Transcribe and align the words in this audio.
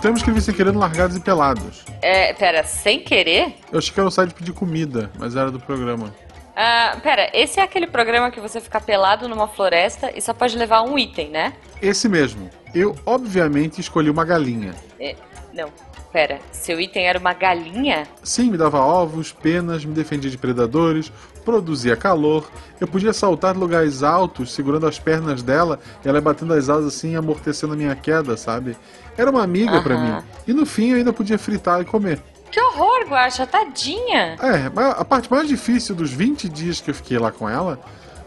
Temos 0.00 0.22
que 0.22 0.30
vir 0.30 0.40
sem 0.40 0.54
querer 0.54 0.72
no 0.72 0.78
Largados 0.78 1.16
e 1.16 1.20
Pelados. 1.20 1.84
É, 2.00 2.32
pera, 2.32 2.62
sem 2.62 3.00
querer? 3.00 3.56
Eu 3.72 3.78
achei 3.78 3.92
que 3.92 3.98
era 3.98 4.08
o 4.08 4.12
site 4.12 4.34
pedir 4.34 4.52
comida, 4.52 5.10
mas 5.18 5.34
era 5.34 5.50
do 5.50 5.58
programa. 5.58 6.14
Ah, 6.54 6.96
pera, 7.02 7.28
esse 7.34 7.60
é 7.60 7.62
aquele 7.62 7.86
programa 7.86 8.30
que 8.30 8.40
você 8.40 8.60
fica 8.60 8.80
pelado 8.80 9.28
numa 9.28 9.48
floresta 9.48 10.10
e 10.16 10.22
só 10.22 10.32
pode 10.32 10.56
levar 10.56 10.82
um 10.82 10.98
item, 10.98 11.30
né? 11.30 11.52
Esse 11.82 12.08
mesmo. 12.08 12.48
Eu, 12.74 12.96
obviamente, 13.04 13.80
escolhi 13.80 14.08
uma 14.08 14.24
galinha. 14.24 14.74
É, 14.98 15.16
não, 15.52 15.70
pera, 16.16 16.38
seu 16.50 16.80
item 16.80 17.06
era 17.06 17.18
uma 17.18 17.34
galinha? 17.34 18.04
Sim, 18.22 18.50
me 18.50 18.56
dava 18.56 18.80
ovos, 18.80 19.32
penas, 19.32 19.84
me 19.84 19.92
defendia 19.92 20.30
de 20.30 20.38
predadores, 20.38 21.12
produzia 21.44 21.94
calor. 21.94 22.50
Eu 22.80 22.88
podia 22.88 23.12
saltar 23.12 23.52
de 23.52 23.60
lugares 23.60 24.02
altos, 24.02 24.50
segurando 24.54 24.86
as 24.86 24.98
pernas 24.98 25.42
dela, 25.42 25.78
e 26.02 26.08
ela 26.08 26.18
batendo 26.18 26.54
as 26.54 26.70
asas 26.70 26.86
assim, 26.96 27.16
amortecendo 27.16 27.74
a 27.74 27.76
minha 27.76 27.94
queda, 27.94 28.34
sabe? 28.34 28.78
Era 29.14 29.30
uma 29.30 29.42
amiga 29.42 29.78
pra 29.82 29.94
Aham. 29.94 30.16
mim. 30.16 30.24
E 30.48 30.54
no 30.54 30.64
fim 30.64 30.92
eu 30.92 30.96
ainda 30.96 31.12
podia 31.12 31.38
fritar 31.38 31.82
e 31.82 31.84
comer. 31.84 32.18
Que 32.50 32.58
horror, 32.62 33.06
Guaxa, 33.10 33.46
tadinha. 33.46 34.36
É, 34.40 34.70
mas 34.74 34.98
a 34.98 35.04
parte 35.04 35.30
mais 35.30 35.46
difícil 35.46 35.94
dos 35.94 36.10
20 36.10 36.48
dias 36.48 36.80
que 36.80 36.90
eu 36.92 36.94
fiquei 36.94 37.18
lá 37.18 37.30
com 37.30 37.46
ela 37.46 37.78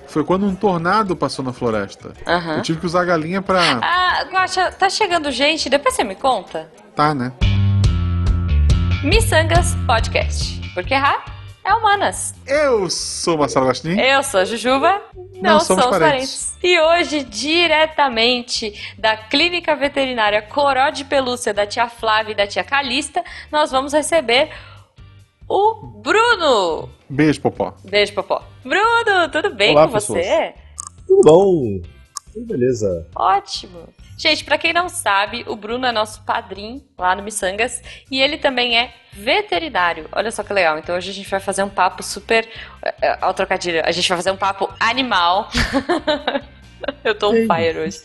foi 0.06 0.24
quando 0.24 0.46
um 0.46 0.54
tornado 0.54 1.16
passou 1.16 1.44
na 1.44 1.54
floresta. 1.54 2.14
Aham. 2.28 2.58
Eu 2.58 2.62
tive 2.62 2.80
que 2.80 2.86
usar 2.86 3.02
a 3.02 3.06
galinha 3.06 3.42
pra. 3.42 3.80
Ah, 3.82 4.26
Guaxa, 4.32 4.72
tá 4.74 4.92
chegando 4.92 5.32
gente, 5.32 5.72
depois 5.72 5.96
você 5.96 6.04
me 6.04 6.14
conta. 6.14 6.72
Tá, 6.96 7.16
né? 7.16 7.32
Missangas 9.04 9.76
Podcast. 9.86 10.60
Porque 10.74 10.94
errar 10.94 11.24
é 11.64 11.74
humanas. 11.74 12.34
Eu 12.48 12.90
sou 12.90 13.38
Marcelo 13.38 13.66
Gostin. 13.66 13.98
Eu 14.00 14.24
sou 14.24 14.40
a 14.42 14.46
Jujuba, 14.46 15.02
não, 15.36 15.54
Não 15.54 15.60
somos 15.60 15.84
somos 15.84 15.98
parentes. 16.00 16.58
parentes. 16.58 16.58
E 16.64 16.80
hoje, 16.80 17.24
diretamente 17.24 18.94
da 18.98 19.16
Clínica 19.16 19.76
Veterinária 19.76 20.42
Coró 20.42 20.90
de 20.90 21.06
Pelúcia 21.06 21.54
da 21.54 21.66
tia 21.66 21.88
Flávia 21.88 22.32
e 22.34 22.36
da 22.36 22.48
tia 22.48 22.64
Calista, 22.64 23.24
nós 23.52 23.72
vamos 23.72 23.94
receber 23.94 24.50
o 25.48 25.76
Bruno. 25.76 26.90
Beijo, 27.10 27.42
Popó. 27.42 27.74
Beijo, 27.84 28.14
Popó. 28.14 28.44
Bruno, 28.64 29.30
tudo 29.32 29.54
bem 29.56 29.72
Olá, 29.72 29.86
com 29.88 29.94
você? 29.94 30.14
pessoas. 30.14 30.54
Tudo 31.08 31.22
bom? 31.24 31.82
Tudo 32.40 32.46
beleza. 32.46 33.06
Ótimo. 33.16 33.90
Gente, 34.18 34.44
pra 34.44 34.58
quem 34.58 34.72
não 34.72 34.88
sabe, 34.88 35.44
o 35.48 35.56
Bruno 35.56 35.86
é 35.86 35.92
nosso 35.92 36.22
padrinho 36.24 36.82
lá 36.98 37.16
no 37.16 37.24
Missangas 37.24 37.82
e 38.10 38.22
ele 38.22 38.38
também 38.38 38.78
é 38.78 38.94
veterinário. 39.12 40.08
Olha 40.12 40.32
só 40.32 40.44
que 40.44 40.54
legal. 40.54 40.78
Então 40.78 40.96
hoje 40.96 41.10
a 41.10 41.14
gente 41.14 41.30
vai 41.30 41.40
fazer 41.40 41.64
um 41.64 41.70
papo 41.70 42.02
super. 42.02 42.48
é, 42.82 42.96
é, 43.02 43.18
Ao 43.20 43.34
trocadilho, 43.34 43.82
a 43.84 43.92
gente 43.92 44.08
vai 44.08 44.18
fazer 44.18 44.32
um 44.32 44.38
papo 44.38 44.70
animal. 44.80 45.50
Eu 47.04 47.14
tô 47.14 47.34
Ei. 47.34 47.46
fire 47.46 47.80
hoje. 47.80 48.00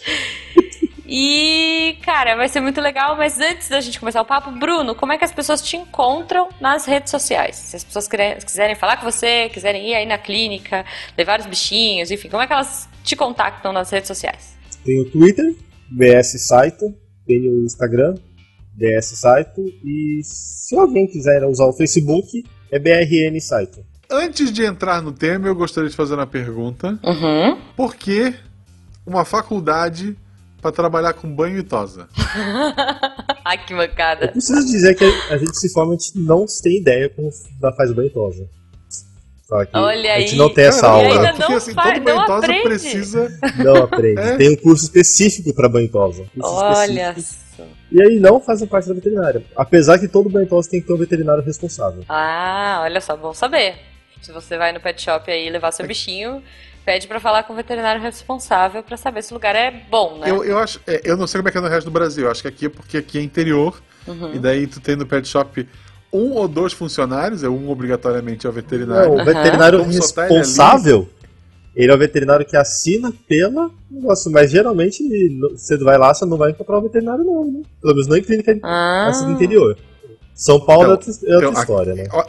E, 1.07 1.97
cara, 2.03 2.35
vai 2.35 2.49
ser 2.49 2.61
muito 2.61 2.81
legal, 2.81 3.17
mas 3.17 3.39
antes 3.39 3.69
da 3.69 3.81
gente 3.81 4.01
começar 4.01 4.21
o 4.21 4.25
papo, 4.25 4.51
Bruno, 4.51 4.95
como 4.95 5.13
é 5.13 5.19
que 5.19 5.25
as 5.25 5.31
pessoas 5.31 5.63
te 5.63 5.77
encontram 5.77 6.49
nas 6.61 6.87
redes 6.87 7.11
sociais? 7.11 7.55
Se 7.57 7.77
as 7.77 7.85
pessoas 7.85 8.09
quiserem 8.43 8.75
falar 8.75 8.97
com 8.97 9.05
você, 9.05 9.49
quiserem 9.51 9.91
ir 9.91 9.95
aí 9.95 10.07
na 10.07 10.19
clínica, 10.19 10.85
levar 11.17 11.39
os 11.39 11.47
bichinhos, 11.47 12.11
enfim, 12.11 12.29
como 12.29 12.43
é 12.43 12.47
que 12.47 12.53
elas 12.53 12.89
te 13.05 13.15
contactam 13.15 13.73
nas 13.73 13.91
redes 13.91 14.09
sociais? 14.09 14.55
Tem 14.85 15.01
o 15.01 15.11
Twitter, 15.11 15.55
BS 15.91 16.41
Saito. 16.47 16.93
Tem 17.27 17.39
o 17.49 17.65
Instagram, 17.65 18.15
BS 18.75 19.17
Saito. 19.17 19.61
E 19.85 20.21
se 20.25 20.77
alguém 20.77 21.07
quiser 21.07 21.45
usar 21.45 21.67
o 21.67 21.73
Facebook, 21.73 22.45
é 22.73 22.79
BRN 22.79 23.39
Saito. 23.41 23.85
Antes 24.11 24.53
de 24.53 24.65
entrar 24.65 25.01
no 25.03 25.13
tema, 25.13 25.47
eu 25.47 25.55
gostaria 25.55 25.89
de 25.89 25.97
fazer 25.97 26.15
uma 26.15 26.27
pergunta. 26.27 26.99
Uhum. 27.05 27.59
Por 27.77 27.95
que 27.95 28.35
uma 29.07 29.25
faculdade 29.25 30.17
para 30.61 30.73
trabalhar 30.73 31.13
com 31.15 31.35
banho 31.35 31.59
e 31.59 31.63
tosa? 31.63 32.09
Ai, 33.45 33.65
que 33.65 33.73
Eu 33.73 33.79
mancada. 33.79 34.29
preciso 34.29 34.65
dizer 34.67 34.95
que 34.95 35.05
a 35.05 35.37
gente 35.37 35.57
se 35.59 35.71
forma, 35.73 35.93
a 35.95 35.97
gente 35.97 36.19
não 36.19 36.47
tem 36.63 36.79
ideia 36.79 37.09
como 37.11 37.31
da 37.61 37.73
faz 37.73 37.93
banho 37.93 38.11
tosa. 38.11 38.49
Só 39.55 39.65
que 39.65 39.77
Olha 39.77 40.15
a 40.15 40.19
gente 40.21 40.33
aí. 40.33 40.39
não 40.39 40.53
tem 40.53 40.65
essa 40.65 40.81
Caramba, 40.81 40.99
aula, 41.05 41.15
ainda 41.17 41.33
porque 41.35 41.51
não 41.53 41.57
assim, 41.59 41.73
faz- 41.75 41.93
todo 41.95 42.03
banho 42.05 42.17
não 42.17 42.27
tosa 42.27 42.45
aprende. 42.47 42.63
precisa. 42.65 43.39
não 43.65 43.77
aprende. 43.77 44.21
É? 44.21 44.37
Tem 44.37 44.51
um 44.53 44.57
curso 44.57 44.85
específico 44.85 45.55
para 45.55 45.69
banho 45.69 45.89
tosa. 45.89 46.25
Curso 46.35 46.51
Olha 46.55 47.15
só. 47.17 47.63
E 47.93 48.03
aí 48.03 48.19
não 48.19 48.41
fazem 48.41 48.67
parte 48.67 48.89
da 48.89 48.95
veterinária. 48.95 49.45
Apesar 49.57 49.99
que 49.99 50.09
todo 50.09 50.29
banho 50.29 50.49
tosa 50.49 50.69
tem 50.69 50.81
que 50.81 50.87
ter 50.89 50.93
um 50.93 50.97
veterinário 50.99 51.43
responsável. 51.45 52.03
Ah, 52.09 52.81
olha 52.83 53.01
só, 53.01 53.17
bom 53.17 53.33
saber. 53.33 53.77
Se 54.21 54.33
você 54.33 54.57
vai 54.59 54.73
no 54.73 54.81
pet 54.81 55.01
shop 55.01 55.31
aí 55.31 55.49
levar 55.51 55.71
seu 55.71 55.87
bichinho, 55.87 56.43
pede 56.85 57.07
pra 57.07 57.21
falar 57.21 57.45
com 57.45 57.53
o 57.53 57.57
veterinário 57.57 58.03
responsável 58.03 58.83
pra 58.83 58.97
saber 58.97 59.23
se 59.23 59.33
o 59.33 59.35
lugar 59.35 59.55
é 59.55 59.71
bom, 59.71 60.19
né? 60.19 60.29
Eu, 60.31 60.43
eu 60.45 60.59
acho. 60.59 60.81
é, 60.87 61.01
eu 61.05 61.17
não 61.17 61.27
sei 61.29 61.39
como 61.41 61.49
é 61.49 61.53
que 61.53 61.59
é 61.59 61.61
no 61.61 61.69
resto 61.69 61.85
do 61.85 61.91
Brasil. 61.93 62.25
Eu 62.25 62.31
acho 62.33 62.43
que 62.43 62.49
aqui 62.49 62.67
é 62.67 62.69
porque 62.69 62.97
aqui 62.97 63.19
é 63.19 63.23
interior. 63.23 63.81
Uhum. 64.07 64.35
E 64.35 64.39
daí 64.39 64.67
tu 64.67 64.81
tem 64.81 64.97
no 64.97 65.07
pet 65.07 65.29
shop 65.29 65.69
um 66.15 66.33
ou 66.33 66.47
dois 66.49 66.73
funcionários, 66.73 67.43
é 67.43 67.49
um 67.49 67.69
obrigatoriamente 67.69 68.47
é 68.47 68.49
o 68.49 68.53
veterinário. 68.53 69.15
Não, 69.15 69.21
o 69.21 69.25
veterinário 69.25 69.81
ele 69.81 69.93
responsável, 69.93 71.09
ele 71.75 71.91
é 71.91 71.95
o 71.95 71.99
veterinário 71.99 72.47
que 72.47 72.57
assina 72.57 73.13
pela 73.29 73.69
negócio, 73.91 74.31
mas 74.31 74.51
geralmente 74.51 75.03
você 75.53 75.77
vai 75.79 75.99
lá, 75.99 76.15
você 76.15 76.25
não 76.25 76.37
vai 76.37 76.53
encontrar 76.53 76.79
o 76.79 76.83
veterinário 76.83 77.25
não, 77.25 77.45
né? 77.45 77.63
Pelo 77.83 77.95
menos 77.95 78.07
não 78.07 78.17
em 78.17 78.23
clínica 78.23 78.57
Ah, 78.63 79.09
assim, 79.09 79.27
do 79.27 79.33
interior. 79.33 79.77
São 80.35 80.61
Paulo 80.61 80.85
é 80.85 80.89
outra, 80.89 81.11
é 81.11 81.13
outra 81.15 81.37
então, 81.37 81.51
aqui- 81.51 81.61
história, 81.61 81.95
né? 81.95 82.05
Ó, 82.13 82.25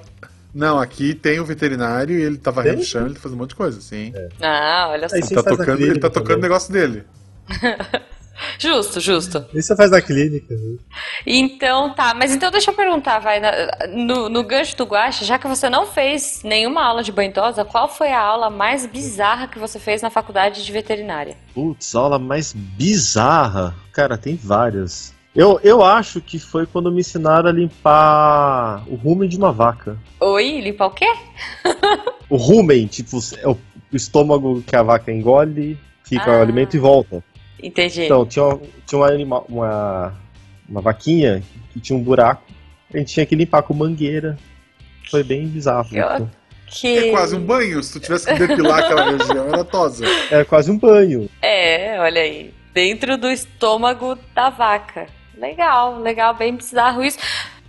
Não, 0.54 0.80
aqui 0.80 1.14
tem 1.14 1.40
o 1.40 1.46
veterinário 1.46 2.18
e 2.18 2.22
ele 2.24 2.38
tá 2.38 2.50
varrendo 2.50 2.80
o 2.82 2.84
chão, 2.84 3.06
ele 3.06 3.16
tá 3.16 3.20
fazendo 3.20 3.38
um 3.38 3.42
monte 3.42 3.50
de 3.50 3.56
coisa, 3.56 3.82
sim. 3.82 4.14
ah, 4.42 4.88
olha 4.92 5.10
só. 5.10 5.16
Ele 5.16 5.28
tá, 5.28 5.44
tocando, 5.44 5.82
ele 5.82 6.00
tá 6.00 6.10
tocando 6.10 6.40
o 6.40 6.42
negócio 6.42 6.72
dele. 6.72 7.04
Justo, 8.60 9.00
justo. 9.00 9.46
Isso 9.54 9.68
você 9.70 9.76
faz 9.76 9.92
na 9.92 10.02
clínica. 10.02 10.54
né? 10.54 10.78
Então 11.26 11.94
tá, 11.94 12.14
mas 12.14 12.34
então 12.36 12.52
deixa 12.52 12.72
eu 12.72 12.76
perguntar, 12.76 13.20
vai, 13.20 13.40
na- 13.40 13.52
no, 13.90 14.28
no 14.30 14.44
gancho 14.44 14.76
do 14.78 14.84
Guaxa, 14.86 15.24
já 15.26 15.38
que 15.40 15.48
você 15.48 15.70
não 15.70 15.86
fez 15.86 16.42
nenhuma 16.44 16.84
aula 16.84 17.02
de 17.04 17.12
banhosa, 17.12 17.64
qual 17.64 17.88
foi 17.88 18.12
a 18.12 18.20
aula 18.20 18.50
mais 18.50 18.86
bizarra 18.86 19.48
que 19.48 19.58
você 19.60 19.80
fez 19.80 20.02
na 20.02 20.10
faculdade 20.10 20.66
de 20.66 20.72
veterinária? 20.72 21.36
Putz, 21.54 21.96
aula 21.96 22.20
mais 22.20 22.54
bizarra. 22.54 23.74
Cara, 23.92 24.18
tem 24.18 24.36
várias. 24.36 25.14
Eu, 25.36 25.60
eu 25.64 25.84
acho 25.84 26.22
que 26.22 26.40
foi 26.40 26.66
quando 26.66 26.92
me 26.92 27.02
ensinaram 27.02 27.50
a 27.50 27.52
limpar 27.52 28.84
o 28.88 28.96
rumen 28.96 29.28
de 29.28 29.38
uma 29.38 29.52
vaca. 29.52 29.98
Oi, 30.20 30.62
limpar 30.62 30.88
o 30.88 30.92
quê? 30.92 31.12
O 32.30 32.38
rumen, 32.38 32.88
tipo, 32.88 33.18
é 33.42 33.48
o 33.48 33.58
o 33.94 33.96
estômago 33.96 34.62
que 34.64 34.76
a 34.76 34.82
vaca 34.84 35.10
engole, 35.12 35.78
fica 36.04 36.30
Ah. 36.30 36.40
o 36.40 36.42
alimento 36.42 36.76
e 36.76 36.80
volta. 36.80 37.24
Entendi. 37.62 38.04
Então, 38.04 38.26
tinha, 38.26 38.46
uma- 38.46 38.60
tinha 38.86 39.00
uma, 39.00 39.08
anima- 39.08 39.44
uma, 39.50 40.14
uma 40.70 40.82
vaquinha 40.82 41.42
que 41.74 41.80
tinha 41.80 41.98
um 41.98 42.04
buraco, 42.04 42.44
a 42.94 42.98
gente 42.98 43.14
tinha 43.14 43.26
que 43.26 43.36
limpar 43.36 43.62
com 43.64 43.74
mangueira. 43.74 44.38
Foi 45.10 45.24
bem 45.24 45.48
bizarro. 45.48 45.88
Eu- 45.92 46.04
então. 46.06 46.32
que... 46.68 46.98
É 46.98 47.12
quase 47.12 47.36
um 47.36 47.42
banho, 47.42 47.82
se 47.84 47.94
tu 47.94 48.00
tivesse 48.00 48.26
que 48.28 48.34
depilar 48.48 48.80
aquela 48.80 49.12
região, 49.18 49.48
era 49.50 49.64
tosa. 49.64 50.06
Era 50.32 50.44
quase 50.46 50.70
um 50.72 50.78
banho. 50.78 51.30
É, 51.42 52.00
olha 52.00 52.22
aí. 52.22 52.54
Dentro 52.74 53.18
do 53.18 53.30
estômago 53.30 54.18
da 54.34 54.50
vaca. 54.50 55.08
Legal, 55.38 56.00
legal, 56.00 56.34
bem 56.34 56.56
bizarro 56.56 57.04
isso. 57.04 57.18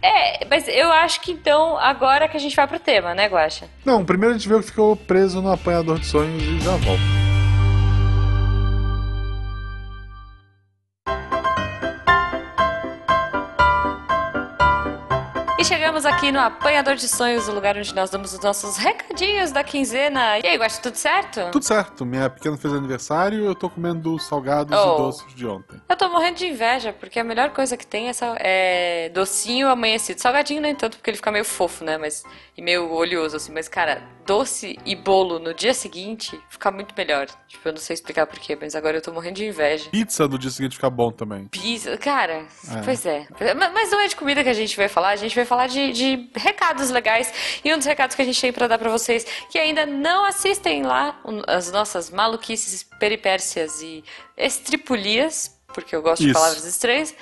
É, 0.03 0.45
mas 0.47 0.69
eu 0.69 0.91
acho 0.93 1.21
que 1.21 1.33
então, 1.33 1.77
agora 1.79 2.29
que 2.29 2.37
a 2.37 2.41
gente 2.41 2.55
vai 2.55 2.67
pro 2.67 2.79
tema, 2.79 3.15
né, 3.15 3.27
Guaxa? 3.29 3.67
Não, 3.85 4.05
primeiro 4.05 4.35
a 4.35 4.39
gente 4.39 4.49
vê 4.49 4.55
o 4.55 4.61
que 4.61 4.67
ficou 4.67 4.95
preso 4.97 5.41
no 5.43 5.51
apanhador 5.51 5.99
de 5.99 6.07
sonhos 6.07 6.43
e 6.43 6.61
já 6.61 6.73
volta. 6.77 7.26
E 15.97 15.99
chegamos 15.99 16.19
aqui 16.19 16.31
no 16.31 16.39
Apanhador 16.41 16.95
de 16.95 17.09
Sonhos, 17.09 17.49
o 17.49 17.53
lugar 17.53 17.75
onde 17.75 17.95
nós 17.95 18.11
damos 18.11 18.35
os 18.35 18.41
nossos 18.41 18.77
recadinhos 18.77 19.51
da 19.51 19.65
quinzena. 19.65 20.39
E 20.41 20.47
aí, 20.47 20.59
Guaxa, 20.59 20.79
tudo 20.83 20.97
certo? 20.97 21.41
Tudo 21.51 21.65
certo, 21.65 22.05
minha 22.05 22.29
pequena 22.29 22.55
fez 22.59 22.75
aniversário 22.75 23.43
eu 23.47 23.55
tô 23.55 23.71
comendo 23.71 24.19
salgados 24.19 24.77
Oh. 24.79 24.95
e 24.95 24.97
doces 24.99 25.35
de 25.35 25.47
ontem. 25.47 25.81
Eu 25.89 25.97
tô 25.97 26.07
morrendo 26.11 26.37
de 26.37 26.49
inveja, 26.49 26.93
porque 26.93 27.19
a 27.19 27.25
melhor 27.25 27.49
coisa 27.49 27.79
que 27.79 27.87
tem 27.87 28.11
é, 28.11 28.13
é 28.41 29.09
docinho 29.09 29.69
amanhecido. 29.69 30.21
Salgadinho 30.21 30.61
nem 30.61 30.75
tanto, 30.75 30.99
porque 30.99 31.09
ele 31.09 31.17
fica 31.17 31.33
meio 31.33 31.47
fofo, 31.47 31.83
né? 31.83 31.97
Mas, 31.97 32.23
e 32.55 32.61
meio 32.61 32.93
oleoso, 32.93 33.37
assim. 33.39 33.51
Mas, 33.51 33.67
cara, 33.67 34.03
doce 34.27 34.79
e 34.85 34.95
bolo 34.95 35.39
no 35.39 35.55
dia 35.55 35.73
seguinte 35.73 36.39
fica 36.51 36.71
muito 36.71 36.95
melhor. 36.95 37.27
Tipo, 37.49 37.69
eu 37.69 37.73
não 37.73 37.81
sei 37.81 37.95
explicar 37.95 38.27
porquê, 38.27 38.55
mas 38.61 38.75
agora 38.75 38.99
eu 38.99 39.01
tô 39.03 39.13
morrendo 39.13 39.37
de 39.37 39.47
inveja. 39.47 39.89
Pizza 39.91 40.29
no 40.29 40.39
dia 40.39 40.51
seguinte 40.51 40.75
fica 40.77 40.91
bom 40.91 41.11
também. 41.11 41.47
Pizza, 41.47 41.97
cara, 41.97 42.45
É. 42.71 42.83
pois 42.85 43.07
é. 43.07 43.27
Ma- 43.55 43.71
Mas 43.71 43.91
não 43.91 44.01
é 44.01 44.09
de 44.09 44.17
comida 44.17 44.43
que 44.43 44.49
a 44.49 44.55
gente 44.55 44.77
vai 44.77 44.89
falar, 44.89 45.11
a 45.11 45.17
gente 45.17 45.35
vai 45.35 45.45
falar 45.45 45.69
de, 45.69 45.86
de 45.93 46.29
recados 46.35 46.91
legais. 46.91 47.61
E 47.65 47.73
um 47.73 47.77
dos 47.77 47.87
recados 47.87 48.15
que 48.17 48.23
a 48.23 48.25
gente 48.25 48.41
tem 48.41 48.53
pra 48.53 48.67
dar 48.67 48.79
pra 48.79 48.91
vocês 48.91 49.25
que 49.51 49.59
ainda 49.59 49.87
não 49.87 50.25
assistem 50.25 50.83
lá 50.83 51.21
as 51.47 51.71
nossas 51.73 52.11
maluquices, 52.11 52.83
peripécias 52.99 53.81
e 53.83 54.05
estripulias, 54.37 55.59
porque 55.69 55.95
eu 55.95 56.03
gosto 56.03 56.23
de 56.23 56.31
Isso. 56.31 56.35
palavras 56.35 56.65
estranhas, 56.65 57.15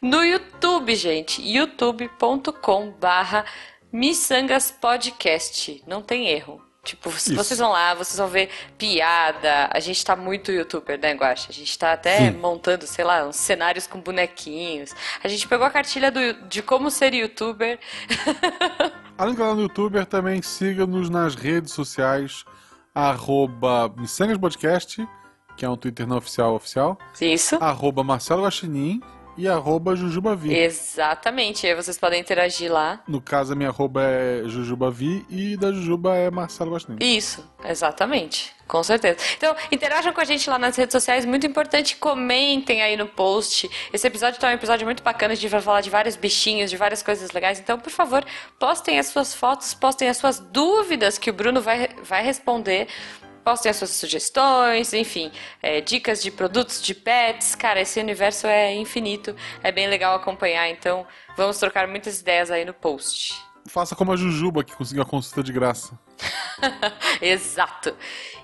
no 0.00 0.24
YouTube, 0.24 0.94
gente. 0.94 1.42
youtube.com 1.42 2.90
barra 2.92 3.44
Missangas 3.92 4.70
Podcast. 4.70 5.82
Não 5.86 6.02
tem 6.02 6.28
erro. 6.28 6.67
Tipo, 6.84 7.10
se 7.10 7.34
vocês 7.34 7.58
vão 7.58 7.70
lá, 7.70 7.92
vocês 7.94 8.16
vão 8.16 8.28
ver 8.28 8.48
piada. 8.78 9.68
A 9.70 9.80
gente 9.80 10.02
tá 10.04 10.16
muito 10.16 10.50
youtuber, 10.50 10.98
né, 10.98 11.12
Guaxa? 11.12 11.48
A 11.50 11.52
gente 11.52 11.78
tá 11.78 11.92
até 11.92 12.30
Sim. 12.30 12.38
montando, 12.38 12.86
sei 12.86 13.04
lá, 13.04 13.26
uns 13.26 13.36
cenários 13.36 13.86
com 13.86 14.00
bonequinhos. 14.00 14.94
A 15.22 15.28
gente 15.28 15.46
pegou 15.46 15.66
a 15.66 15.70
cartilha 15.70 16.10
do, 16.10 16.32
de 16.48 16.62
como 16.62 16.90
ser 16.90 17.12
youtuber. 17.12 17.78
Além 19.18 19.34
do 19.34 19.38
canal 19.38 19.56
do 19.56 19.62
youtuber, 19.62 20.06
também 20.06 20.40
siga-nos 20.40 21.10
nas 21.10 21.34
redes 21.34 21.72
sociais, 21.72 22.44
arroba 22.94 23.92
Podcast, 24.40 25.06
que 25.56 25.64
é 25.64 25.68
um 25.68 25.76
Twitter 25.76 26.06
não 26.06 26.16
oficial 26.16 26.54
oficial. 26.54 26.98
Isso. 27.20 27.56
Arroba 27.56 28.02
Marcelo 28.02 28.44
Guaxinim 28.44 29.02
e 29.38 29.48
arroba 29.48 29.94
Jujubavi. 29.94 30.52
Exatamente, 30.52 31.66
aí 31.66 31.74
vocês 31.74 31.96
podem 31.96 32.20
interagir 32.20 32.70
lá. 32.70 33.00
No 33.06 33.20
caso, 33.20 33.52
a 33.52 33.56
minha 33.56 33.68
arroba 33.68 34.02
é 34.02 34.42
Jujubavi 34.46 35.24
e 35.30 35.56
da 35.56 35.72
Jujuba 35.72 36.16
é 36.16 36.28
Marcelo 36.28 36.72
Guaxinim. 36.72 36.98
Isso, 37.00 37.48
exatamente. 37.64 38.52
Com 38.66 38.82
certeza. 38.82 39.16
Então, 39.36 39.56
interajam 39.72 40.12
com 40.12 40.20
a 40.20 40.24
gente 40.24 40.50
lá 40.50 40.58
nas 40.58 40.76
redes 40.76 40.92
sociais, 40.92 41.24
muito 41.24 41.46
importante, 41.46 41.96
comentem 41.96 42.82
aí 42.82 42.98
no 42.98 43.06
post. 43.06 43.70
Esse 43.90 44.06
episódio 44.06 44.38
tá 44.38 44.48
um 44.48 44.52
episódio 44.52 44.84
muito 44.84 45.02
bacana, 45.02 45.32
a 45.32 45.36
gente 45.36 45.48
vai 45.48 45.62
falar 45.62 45.80
de 45.80 45.88
vários 45.88 46.16
bichinhos, 46.16 46.68
de 46.68 46.76
várias 46.76 47.02
coisas 47.02 47.30
legais. 47.30 47.58
Então, 47.58 47.78
por 47.78 47.90
favor, 47.90 48.22
postem 48.58 48.98
as 48.98 49.06
suas 49.06 49.32
fotos, 49.32 49.72
postem 49.72 50.08
as 50.08 50.18
suas 50.18 50.38
dúvidas 50.38 51.16
que 51.16 51.30
o 51.30 51.32
Bruno 51.32 51.62
vai, 51.62 51.88
vai 52.02 52.22
responder 52.22 52.88
Postem 53.48 53.70
as 53.70 53.76
suas 53.78 53.92
sugestões, 53.92 54.92
enfim, 54.92 55.32
é, 55.62 55.80
dicas 55.80 56.22
de 56.22 56.30
produtos 56.30 56.82
de 56.82 56.94
pets. 56.94 57.54
Cara, 57.54 57.80
esse 57.80 57.98
universo 57.98 58.46
é 58.46 58.74
infinito, 58.74 59.34
é 59.62 59.72
bem 59.72 59.88
legal 59.88 60.14
acompanhar, 60.14 60.68
então 60.68 61.06
vamos 61.34 61.56
trocar 61.56 61.88
muitas 61.88 62.20
ideias 62.20 62.50
aí 62.50 62.66
no 62.66 62.74
post. 62.74 63.47
Faça 63.68 63.94
como 63.94 64.12
a 64.12 64.16
Jujuba, 64.16 64.64
que 64.64 64.74
conseguiu 64.74 65.02
a 65.02 65.06
consulta 65.06 65.42
de 65.42 65.52
graça. 65.52 65.98
Exato. 67.20 67.94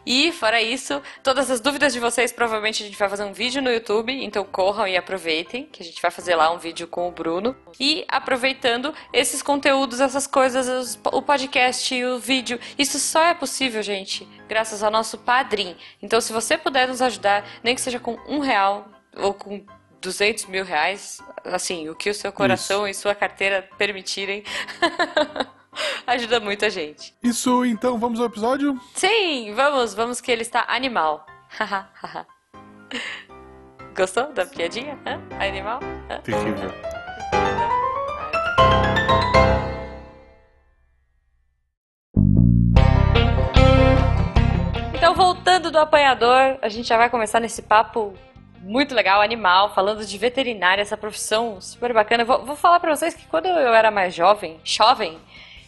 E, 0.06 0.30
fora 0.32 0.60
isso, 0.60 1.00
todas 1.22 1.50
as 1.50 1.60
dúvidas 1.60 1.92
de 1.92 1.98
vocês, 1.98 2.30
provavelmente 2.30 2.82
a 2.82 2.86
gente 2.86 2.98
vai 2.98 3.08
fazer 3.08 3.24
um 3.24 3.32
vídeo 3.32 3.62
no 3.62 3.70
YouTube, 3.70 4.12
então 4.12 4.44
corram 4.44 4.86
e 4.86 4.96
aproveitem, 4.96 5.66
que 5.66 5.82
a 5.82 5.84
gente 5.84 6.00
vai 6.00 6.10
fazer 6.10 6.36
lá 6.36 6.52
um 6.52 6.58
vídeo 6.58 6.86
com 6.86 7.08
o 7.08 7.10
Bruno. 7.10 7.56
E 7.80 8.04
aproveitando 8.06 8.92
esses 9.12 9.42
conteúdos, 9.42 10.00
essas 10.00 10.26
coisas, 10.26 10.98
o 11.10 11.22
podcast, 11.22 12.04
o 12.04 12.18
vídeo, 12.18 12.60
isso 12.78 12.98
só 12.98 13.24
é 13.24 13.34
possível, 13.34 13.82
gente, 13.82 14.28
graças 14.46 14.82
ao 14.82 14.90
nosso 14.90 15.16
padrinho. 15.16 15.76
Então, 16.02 16.20
se 16.20 16.32
você 16.32 16.58
puder 16.58 16.86
nos 16.86 17.00
ajudar, 17.00 17.44
nem 17.62 17.74
que 17.74 17.80
seja 17.80 17.98
com 17.98 18.18
um 18.28 18.40
real 18.40 18.88
ou 19.16 19.32
com 19.32 19.64
200 20.04 20.46
mil 20.46 20.64
reais, 20.64 21.22
assim, 21.44 21.88
o 21.88 21.94
que 21.94 22.10
o 22.10 22.14
seu 22.14 22.30
coração 22.30 22.86
Isso. 22.86 23.00
e 23.00 23.02
sua 23.02 23.14
carteira 23.14 23.66
permitirem. 23.78 24.44
Ajuda 26.06 26.38
muito 26.38 26.64
a 26.64 26.68
gente. 26.68 27.14
Isso, 27.22 27.64
então, 27.64 27.98
vamos 27.98 28.20
ao 28.20 28.26
episódio? 28.26 28.78
Sim, 28.94 29.52
vamos, 29.54 29.94
vamos 29.94 30.20
que 30.20 30.30
ele 30.30 30.42
está 30.42 30.66
animal. 30.68 31.26
Gostou 33.96 34.32
da 34.32 34.44
piadinha? 34.44 34.98
Hã? 35.06 35.20
Animal? 35.40 35.80
Hã? 36.10 36.20
Terrível. 36.20 36.70
Então, 44.94 45.14
voltando 45.14 45.70
do 45.70 45.78
apanhador, 45.78 46.58
a 46.60 46.68
gente 46.68 46.88
já 46.88 46.96
vai 46.96 47.08
começar 47.08 47.40
nesse 47.40 47.62
papo 47.62 48.14
muito 48.64 48.94
legal, 48.94 49.20
animal, 49.20 49.74
falando 49.74 50.04
de 50.04 50.18
veterinária, 50.18 50.82
essa 50.82 50.96
profissão 50.96 51.60
super 51.60 51.92
bacana. 51.92 52.24
Vou, 52.24 52.44
vou 52.44 52.56
falar 52.56 52.80
para 52.80 52.94
vocês 52.94 53.14
que 53.14 53.26
quando 53.26 53.46
eu 53.46 53.74
era 53.74 53.90
mais 53.90 54.14
jovem, 54.14 54.58
jovem, 54.64 55.18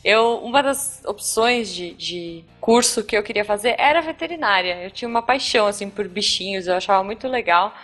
eu, 0.02 0.38
uma 0.38 0.62
das 0.62 1.02
opções 1.04 1.72
de, 1.72 1.92
de 1.94 2.44
curso 2.60 3.04
que 3.04 3.16
eu 3.16 3.22
queria 3.22 3.44
fazer 3.44 3.74
era 3.78 4.00
veterinária. 4.00 4.82
Eu 4.82 4.90
tinha 4.90 5.08
uma 5.08 5.22
paixão, 5.22 5.66
assim, 5.66 5.90
por 5.90 6.08
bichinhos, 6.08 6.66
eu 6.66 6.74
achava 6.74 7.04
muito 7.04 7.28
legal, 7.28 7.74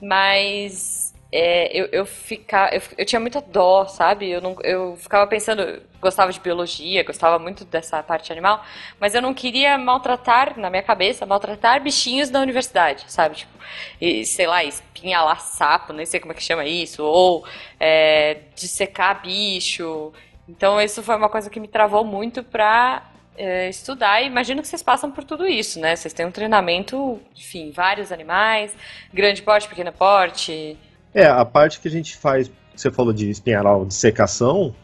mas 0.00 1.11
é, 1.32 1.74
eu, 1.74 1.88
eu, 1.90 2.04
ficar, 2.04 2.74
eu, 2.74 2.82
eu, 2.98 3.06
tinha 3.06 3.18
muita 3.18 3.40
dó, 3.40 3.86
sabe? 3.86 4.28
Eu, 4.28 4.42
não, 4.42 4.54
eu 4.62 4.96
ficava 4.98 5.26
pensando, 5.26 5.82
gostava 5.98 6.30
de 6.30 6.38
biologia, 6.38 7.02
gostava 7.02 7.38
muito 7.38 7.64
dessa 7.64 8.02
parte 8.02 8.30
animal, 8.30 8.62
mas 9.00 9.14
eu 9.14 9.22
não 9.22 9.32
queria 9.32 9.78
maltratar, 9.78 10.58
na 10.58 10.68
minha 10.68 10.82
cabeça, 10.82 11.24
maltratar 11.24 11.82
bichinhos 11.82 12.28
na 12.28 12.40
universidade, 12.40 13.04
sabe? 13.08 13.36
Tipo, 13.36 13.52
e, 13.98 14.26
sei 14.26 14.46
lá, 14.46 14.62
espinhalar 14.62 15.40
sapo, 15.40 15.94
nem 15.94 16.04
sei 16.04 16.20
como 16.20 16.32
é 16.32 16.36
que 16.36 16.42
chama 16.42 16.66
isso, 16.66 17.02
ou 17.02 17.46
é, 17.80 18.40
dissecar 18.54 19.22
bicho. 19.22 20.12
Então 20.46 20.78
isso 20.80 21.02
foi 21.02 21.16
uma 21.16 21.30
coisa 21.30 21.48
que 21.48 21.58
me 21.58 21.68
travou 21.68 22.04
muito 22.04 22.44
pra 22.44 23.10
é, 23.36 23.70
estudar 23.70 24.20
e 24.20 24.26
imagino 24.26 24.60
que 24.60 24.68
vocês 24.68 24.82
passam 24.82 25.10
por 25.10 25.24
tudo 25.24 25.46
isso, 25.46 25.80
né? 25.80 25.96
Vocês 25.96 26.12
têm 26.12 26.26
um 26.26 26.30
treinamento, 26.30 27.18
enfim, 27.34 27.70
vários 27.70 28.12
animais, 28.12 28.76
grande 29.12 29.40
porte, 29.40 29.66
pequeno 29.66 29.92
porte. 29.92 30.76
É, 31.14 31.26
a 31.26 31.44
parte 31.44 31.80
que 31.80 31.88
a 31.88 31.90
gente 31.90 32.16
faz, 32.16 32.50
você 32.74 32.90
falou 32.90 33.12
de 33.12 33.28
espinharal 33.28 33.84
de 33.84 33.94
secação, 33.94 34.74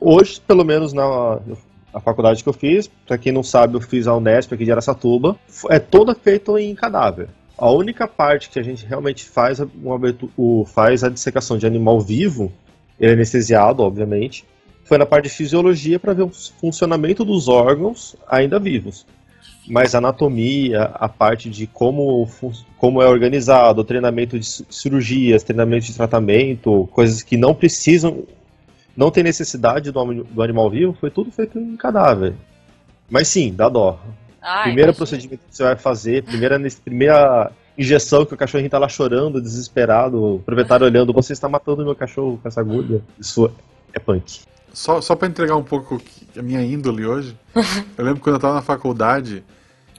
hoje, 0.00 0.40
pelo 0.40 0.64
menos 0.64 0.92
na, 0.92 1.40
na 1.94 2.00
faculdade 2.00 2.42
que 2.42 2.48
eu 2.48 2.52
fiz, 2.52 2.90
para 3.06 3.16
quem 3.16 3.32
não 3.32 3.42
sabe, 3.42 3.76
eu 3.76 3.80
fiz 3.80 4.06
a 4.06 4.14
Unesp 4.14 4.52
aqui 4.52 4.64
de 4.64 4.72
Aracatuba, 4.72 5.36
é 5.70 5.78
toda 5.78 6.14
feita 6.14 6.52
em 6.60 6.74
cadáver. 6.74 7.28
A 7.56 7.70
única 7.70 8.06
parte 8.06 8.50
que 8.50 8.58
a 8.58 8.62
gente 8.62 8.84
realmente 8.84 9.24
faz, 9.24 9.58
o, 10.36 10.64
faz 10.66 11.02
a 11.02 11.08
dissecação 11.08 11.56
de 11.56 11.66
animal 11.66 12.00
vivo, 12.00 12.52
ele 13.00 13.12
é 13.12 13.14
anestesiado, 13.14 13.82
obviamente, 13.82 14.44
foi 14.84 14.98
na 14.98 15.06
parte 15.06 15.24
de 15.24 15.30
fisiologia 15.30 15.98
para 15.98 16.12
ver 16.12 16.22
o 16.22 16.30
funcionamento 16.30 17.24
dos 17.24 17.48
órgãos 17.48 18.14
ainda 18.28 18.58
vivos. 18.58 19.06
Mas 19.68 19.94
a 19.94 19.98
anatomia, 19.98 20.84
a 20.94 21.08
parte 21.08 21.50
de 21.50 21.66
como, 21.66 22.28
como 22.76 23.02
é 23.02 23.06
organizado, 23.06 23.80
o 23.80 23.84
treinamento 23.84 24.38
de 24.38 24.46
cirurgias, 24.46 25.42
treinamento 25.42 25.86
de 25.86 25.94
tratamento, 25.94 26.88
coisas 26.92 27.22
que 27.22 27.36
não 27.36 27.54
precisam, 27.54 28.24
não 28.96 29.10
tem 29.10 29.24
necessidade 29.24 29.90
do, 29.90 30.24
do 30.24 30.42
animal 30.42 30.70
vivo, 30.70 30.96
foi 30.98 31.10
tudo 31.10 31.30
feito 31.32 31.58
em 31.58 31.76
cadáver. 31.76 32.34
Mas 33.10 33.28
sim, 33.28 33.52
dá 33.52 33.68
dó. 33.68 34.00
Ah, 34.40 34.62
Primeiro 34.62 34.94
procedimento 34.94 35.42
que 35.48 35.56
você 35.56 35.64
vai 35.64 35.76
fazer, 35.76 36.22
primeira, 36.22 36.60
primeira 36.84 37.50
injeção 37.76 38.24
que 38.24 38.34
o 38.34 38.36
cachorrinho 38.36 38.70
tá 38.70 38.78
lá 38.78 38.88
chorando, 38.88 39.40
desesperado, 39.40 40.36
o 40.36 40.38
proprietário 40.38 40.86
olhando, 40.86 41.12
você 41.12 41.32
está 41.32 41.48
matando 41.48 41.84
meu 41.84 41.94
cachorro 41.94 42.38
com 42.40 42.48
essa 42.48 42.60
agulha. 42.60 43.02
Isso 43.18 43.50
é 43.92 43.98
punk. 43.98 44.40
Só, 44.72 45.00
só 45.00 45.16
para 45.16 45.28
entregar 45.28 45.56
um 45.56 45.62
pouco 45.62 46.00
a 46.36 46.42
minha 46.42 46.62
índole 46.62 47.06
hoje, 47.06 47.36
eu 47.96 48.04
lembro 48.04 48.20
quando 48.20 48.34
eu 48.34 48.38
estava 48.38 48.54
na 48.54 48.62
faculdade, 48.62 49.42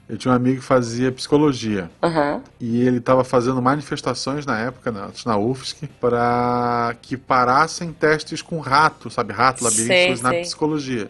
eu 0.09 0.18
tinha 0.18 0.31
um 0.31 0.36
amigo 0.36 0.62
que 0.62 0.65
fazia 0.65 1.12
psicologia. 1.12 1.89
Uhum. 2.01 2.42
E 2.59 2.81
ele 2.81 2.98
estava 2.98 3.24
fazendo 3.24 3.62
manifestações 3.62 4.46
na 4.46 4.58
época, 4.58 4.91
na, 4.91 5.10
na 5.25 5.38
UFSC, 5.38 5.88
para 6.00 6.96
que 7.01 7.17
parassem 7.17 7.91
testes 7.91 8.41
com 8.41 8.60
rato, 8.60 9.10
sabe? 9.10 9.34
Rato, 9.34 9.63
labirintos 9.63 10.22
na 10.22 10.34
psicologia. 10.34 11.10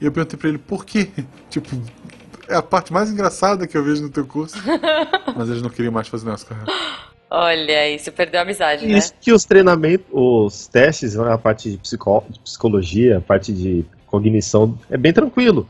E 0.00 0.04
eu 0.04 0.12
perguntei 0.12 0.38
para 0.38 0.48
ele 0.48 0.58
por 0.58 0.84
quê? 0.84 1.08
Tipo, 1.50 1.68
é 2.48 2.54
a 2.54 2.62
parte 2.62 2.92
mais 2.92 3.10
engraçada 3.10 3.66
que 3.66 3.76
eu 3.76 3.82
vejo 3.82 4.02
no 4.02 4.10
teu 4.10 4.24
curso. 4.24 4.56
Mas 5.36 5.48
eles 5.48 5.62
não 5.62 5.70
queriam 5.70 5.92
mais 5.92 6.06
fazer 6.06 6.24
com 6.24 6.54
rato. 6.54 6.72
Olha 7.32 7.78
aí, 7.78 7.98
você 7.98 8.10
perdeu 8.10 8.40
a 8.40 8.42
amizade, 8.42 8.86
né? 8.86 8.98
Isso 8.98 9.14
que 9.20 9.32
os 9.32 9.44
treinamentos, 9.44 10.06
os 10.10 10.66
testes, 10.66 11.14
né, 11.14 11.32
a 11.32 11.38
parte 11.38 11.70
de, 11.70 11.78
psico, 11.78 12.24
de 12.28 12.40
psicologia, 12.40 13.18
a 13.18 13.20
parte 13.20 13.52
de 13.52 13.84
cognição, 14.06 14.76
é 14.90 14.96
bem 14.96 15.12
tranquilo. 15.12 15.68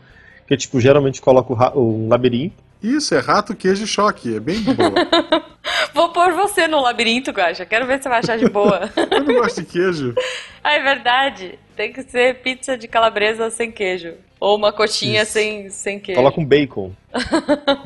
Porque, 0.50 0.56
tipo, 0.56 0.80
geralmente 0.80 1.22
coloca 1.22 1.78
um 1.78 2.08
labirinto. 2.08 2.56
Isso, 2.82 3.14
é 3.14 3.20
rato, 3.20 3.54
queijo 3.54 3.84
e 3.84 3.86
choque. 3.86 4.34
É 4.34 4.40
bem 4.40 4.60
boa. 4.60 5.44
Vou 5.94 6.08
pôr 6.08 6.32
você 6.32 6.66
no 6.66 6.80
labirinto, 6.80 7.30
Guaxa. 7.30 7.64
Quero 7.64 7.86
ver 7.86 7.98
se 7.98 8.02
você 8.02 8.08
vai 8.08 8.18
achar 8.18 8.36
de 8.36 8.48
boa. 8.48 8.90
eu 9.12 9.22
não 9.22 9.34
gosto 9.34 9.62
de 9.62 9.66
queijo. 9.66 10.12
Ah, 10.62 10.74
é 10.74 10.82
verdade. 10.82 11.58
Tem 11.74 11.90
que 11.90 12.02
ser 12.02 12.42
pizza 12.42 12.76
de 12.76 12.86
calabresa 12.86 13.48
sem 13.48 13.72
queijo. 13.72 14.12
Ou 14.38 14.54
uma 14.54 14.70
coxinha 14.70 15.24
sem, 15.24 15.70
sem 15.70 15.98
queijo. 15.98 16.20
Coloca 16.20 16.38
um 16.38 16.44
bacon. 16.44 16.92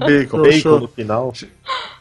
bacon, 0.00 0.42
bacon 0.42 0.80
no 0.80 0.88
final. 0.88 1.32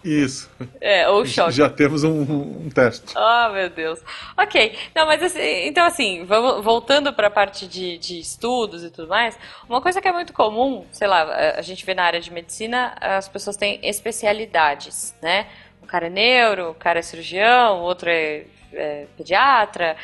Isso. 0.04 0.50
É, 0.82 1.08
ou 1.08 1.26
choque. 1.26 1.54
Já 1.54 1.70
temos 1.70 2.04
um, 2.04 2.22
um 2.22 2.70
teste. 2.70 3.14
Ah, 3.16 3.48
oh, 3.50 3.54
meu 3.54 3.70
Deus. 3.70 4.00
Ok. 4.38 4.78
Não, 4.94 5.06
mas 5.06 5.24
assim, 5.24 5.40
então 5.66 5.86
assim, 5.86 6.26
vamos, 6.26 6.64
voltando 6.64 7.14
para 7.14 7.28
a 7.28 7.32
parte 7.32 7.66
de, 7.68 7.98
de 7.98 8.20
estudos 8.20 8.84
e 8.84 8.90
tudo 8.90 9.08
mais, 9.08 9.38
uma 9.68 9.82
coisa 9.82 10.02
que 10.02 10.08
é 10.08 10.12
muito 10.12 10.34
comum, 10.34 10.86
sei 10.92 11.08
lá, 11.08 11.24
a 11.58 11.62
gente 11.62 11.86
vê 11.86 11.94
na 11.94 12.04
área 12.04 12.20
de 12.20 12.32
medicina, 12.32 12.96
as 13.00 13.30
pessoas 13.30 13.56
têm 13.56 13.80
especialidades, 13.82 15.16
né? 15.22 15.48
O 15.82 15.86
cara 15.86 16.08
é 16.08 16.10
neuro, 16.10 16.72
o 16.72 16.74
cara 16.74 17.00
é 17.00 17.02
cirurgião, 17.02 17.80
o 17.80 17.84
outro 17.84 18.10
é, 18.10 18.44
é 18.74 19.06
pediatra, 19.16 19.96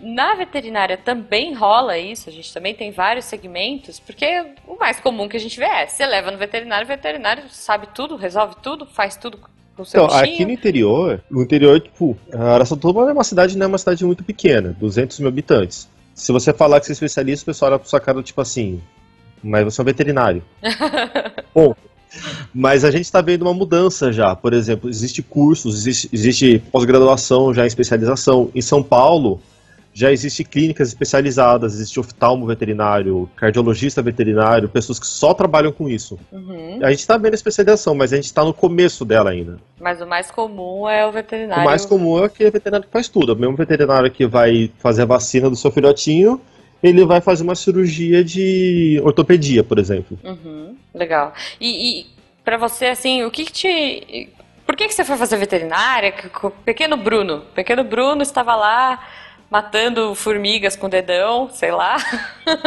na 0.00 0.34
veterinária 0.34 0.96
também 0.96 1.54
rola 1.54 1.98
isso, 1.98 2.28
a 2.28 2.32
gente 2.32 2.52
também 2.52 2.74
tem 2.74 2.90
vários 2.90 3.24
segmentos, 3.24 3.98
porque 3.98 4.44
o 4.66 4.76
mais 4.76 5.00
comum 5.00 5.28
que 5.28 5.36
a 5.36 5.40
gente 5.40 5.58
vê 5.58 5.64
é, 5.64 5.86
você 5.86 6.06
leva 6.06 6.30
no 6.30 6.38
veterinário, 6.38 6.84
o 6.84 6.88
veterinário 6.88 7.44
sabe 7.50 7.88
tudo, 7.94 8.16
resolve 8.16 8.56
tudo, 8.62 8.86
faz 8.86 9.16
tudo 9.16 9.38
com 9.76 9.82
o 9.82 9.86
seu 9.86 10.04
então, 10.04 10.16
bichinho. 10.16 10.34
aqui 10.34 10.44
no 10.44 10.52
interior, 10.52 11.22
no 11.30 11.42
interior, 11.42 11.80
tipo, 11.80 12.16
Araçatuba 12.32 13.10
é 13.10 13.12
uma 13.12 13.24
cidade, 13.24 13.58
não 13.58 13.64
é 13.64 13.68
uma 13.68 13.78
cidade 13.78 14.04
muito 14.04 14.22
pequena, 14.22 14.74
200 14.78 15.18
mil 15.20 15.28
habitantes. 15.28 15.88
Se 16.14 16.32
você 16.32 16.52
falar 16.52 16.80
que 16.80 16.86
você 16.86 16.92
é 16.92 16.94
especialista, 16.94 17.42
o 17.44 17.46
pessoal 17.46 17.72
olha 17.72 17.78
pra 17.78 17.88
sua 17.88 18.00
cara, 18.00 18.22
tipo 18.22 18.40
assim, 18.40 18.80
mas 19.42 19.64
você 19.64 19.80
é 19.80 19.82
um 19.82 19.84
veterinário. 19.84 20.42
Bom, 21.54 21.74
mas 22.52 22.84
a 22.84 22.90
gente 22.90 23.04
está 23.04 23.20
vendo 23.20 23.42
uma 23.42 23.54
mudança 23.54 24.12
já. 24.12 24.34
Por 24.34 24.52
exemplo, 24.52 24.88
existe 24.88 25.22
cursos, 25.22 25.76
existe, 25.76 26.08
existe 26.12 26.62
pós-graduação 26.72 27.54
já 27.54 27.64
em 27.64 27.68
especialização. 27.68 28.50
Em 28.54 28.62
São 28.62 28.82
Paulo, 28.82 29.40
já 29.98 30.12
existe 30.12 30.44
clínicas 30.44 30.86
especializadas, 30.86 31.74
existe 31.74 31.98
oftalmo 31.98 32.46
veterinário, 32.46 33.28
cardiologista 33.34 34.00
veterinário, 34.00 34.68
pessoas 34.68 35.00
que 35.00 35.06
só 35.08 35.34
trabalham 35.34 35.72
com 35.72 35.88
isso. 35.88 36.16
Uhum. 36.30 36.78
A 36.80 36.90
gente 36.90 37.00
está 37.00 37.18
vendo 37.18 37.32
a 37.32 37.34
especialização, 37.34 37.96
mas 37.96 38.12
a 38.12 38.16
gente 38.16 38.26
está 38.26 38.44
no 38.44 38.54
começo 38.54 39.04
dela 39.04 39.30
ainda. 39.30 39.58
Mas 39.80 40.00
o 40.00 40.06
mais 40.06 40.30
comum 40.30 40.88
é 40.88 41.04
o 41.04 41.10
veterinário. 41.10 41.64
O 41.64 41.66
mais 41.66 41.84
comum 41.84 42.22
é 42.22 42.26
aquele 42.26 42.48
veterinário 42.48 42.86
que 42.86 42.92
faz 42.92 43.08
tudo. 43.08 43.32
O 43.32 43.36
mesmo 43.36 43.56
veterinário 43.56 44.08
que 44.08 44.24
vai 44.24 44.70
fazer 44.78 45.02
a 45.02 45.06
vacina 45.06 45.50
do 45.50 45.56
seu 45.56 45.72
filhotinho, 45.72 46.40
ele 46.80 47.04
vai 47.04 47.20
fazer 47.20 47.42
uma 47.42 47.56
cirurgia 47.56 48.22
de 48.22 49.00
ortopedia, 49.02 49.64
por 49.64 49.80
exemplo. 49.80 50.16
Uhum. 50.22 50.76
Legal. 50.94 51.34
E, 51.60 52.02
e 52.02 52.06
para 52.44 52.56
você, 52.56 52.86
assim, 52.86 53.24
o 53.24 53.32
que, 53.32 53.46
que 53.46 53.52
te. 53.52 54.28
Por 54.64 54.76
que, 54.76 54.86
que 54.86 54.94
você 54.94 55.04
foi 55.04 55.16
fazer 55.16 55.38
veterinária? 55.38 56.14
Pequeno 56.64 56.96
Bruno. 56.96 57.40
Pequeno 57.52 57.82
Bruno 57.82 58.22
estava 58.22 58.54
lá 58.54 59.00
matando 59.50 60.14
formigas 60.14 60.76
com 60.76 60.88
dedão, 60.88 61.50
sei 61.50 61.70
lá. 61.70 61.96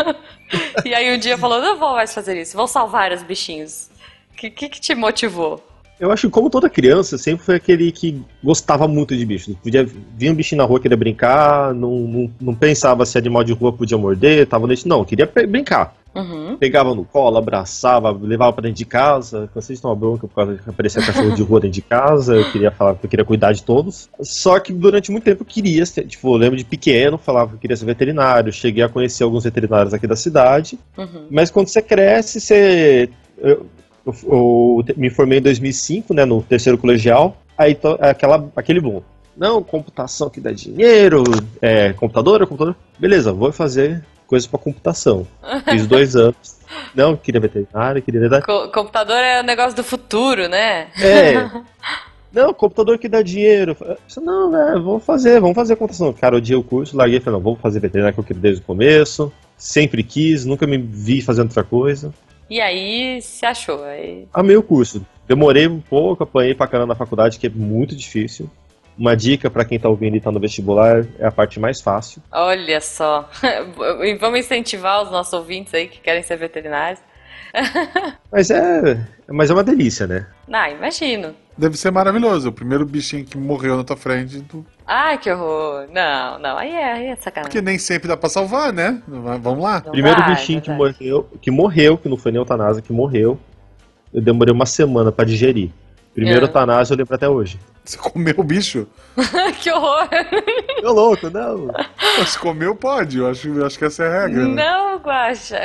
e 0.85 0.93
aí 0.93 1.15
um 1.15 1.19
dia 1.19 1.38
falou: 1.38 1.61
não 1.61 1.77
vou 1.77 1.93
mais 1.93 2.13
fazer 2.13 2.39
isso, 2.39 2.57
vou 2.57 2.67
salvar 2.67 3.11
os 3.11 3.23
bichinhos. 3.23 3.89
O 4.31 4.35
que, 4.35 4.50
que, 4.50 4.69
que 4.69 4.81
te 4.81 4.95
motivou? 4.95 5.70
Eu 6.01 6.12
acho 6.12 6.27
que, 6.27 6.34
como 6.34 6.50
toda 6.50 6.67
criança, 6.67 7.15
sempre 7.15 7.46
foi 7.46 7.55
aquele 7.55 7.91
que 7.91 8.20
gostava 8.43 8.88
muito 8.88 9.15
de 9.15 9.24
bichos. 9.24 9.55
Podia 9.62 9.88
vir 10.17 10.31
um 10.31 10.34
bichinho 10.34 10.58
na 10.58 10.67
rua, 10.67 10.79
queria 10.79 10.98
brincar, 10.98 11.75
não, 11.75 11.91
não, 11.91 12.31
não 12.41 12.55
pensava 12.55 13.05
se 13.05 13.20
animal 13.20 13.43
de 13.43 13.53
rua 13.53 13.72
podia 13.72 14.00
morder, 14.00 14.48
tava 14.48 14.65
nesse. 14.65 14.88
Não, 14.88 15.05
queria 15.05 15.29
brincar. 15.48 15.96
Uhum. 16.15 16.58
Pegava 16.58 16.96
no 16.96 17.05
colo, 17.05 17.38
abraçava, 17.38 18.12
levava 18.12 18.51
pra 18.51 18.63
dentro 18.63 18.79
de 18.79 18.86
casa. 18.86 19.48
Cansei 19.53 19.75
de 19.75 19.81
tomar 19.81 19.93
bronca 19.93 20.27
por 20.27 20.34
causa 20.34 20.58
que 20.58 20.67
aparecia 20.67 21.05
cachorro 21.05 21.36
de 21.36 21.43
rua 21.43 21.60
dentro 21.60 21.75
de 21.75 21.81
casa. 21.84 22.34
Eu 22.36 22.51
queria 22.51 22.72
falar 22.72 22.96
que 22.96 23.05
eu 23.05 23.10
queria 23.10 23.24
cuidar 23.24 23.51
de 23.51 23.62
todos. 23.62 24.10
Só 24.22 24.60
que 24.60 24.74
durante 24.74 25.12
muito 25.12 25.24
tempo 25.24 25.43
eu 25.43 25.46
queria 25.46 25.86
ser, 25.86 26.08
tipo, 26.08 26.34
eu 26.34 26.38
lembro 26.38 26.58
de 26.58 26.65
pequeno, 26.65 27.20
falava 27.20 27.50
que 27.51 27.55
eu 27.58 27.60
queria 27.60 27.77
ser 27.77 27.86
veterinário. 27.86 28.51
Cheguei 28.51 28.84
a 28.84 28.89
conhecer 28.89 29.24
alguns 29.24 29.43
veterinários 29.43 29.93
aqui 29.93 30.08
da 30.08 30.15
cidade. 30.15 30.79
Uhum. 30.98 31.27
Mas 31.29 31.51
quando 31.51 31.67
você 31.67 31.79
cresce, 31.79 32.41
você. 32.41 33.08
Eu, 33.38 33.67
eu, 34.05 34.15
eu 34.24 34.96
me 34.98 35.10
formei 35.10 35.39
em 35.39 35.41
2005, 35.41 36.13
né, 36.13 36.25
no 36.25 36.41
terceiro 36.41 36.77
colegial. 36.77 37.38
Aí 37.58 37.75
to, 37.75 37.98
aquela, 38.00 38.50
aquele 38.55 38.79
bom. 38.79 39.03
Não, 39.36 39.63
computação 39.63 40.29
que 40.29 40.41
dá 40.41 40.51
dinheiro, 40.51 41.24
é, 41.62 41.93
computador, 41.93 42.46
computador. 42.46 42.75
Beleza, 43.00 43.31
vou 43.31 43.51
fazer 43.51 44.03
coisas 44.27 44.48
para 44.48 44.60
computação. 44.60 45.27
Fiz 45.70 45.88
dois 45.88 46.15
anos. 46.15 46.60
Não, 46.96 47.15
queria 47.15 47.39
veterinário, 47.39 48.01
queria 48.01 48.22
veterinário. 48.22 48.46
Co 48.46 48.72
computador 48.72 49.17
é 49.17 49.41
o 49.41 49.43
negócio 49.43 49.75
do 49.75 49.84
futuro, 49.84 50.48
né? 50.48 50.88
É. 51.01 51.50
Não, 52.31 52.53
computador 52.53 52.98
que 52.98 53.10
dá 53.10 53.22
dinheiro. 53.22 53.75
Não, 54.22 54.50
né, 54.50 54.72
vamos 54.75 55.03
fazer, 55.03 55.41
vamos 55.41 55.55
fazer 55.55 55.75
computação. 55.75 56.13
Cara, 56.13 56.38
odiei 56.38 56.58
o 56.58 56.63
curso, 56.63 56.96
larguei 56.96 57.17
e 57.17 57.20
falei, 57.20 57.38
não, 57.38 57.43
vou 57.43 57.58
fazer 57.58 57.81
veterinário 57.81 58.13
que 58.13 58.22
eu 58.22 58.24
queria 58.24 58.41
desde 58.41 58.62
o 58.62 58.65
começo. 58.65 59.34
Sempre 59.58 60.01
quis, 60.01 60.46
nunca 60.46 60.65
me 60.65 60.77
vi 60.77 61.22
fazendo 61.22 61.48
outra 61.48 61.63
coisa. 61.63 62.13
E 62.51 62.60
aí 62.60 63.22
se 63.22 63.46
achou. 63.46 63.81
Aí... 63.86 64.27
Amei 64.34 64.58
o 64.58 64.62
curso. 64.62 65.05
Demorei 65.25 65.65
um 65.67 65.79
pouco, 65.79 66.24
apanhei 66.24 66.53
pra 66.53 66.67
caramba 66.67 66.88
na 66.88 66.96
faculdade, 66.96 67.39
que 67.39 67.48
é 67.48 67.50
muito 67.50 67.96
difícil. 67.96 68.50
Uma 68.98 69.15
dica 69.15 69.50
para 69.50 69.63
quem 69.63 69.79
tá 69.79 69.88
ouvindo 69.88 70.17
e 70.17 70.20
tá 70.20 70.29
no 70.29 70.39
vestibular 70.39 71.08
é 71.17 71.25
a 71.25 71.31
parte 71.31 71.62
mais 71.62 71.79
fácil. 71.79 72.22
Olha 72.29 72.81
só. 72.81 73.29
E 74.03 74.15
vamos 74.15 74.41
incentivar 74.41 75.01
os 75.01 75.10
nossos 75.10 75.31
ouvintes 75.31 75.74
aí 75.74 75.88
que 75.88 76.01
querem 76.01 76.22
ser 76.22 76.36
veterinários. 76.36 77.00
Mas 78.31 78.50
é, 78.50 79.05
mas 79.27 79.50
é 79.50 79.53
uma 79.53 79.63
delícia, 79.63 80.07
né? 80.07 80.25
Ah, 80.51 80.69
imagino. 80.69 81.36
Deve 81.57 81.77
ser 81.77 81.91
maravilhoso. 81.91 82.50
O 82.50 82.53
primeiro 82.53 82.86
bichinho 82.86 83.25
que 83.25 83.38
morreu 83.38 83.77
na 83.77 83.83
tua 83.83 83.98
frente. 83.98 84.41
Tu... 84.41 84.65
Ai, 84.88 85.17
que 85.17 85.29
horror. 85.31 85.88
Não, 85.91 86.39
não. 86.39 86.57
Aí 86.57 86.71
é, 86.71 86.93
aí 86.93 87.05
é 87.07 87.15
sacanagem. 87.15 87.43
Porque 87.51 87.62
nem 87.62 87.77
sempre 87.77 88.07
dá 88.07 88.15
pra 88.17 88.29
salvar, 88.29 88.71
né? 88.74 89.01
Vamos 89.07 89.62
lá. 89.63 89.81
Não 89.86 89.91
primeiro 89.91 90.19
vai, 90.21 90.33
bichinho 90.36 90.57
não 90.57 90.63
que 90.63 90.71
morreu, 90.71 91.29
que 91.41 91.51
morreu, 91.51 91.98
que 91.98 92.10
não 92.10 92.17
foi 92.17 92.31
nem 92.31 92.39
eutanásia, 92.39 92.81
que 92.81 92.93
morreu. 92.93 93.38
Eu 94.13 94.21
demorei 94.21 94.53
uma 94.53 94.65
semana 94.65 95.12
pra 95.12 95.25
digerir. 95.25 95.71
Primeiro 96.13 96.41
É. 96.41 96.43
eutanásia 96.43 96.93
eu 96.93 96.98
lembro 96.98 97.15
até 97.15 97.29
hoje. 97.29 97.60
Você 97.83 97.97
comeu 97.97 98.35
o 98.38 98.43
bicho? 98.43 98.88
que 99.61 99.71
horror. 99.71 100.07
Tô 100.81 100.93
louco, 100.93 101.29
não. 101.29 101.67
Se 102.25 102.38
comeu, 102.38 102.75
pode. 102.75 103.17
Eu 103.17 103.27
acho, 103.27 103.47
eu 103.50 103.65
acho 103.65 103.77
que 103.77 103.85
essa 103.85 104.03
é 104.03 104.07
a 104.07 104.21
regra. 104.21 104.47
né? 104.47 104.63
Não, 104.63 104.97
Guaxa. 105.00 105.59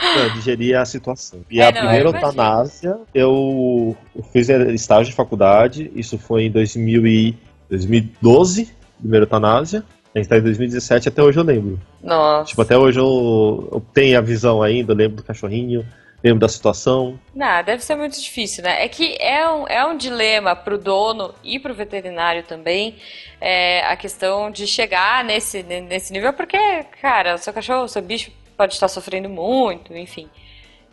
Não, 0.00 0.34
digerir 0.34 0.78
a 0.78 0.84
situação. 0.84 1.40
E 1.50 1.60
É, 1.60 1.66
a 1.68 1.72
não, 1.72 1.80
primeira 1.80 2.08
eu 2.08 2.14
eutanásia, 2.14 2.98
eu 3.14 3.96
eu 4.14 4.22
fiz 4.32 4.48
estágio 4.48 5.10
de 5.10 5.16
faculdade, 5.16 5.90
isso 5.94 6.16
foi 6.18 6.44
em 6.44 6.50
2000 6.50 7.06
e 7.06 7.38
2012, 7.68 8.70
primeira 9.00 9.24
eutanásia. 9.24 9.84
A 10.14 10.18
gente 10.18 10.28
tá 10.28 10.36
em 10.36 10.42
2017, 10.42 11.08
até 11.08 11.22
hoje 11.22 11.38
eu 11.38 11.44
lembro. 11.44 11.80
Nossa. 12.02 12.44
Tipo, 12.50 12.62
até 12.62 12.76
hoje 12.76 13.00
eu, 13.00 13.68
eu 13.72 13.82
tenho 13.94 14.18
a 14.18 14.20
visão 14.20 14.62
ainda, 14.62 14.92
eu 14.92 14.96
lembro 14.96 15.16
do 15.16 15.22
cachorrinho, 15.22 15.84
lembro 16.22 16.40
da 16.40 16.48
situação. 16.48 17.18
Não, 17.34 17.62
deve 17.64 17.82
ser 17.82 17.96
muito 17.96 18.20
difícil, 18.20 18.62
né? 18.62 18.84
É 18.84 18.88
que 18.88 19.16
é 19.20 19.48
um, 19.48 19.66
é 19.66 19.84
um 19.84 19.96
dilema 19.96 20.54
pro 20.54 20.78
dono 20.78 21.34
e 21.42 21.58
pro 21.58 21.74
veterinário 21.74 22.42
também 22.42 22.96
é, 23.40 23.84
a 23.86 23.96
questão 23.96 24.50
de 24.50 24.66
chegar 24.66 25.24
nesse, 25.24 25.62
nesse 25.62 26.12
nível, 26.12 26.32
porque, 26.32 26.58
cara, 27.00 27.34
o 27.34 27.38
seu 27.38 27.52
cachorro, 27.52 27.84
o 27.84 27.88
seu 27.88 28.00
bicho 28.00 28.30
pode 28.56 28.74
estar 28.74 28.88
sofrendo 28.88 29.28
muito, 29.28 29.96
enfim. 29.96 30.28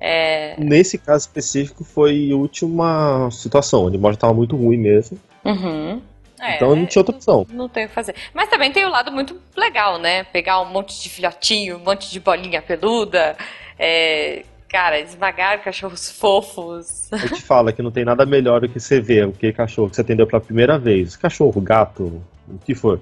É, 0.01 0.55
Nesse 0.57 0.97
caso 0.97 1.27
específico 1.27 1.83
foi 1.83 2.31
a 2.31 2.35
última 2.35 3.29
situação, 3.31 3.83
o 3.83 3.87
animal 3.87 4.13
já 4.13 4.19
tava 4.19 4.33
muito 4.33 4.55
ruim 4.55 4.77
mesmo, 4.77 5.19
uhum. 5.45 6.01
É, 6.41 6.55
então 6.55 6.73
não 6.73 6.85
tinha 6.85 7.01
outra 7.01 7.15
opção. 7.15 7.45
Não 7.51 7.67
tem 7.67 7.85
o 7.85 7.89
que 7.89 7.93
fazer. 7.93 8.15
Mas 8.33 8.49
também 8.49 8.71
tem 8.71 8.85
o 8.85 8.89
lado 8.89 9.11
muito 9.11 9.39
legal, 9.55 9.99
né? 9.99 10.23
Pegar 10.23 10.61
um 10.61 10.65
monte 10.65 11.01
de 11.01 11.09
filhotinho, 11.09 11.75
um 11.75 11.79
monte 11.79 12.09
de 12.09 12.19
bolinha 12.19 12.61
peluda, 12.61 13.35
é, 13.77 14.43
cara, 14.69 14.99
esmagar 14.99 15.61
cachorros 15.63 16.11
fofos. 16.11 17.09
Eu 17.11 17.33
te 17.33 17.41
falo 17.41 17.73
que 17.73 17.81
não 17.81 17.91
tem 17.91 18.05
nada 18.05 18.25
melhor 18.25 18.61
do 18.61 18.69
que 18.69 18.79
você 18.79 19.01
ver 19.01 19.27
o 19.27 19.31
que 19.31 19.51
cachorro 19.51 19.89
que 19.89 19.95
você 19.95 20.01
atendeu 20.01 20.27
pela 20.27 20.39
primeira 20.39 20.77
vez. 20.77 21.15
Cachorro, 21.17 21.59
gato, 21.59 22.21
o 22.47 22.57
que 22.63 22.75
for. 22.75 23.01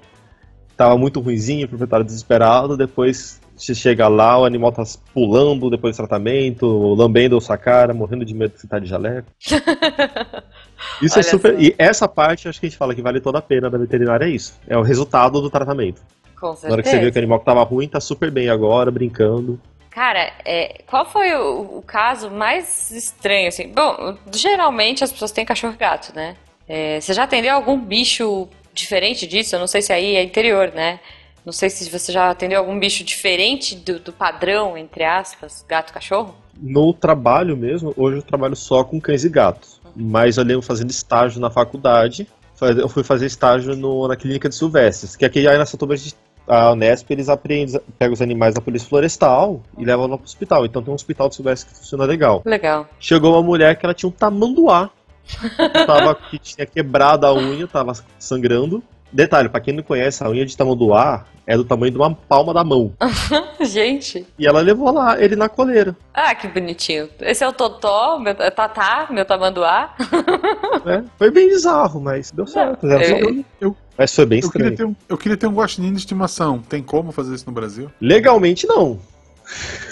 Tava 0.76 0.96
muito 0.96 1.20
ruimzinho, 1.20 1.66
o 1.66 1.68
proprietário 1.68 2.06
desesperado, 2.06 2.76
depois 2.76 3.40
você 3.56 3.74
chega 3.74 4.06
lá, 4.06 4.38
o 4.38 4.44
animal 4.44 4.70
tá 4.70 4.84
pulando 5.12 5.68
depois 5.68 5.96
do 5.96 5.98
tratamento, 5.98 6.94
lambendo 6.94 7.36
a 7.36 7.40
sua 7.40 7.58
cara, 7.58 7.92
morrendo 7.92 8.24
de 8.24 8.32
medo 8.32 8.54
você 8.56 8.68
tá 8.68 8.78
de 8.78 8.86
jaleco. 8.86 9.28
Isso 11.02 11.18
é 11.18 11.22
Olha 11.22 11.30
super. 11.30 11.54
só. 11.54 11.60
E 11.60 11.74
essa 11.76 12.06
parte, 12.08 12.48
acho 12.48 12.60
que 12.60 12.66
a 12.66 12.68
gente 12.68 12.78
fala 12.78 12.94
que 12.94 13.02
vale 13.02 13.20
toda 13.20 13.38
a 13.38 13.42
pena 13.42 13.68
da 13.68 13.76
veterinária, 13.76 14.24
é 14.26 14.30
isso. 14.30 14.54
É 14.68 14.76
o 14.76 14.82
resultado 14.82 15.40
do 15.40 15.50
tratamento. 15.50 16.00
Com 16.40 16.54
Na 16.62 16.70
hora 16.72 16.82
que 16.82 16.88
você 16.88 16.96
vê 16.96 17.02
certeza. 17.02 17.10
que 17.10 17.18
o 17.18 17.20
animal 17.20 17.40
que 17.40 17.44
tava 17.44 17.62
ruim 17.64 17.88
tá 17.88 17.98
super 18.00 18.30
bem 18.30 18.48
agora, 18.48 18.90
brincando. 18.92 19.60
Cara, 19.98 20.32
é, 20.44 20.80
qual 20.86 21.04
foi 21.04 21.34
o, 21.34 21.78
o 21.78 21.82
caso 21.82 22.30
mais 22.30 22.92
estranho, 22.92 23.48
assim? 23.48 23.66
Bom, 23.66 24.16
geralmente 24.32 25.02
as 25.02 25.10
pessoas 25.10 25.32
têm 25.32 25.44
cachorro 25.44 25.74
e 25.74 25.76
gato, 25.76 26.14
né? 26.14 26.36
É, 26.68 27.00
você 27.00 27.12
já 27.12 27.24
atendeu 27.24 27.52
algum 27.52 27.76
bicho 27.76 28.46
diferente 28.72 29.26
disso? 29.26 29.56
Eu 29.56 29.58
não 29.58 29.66
sei 29.66 29.82
se 29.82 29.92
aí 29.92 30.14
é 30.14 30.22
interior, 30.22 30.70
né? 30.72 31.00
Não 31.44 31.52
sei 31.52 31.68
se 31.68 31.90
você 31.90 32.12
já 32.12 32.30
atendeu 32.30 32.60
algum 32.60 32.78
bicho 32.78 33.02
diferente 33.02 33.74
do, 33.74 33.98
do 33.98 34.12
padrão, 34.12 34.78
entre 34.78 35.02
aspas, 35.02 35.64
gato 35.68 35.90
e 35.90 35.94
cachorro? 35.94 36.32
No 36.56 36.94
trabalho 36.94 37.56
mesmo, 37.56 37.92
hoje 37.96 38.18
eu 38.18 38.22
trabalho 38.22 38.54
só 38.54 38.84
com 38.84 39.00
cães 39.00 39.24
e 39.24 39.28
gatos. 39.28 39.80
Mas 39.96 40.36
eu 40.36 40.44
lembro 40.44 40.62
fazendo 40.62 40.90
estágio 40.90 41.40
na 41.40 41.50
faculdade. 41.50 42.24
Eu 42.60 42.88
fui 42.88 43.02
fazer 43.02 43.26
estágio 43.26 43.74
no- 43.74 44.06
na 44.06 44.14
clínica 44.14 44.48
de 44.48 44.54
Silvestres, 44.54 45.16
que 45.16 45.24
aqui 45.24 45.48
aí 45.48 45.58
na 45.58 45.66
Santa 45.66 45.78
Tomé, 45.78 45.94
a 45.94 45.96
Unesp, 46.72 47.10
eles 47.10 47.28
apreendem, 47.28 47.80
pegam 47.98 48.14
os 48.14 48.22
animais 48.22 48.54
da 48.54 48.60
polícia 48.60 48.88
florestal 48.88 49.60
e 49.76 49.84
levam 49.84 50.06
lá 50.06 50.16
pro 50.16 50.24
hospital. 50.24 50.64
Então 50.64 50.82
tem 50.82 50.90
um 50.90 50.94
hospital 50.94 51.28
de 51.28 51.34
Silvestre 51.36 51.70
que 51.72 51.78
funciona 51.78 52.04
legal. 52.04 52.42
Legal. 52.44 52.86
Chegou 52.98 53.32
uma 53.34 53.42
mulher 53.42 53.76
que 53.76 53.84
ela 53.84 53.94
tinha 53.94 54.08
um 54.08 54.12
tamanduá. 54.12 54.90
tava, 55.86 56.14
que 56.14 56.38
tinha 56.38 56.64
quebrado 56.66 57.26
a 57.26 57.34
unha, 57.34 57.66
tava 57.66 57.92
sangrando. 58.18 58.82
Detalhe, 59.12 59.48
pra 59.48 59.60
quem 59.60 59.74
não 59.74 59.82
conhece, 59.82 60.22
a 60.22 60.28
unha 60.28 60.44
de 60.44 60.54
tamanduá 60.56 61.24
é 61.46 61.56
do 61.56 61.64
tamanho 61.64 61.90
de 61.90 61.96
uma 61.98 62.14
palma 62.14 62.52
da 62.52 62.62
mão. 62.62 62.92
Gente. 63.60 64.26
E 64.38 64.46
ela 64.46 64.60
levou 64.60 64.92
lá 64.92 65.18
ele 65.18 65.34
na 65.34 65.48
coleira. 65.48 65.96
Ah, 66.12 66.34
que 66.34 66.46
bonitinho. 66.46 67.08
Esse 67.20 67.42
é 67.42 67.48
o 67.48 67.52
Totó, 67.52 68.18
meu, 68.18 68.34
é 68.38 68.50
Tatá, 68.50 69.06
meu 69.10 69.24
tamanduá. 69.24 69.94
né? 70.84 71.04
Foi 71.16 71.30
bem 71.30 71.48
bizarro, 71.48 72.00
mas 72.00 72.30
deu 72.30 72.46
certo. 72.46 72.86
Ela 72.86 73.02
eu- 73.02 73.18
só- 73.24 73.42
eu- 73.62 73.76
Mas 73.98 74.14
foi 74.14 74.24
bem 74.24 74.40
Eu 74.40 74.50
queria, 74.50 74.68
estranho. 74.68 74.76
ter 74.76 74.84
um, 74.84 74.96
eu 75.08 75.18
queria 75.18 75.36
ter 75.36 75.46
um 75.48 75.52
guaxinim 75.54 75.92
de 75.92 75.98
estimação. 75.98 76.60
Tem 76.60 76.82
como 76.82 77.10
fazer 77.12 77.34
isso 77.34 77.44
no 77.46 77.52
Brasil? 77.52 77.90
Legalmente 78.00 78.66
não. 78.66 78.98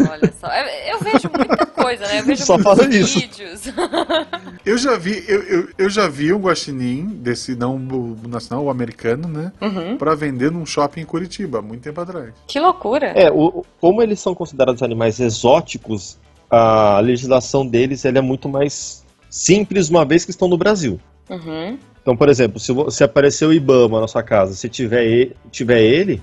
Olha 0.01 0.33
só, 0.39 0.49
eu, 0.49 0.93
eu 0.95 0.99
vejo 1.01 1.31
muita 1.35 1.65
coisa, 1.67 2.07
né? 2.07 2.21
Eu 2.21 2.25
vejo 2.25 2.45
Só 2.45 2.59
muitos 2.59 3.15
vídeos. 3.15 3.63
Eu 4.67 4.77
já 4.77 4.99
vi, 4.99 5.25
eu, 5.29 5.43
eu, 5.45 5.69
eu 5.79 5.89
já 5.89 6.09
vi 6.09 6.33
um 6.33 6.39
guaxinim, 6.41 7.07
desse 7.23 7.55
não 7.55 7.77
o 7.77 8.17
nacional, 8.29 8.65
o 8.65 8.71
americano, 8.71 9.29
né? 9.29 9.53
Uhum. 9.63 9.97
Pra 9.97 10.15
vender 10.17 10.51
num 10.51 10.67
shopping 10.67 11.03
em 11.03 11.05
Curitiba, 11.05 11.61
há 11.61 11.63
muito 11.63 11.83
tempo 11.83 12.01
atrás. 12.01 12.35
Que 12.49 12.59
loucura. 12.59 13.07
É, 13.15 13.31
o- 13.31 13.65
como 13.81 14.03
eles 14.03 14.19
são 14.19 14.35
considerados 14.35 14.83
animais 14.83 15.21
exóticos, 15.21 16.19
a 16.51 16.99
legislação 17.01 17.65
deles 17.67 18.05
ela 18.05 18.19
é 18.19 18.21
muito 18.21 18.49
mais 18.49 19.05
simples 19.31 19.89
uma 19.89 20.05
vez 20.05 20.25
que 20.25 20.33
estão 20.33 20.49
no 20.49 20.59
Brasil. 20.59 20.99
Uhum. 21.31 21.79
Então, 22.03 22.17
por 22.17 22.29
exemplo, 22.29 22.61
se, 22.61 22.73
se 22.91 23.03
aparecer 23.03 23.47
o 23.47 23.53
Ibama 23.53 24.01
na 24.01 24.09
sua 24.09 24.23
casa, 24.23 24.55
se 24.55 24.69
tiver, 24.69 25.33
tiver 25.51 25.81
ele, 25.83 26.23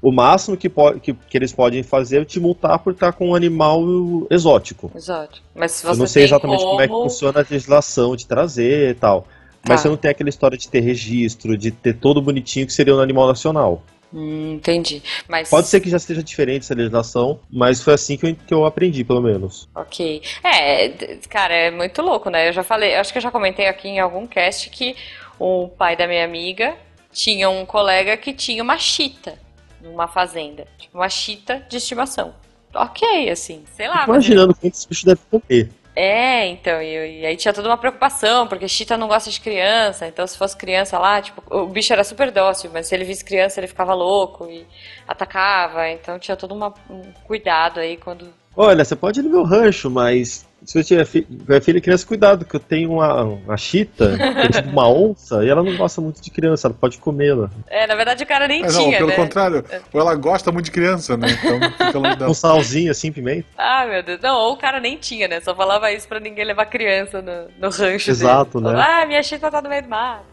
o 0.00 0.10
máximo 0.10 0.56
que, 0.56 0.70
que, 1.02 1.12
que 1.12 1.36
eles 1.38 1.52
podem 1.52 1.82
fazer 1.82 2.22
é 2.22 2.24
te 2.24 2.40
multar 2.40 2.78
por 2.78 2.92
estar 2.94 3.12
com 3.12 3.30
um 3.30 3.34
animal 3.34 3.82
exótico. 4.30 4.90
Exato. 4.94 5.42
Mas 5.54 5.72
se 5.72 5.84
Eu 5.86 5.94
você 5.94 6.00
não 6.00 6.06
sei 6.06 6.24
exatamente 6.24 6.62
como... 6.64 6.80
é 6.80 6.84
que 6.86 6.92
como- 6.92 7.02
funciona 7.04 7.40
a 7.40 7.46
legislação 7.48 8.16
de 8.16 8.26
trazer 8.26 8.90
e 8.90 8.94
tal. 8.94 9.26
Mas 9.66 9.76
Tá. 9.80 9.82
você 9.82 9.88
não 9.88 9.96
tem 9.96 10.10
aquela 10.10 10.28
história 10.28 10.58
de 10.58 10.68
ter 10.68 10.80
registro, 10.80 11.56
de 11.56 11.70
ter 11.70 11.94
todo 11.94 12.20
bonitinho 12.20 12.66
que 12.66 12.72
seria 12.72 12.94
um 12.94 13.00
animal 13.00 13.26
nacional. 13.26 13.82
Hum, 14.14 14.54
entendi. 14.54 15.02
Mas 15.26 15.50
Pode 15.50 15.66
ser 15.66 15.80
que 15.80 15.90
já 15.90 15.96
esteja 15.96 16.22
diferente 16.22 16.62
essa 16.62 16.74
legislação, 16.74 17.40
mas 17.50 17.82
foi 17.82 17.94
assim 17.94 18.16
que 18.16 18.24
eu, 18.24 18.36
que 18.36 18.54
eu 18.54 18.64
aprendi, 18.64 19.02
pelo 19.02 19.20
menos. 19.20 19.68
Ok. 19.74 20.22
É, 20.44 20.88
cara, 21.28 21.52
é 21.52 21.70
muito 21.72 22.00
louco, 22.00 22.30
né? 22.30 22.48
Eu 22.48 22.52
já 22.52 22.62
falei, 22.62 22.94
acho 22.94 23.10
que 23.10 23.18
eu 23.18 23.22
já 23.22 23.32
comentei 23.32 23.66
aqui 23.66 23.88
em 23.88 23.98
algum 23.98 24.24
cast 24.24 24.70
que 24.70 24.94
o 25.36 25.68
pai 25.68 25.96
da 25.96 26.06
minha 26.06 26.24
amiga 26.24 26.76
tinha 27.12 27.50
um 27.50 27.66
colega 27.66 28.16
que 28.16 28.32
tinha 28.32 28.62
uma 28.62 28.78
chita 28.78 29.36
numa 29.82 30.06
fazenda. 30.06 30.68
Tipo, 30.78 30.98
uma 30.98 31.08
chita 31.08 31.66
de 31.68 31.76
estimação. 31.76 32.34
Ok, 32.72 33.28
assim, 33.30 33.64
sei 33.76 33.88
lá. 33.88 34.06
Mas 34.06 34.26
imaginando 34.26 34.54
quantos 34.54 34.84
bichos 34.84 35.04
deve 35.04 35.20
comer. 35.28 35.70
É, 35.96 36.46
então, 36.48 36.82
e, 36.82 37.20
e 37.20 37.26
aí 37.26 37.36
tinha 37.36 37.54
toda 37.54 37.68
uma 37.68 37.78
preocupação, 37.78 38.48
porque 38.48 38.66
chita 38.66 38.96
não 38.96 39.06
gosta 39.06 39.30
de 39.30 39.40
criança, 39.40 40.08
então 40.08 40.26
se 40.26 40.36
fosse 40.36 40.56
criança 40.56 40.98
lá, 40.98 41.22
tipo, 41.22 41.42
o 41.54 41.66
bicho 41.66 41.92
era 41.92 42.02
super 42.02 42.32
dócil, 42.32 42.70
mas 42.72 42.88
se 42.88 42.94
ele 42.96 43.04
visse 43.04 43.24
criança 43.24 43.60
ele 43.60 43.68
ficava 43.68 43.94
louco 43.94 44.48
e 44.50 44.66
atacava, 45.06 45.88
então 45.88 46.18
tinha 46.18 46.36
todo 46.36 46.52
uma- 46.52 46.74
um 46.90 47.02
cuidado 47.24 47.78
aí 47.78 47.96
quando 47.96 48.26
Olha, 48.56 48.84
você 48.84 48.94
pode 48.94 49.18
ir 49.20 49.22
no 49.24 49.30
meu 49.30 49.42
rancho, 49.42 49.90
mas 49.90 50.46
se 50.64 50.72
você 50.72 50.84
tiver, 50.84 51.04
fi 51.04 51.22
tiver 51.22 51.60
filho 51.62 51.78
e 51.78 51.80
criança, 51.80 52.06
cuidado, 52.06 52.44
que 52.44 52.54
eu 52.56 52.60
tenho 52.60 52.92
uma, 52.92 53.22
uma 53.22 53.56
chita, 53.56 54.16
que 54.16 54.22
é 54.22 54.48
tipo 54.48 54.68
uma 54.70 54.88
onça, 54.88 55.44
e 55.44 55.48
ela 55.48 55.62
não 55.62 55.76
gosta 55.76 56.00
muito 56.00 56.20
de 56.22 56.30
criança, 56.30 56.68
ela 56.68 56.74
pode 56.74 56.98
comê-la. 56.98 57.50
É, 57.66 57.86
na 57.86 57.94
verdade 57.94 58.22
o 58.24 58.26
cara 58.26 58.48
nem 58.48 58.62
Mas 58.62 58.74
não, 58.74 58.84
tinha, 58.84 58.96
pelo 58.98 59.10
né? 59.10 59.16
contrário, 59.16 59.64
ou 59.92 60.00
ela 60.00 60.14
gosta 60.14 60.50
muito 60.50 60.66
de 60.66 60.70
criança, 60.70 61.16
né? 61.16 61.28
Então 61.30 61.60
fica 61.86 61.98
longe 61.98 62.16
dela. 62.16 62.30
Um 62.30 62.34
salzinho 62.34 62.90
assim, 62.90 63.12
pimenta. 63.12 63.46
Ah, 63.58 63.86
meu 63.86 64.02
Deus. 64.02 64.20
Não, 64.20 64.36
ou 64.36 64.52
o 64.54 64.56
cara 64.56 64.80
nem 64.80 64.96
tinha, 64.96 65.28
né? 65.28 65.40
Só 65.40 65.54
falava 65.54 65.90
isso 65.92 66.08
pra 66.08 66.18
ninguém 66.20 66.44
levar 66.44 66.66
criança 66.66 67.20
no, 67.20 67.48
no 67.58 67.68
rancho 67.70 68.10
Exato, 68.10 68.58
dele. 68.60 68.72
né? 68.74 68.80
Falava, 68.82 69.02
Ah, 69.02 69.06
minha 69.06 69.22
chita 69.22 69.50
tá 69.50 69.60
no 69.60 69.68
meio 69.68 69.82
do 69.82 69.88
mato. 69.88 70.24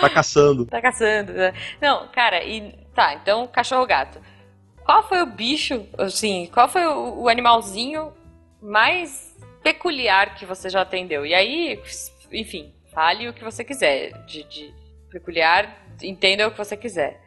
Tá 0.00 0.08
caçando. 0.10 0.66
Tá 0.70 0.80
caçando. 0.80 1.32
né? 1.32 1.52
Não, 1.80 2.08
cara, 2.08 2.42
e. 2.44 2.72
Tá, 2.94 3.14
então, 3.14 3.46
cachorro-gato. 3.46 4.18
Qual 4.84 5.06
foi 5.08 5.22
o 5.22 5.26
bicho, 5.26 5.84
assim, 5.98 6.48
qual 6.52 6.68
foi 6.68 6.84
o, 6.86 7.22
o 7.22 7.28
animalzinho 7.28 8.10
mais 8.62 9.36
peculiar 9.62 10.34
que 10.34 10.44
você 10.46 10.68
já 10.68 10.82
atendeu? 10.82 11.24
E 11.26 11.34
aí, 11.34 11.80
enfim, 12.32 12.72
fale 12.92 13.28
o 13.28 13.32
que 13.32 13.44
você 13.44 13.62
quiser. 13.64 14.12
De, 14.26 14.42
de 14.44 14.72
peculiar, 15.10 15.76
entenda 16.02 16.46
o 16.46 16.50
que 16.50 16.58
você 16.58 16.76
quiser. 16.76 17.20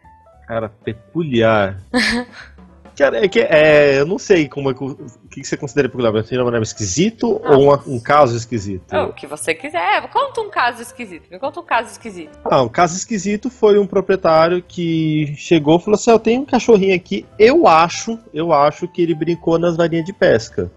Cara, 0.48 0.70
peculiar. 0.70 1.78
Cara, 2.94 3.24
é 3.24 3.28
que 3.28 3.40
é, 3.40 4.00
eu 4.00 4.06
não 4.06 4.20
sei 4.20 4.50
como 4.50 4.70
é 4.70 4.74
que, 4.74 4.84
o 4.84 4.96
que 5.32 5.44
você 5.46 5.56
considera 5.56 5.88
peculiar. 5.88 6.12
Você 6.12 6.36
um 6.38 6.42
animal 6.42 6.62
esquisito 6.62 7.42
Ah. 7.46 7.52
ou 7.56 7.64
uma- 7.64 7.82
um 7.88 8.00
caso 8.00 8.36
esquisito? 8.36 8.94
O 8.94 9.14
que 9.14 9.26
você 9.26 9.56
quiser. 9.56 10.02
Conta 10.10 10.42
um 10.42 10.50
caso 10.50 10.82
esquisito. 10.82 11.26
Me 11.32 11.40
conta 11.40 11.62
um 11.62 11.64
caso 11.64 11.90
esquisito. 11.90 12.38
Ah, 12.44 12.62
um 12.62 12.68
caso 12.68 12.98
esquisito 12.98 13.50
foi 13.50 13.80
um 13.80 13.88
proprietário 13.88 14.62
que 14.62 15.34
chegou 15.38 15.80
e 15.80 15.82
falou 15.82 15.96
assim: 15.96 16.12
"Ah, 16.12 16.16
Eu 16.16 16.20
tenho 16.20 16.42
um 16.42 16.46
cachorrinho 16.46 16.94
aqui, 16.94 17.26
eu 17.40 17.66
acho, 17.66 18.20
eu 18.34 18.52
acho 18.52 18.88
que 18.90 19.02
ele 19.02 19.16
brincou 19.16 19.58
nas 19.58 19.78
varinhas 19.78 20.06
de 20.06 20.12
pesca. 20.14 20.70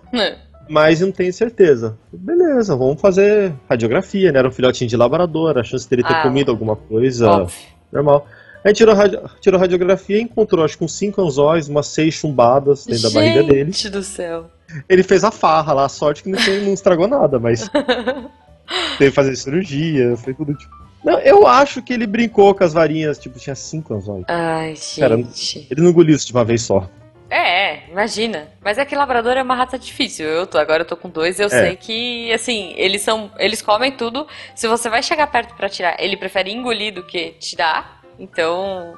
Mas 0.68 1.00
não 1.00 1.12
tenho 1.12 1.33
certeza. 1.33 1.97
Beleza, 2.12 2.75
vamos 2.76 3.00
fazer 3.00 3.52
radiografia, 3.68 4.33
né? 4.33 4.38
Era 4.38 4.49
um 4.49 4.52
filhotinho 4.52 4.88
de 4.88 4.97
labrador, 4.97 5.59
a 5.59 5.62
chance 5.64 5.88
dele 5.88 6.02
ter 6.02 6.14
Ah. 6.14 6.23
comido 6.23 6.50
alguma 6.50 6.75
coisa. 6.76 7.28
Óbvio. 7.28 7.56
Normal. 7.92 8.27
Aí 8.64 8.72
tirou, 8.72 8.94
radi- 8.94 9.18
tirou 9.40 9.61
radiografia 9.61 10.16
e 10.16 10.22
encontrou, 10.22 10.64
acho 10.64 10.79
que 10.79 10.85
uns 10.85 10.96
cinco 10.96 11.20
anzóis, 11.20 11.68
umas 11.68 11.87
seis 11.88 12.14
chumbadas 12.14 12.87
dentro 12.87 13.03
da 13.03 13.11
barriga 13.11 13.42
dele. 13.42 13.70
Gente 13.72 13.90
do 13.90 14.03
céu. 14.03 14.46
Ele 14.88 15.03
fez 15.03 15.22
a 15.22 15.31
farra 15.31 15.74
lá, 15.74 15.85
a 15.85 15.88
sorte 15.88 16.22
que 16.22 16.31
não, 16.31 16.38
não 16.64 16.72
estragou 16.72 17.07
nada, 17.07 17.38
mas 17.38 17.68
teve 18.98 19.11
que 19.11 19.14
fazer 19.14 19.37
cirurgia, 19.37 20.16
foi 20.16 20.33
tudo 20.35 20.55
tipo. 20.55 20.72
Não, 21.05 21.18
eu 21.18 21.46
acho 21.46 21.83
que 21.83 21.92
ele 21.92 22.07
brincou 22.07 22.55
com 22.55 22.64
as 22.64 22.72
varinhas, 22.72 23.18
tipo, 23.18 23.38
tinha 23.38 23.55
cinco 23.55 23.92
anzóis. 23.92 24.24
Ai, 24.27 24.72
Cara, 24.98 25.18
gente. 25.18 25.66
Ele 25.70 25.83
não 25.83 25.90
engoliu 25.90 26.16
isso 26.16 26.27
de 26.27 26.33
uma 26.33 26.44
vez 26.46 26.62
só. 26.62 26.88
É, 27.37 27.73
é, 27.73 27.83
imagina. 27.90 28.47
Mas 28.62 28.79
é 28.79 28.85
que 28.85 28.94
labrador 28.94 29.33
é 29.37 29.42
uma 29.42 29.57
raça 29.57 29.77
difícil. 29.77 30.25
Eu 30.25 30.47
tô, 30.47 30.57
agora 30.57 30.83
eu 30.83 30.87
tô 30.87 30.97
com 30.97 31.09
dois, 31.09 31.40
eu 31.40 31.47
É. 31.47 31.49
sei 31.51 31.77
que, 31.77 32.33
assim, 32.33 32.73
eles 32.77 33.03
são. 33.03 33.29
Eles 33.38 33.61
comem 33.61 33.90
tudo. 33.90 34.27
Se 34.55 34.68
você 34.68 34.88
vai 34.88 35.03
chegar 35.03 35.27
perto 35.27 35.53
pra 35.57 35.68
tirar, 35.68 35.97
ele 35.99 36.16
prefere 36.16 36.53
engolir 36.53 36.94
do 36.94 37.03
que 37.05 37.31
tirar. 37.40 38.01
Então. 38.18 38.94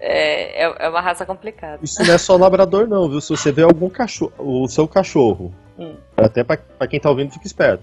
É, 0.00 0.64
é, 0.64 0.74
é 0.80 0.88
uma 0.88 1.00
raça 1.00 1.24
complicada. 1.24 1.78
Isso 1.82 2.02
não 2.04 2.12
é 2.12 2.18
só 2.18 2.36
labrador, 2.36 2.86
não, 2.88 3.08
viu? 3.08 3.20
Se 3.20 3.30
você 3.30 3.50
vê 3.52 3.62
algum 3.62 3.88
cachorro, 3.88 4.32
o 4.36 4.68
seu 4.68 4.86
cachorro, 4.86 5.54
Hum. 5.78 5.94
até 6.16 6.42
pra, 6.44 6.56
pra 6.58 6.86
quem 6.86 6.98
tá 7.00 7.08
ouvindo, 7.08 7.32
fica 7.32 7.46
esperto. 7.46 7.82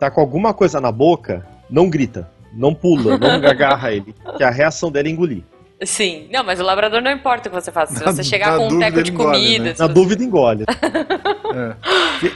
Tá 0.00 0.10
com 0.10 0.20
alguma 0.20 0.52
coisa 0.52 0.80
na 0.80 0.90
boca, 0.90 1.46
não 1.70 1.88
grita, 1.88 2.28
não 2.52 2.74
pula, 2.74 3.16
não 3.16 3.28
agarra 3.48 3.92
ele, 3.92 4.12
que 4.36 4.42
a 4.42 4.50
reação 4.50 4.90
dele 4.90 5.08
é 5.10 5.12
engolir. 5.12 5.44
Sim. 5.82 6.28
Não, 6.32 6.44
mas 6.44 6.60
o 6.60 6.62
labrador 6.62 7.00
não 7.02 7.10
importa 7.10 7.48
o 7.48 7.52
que 7.52 7.60
você 7.60 7.72
faça. 7.72 7.94
Se 7.94 8.04
Na- 8.04 8.12
você 8.12 8.22
chegar 8.22 8.52
na 8.52 8.56
com 8.58 8.68
um 8.68 8.78
teco 8.78 9.02
de 9.02 9.10
engole, 9.10 9.32
comida. 9.38 9.64
né? 9.64 9.74
Na 9.78 9.86
você- 9.86 9.92
dúvida, 9.92 10.22
engole. 10.24 10.64
É. 11.54 11.76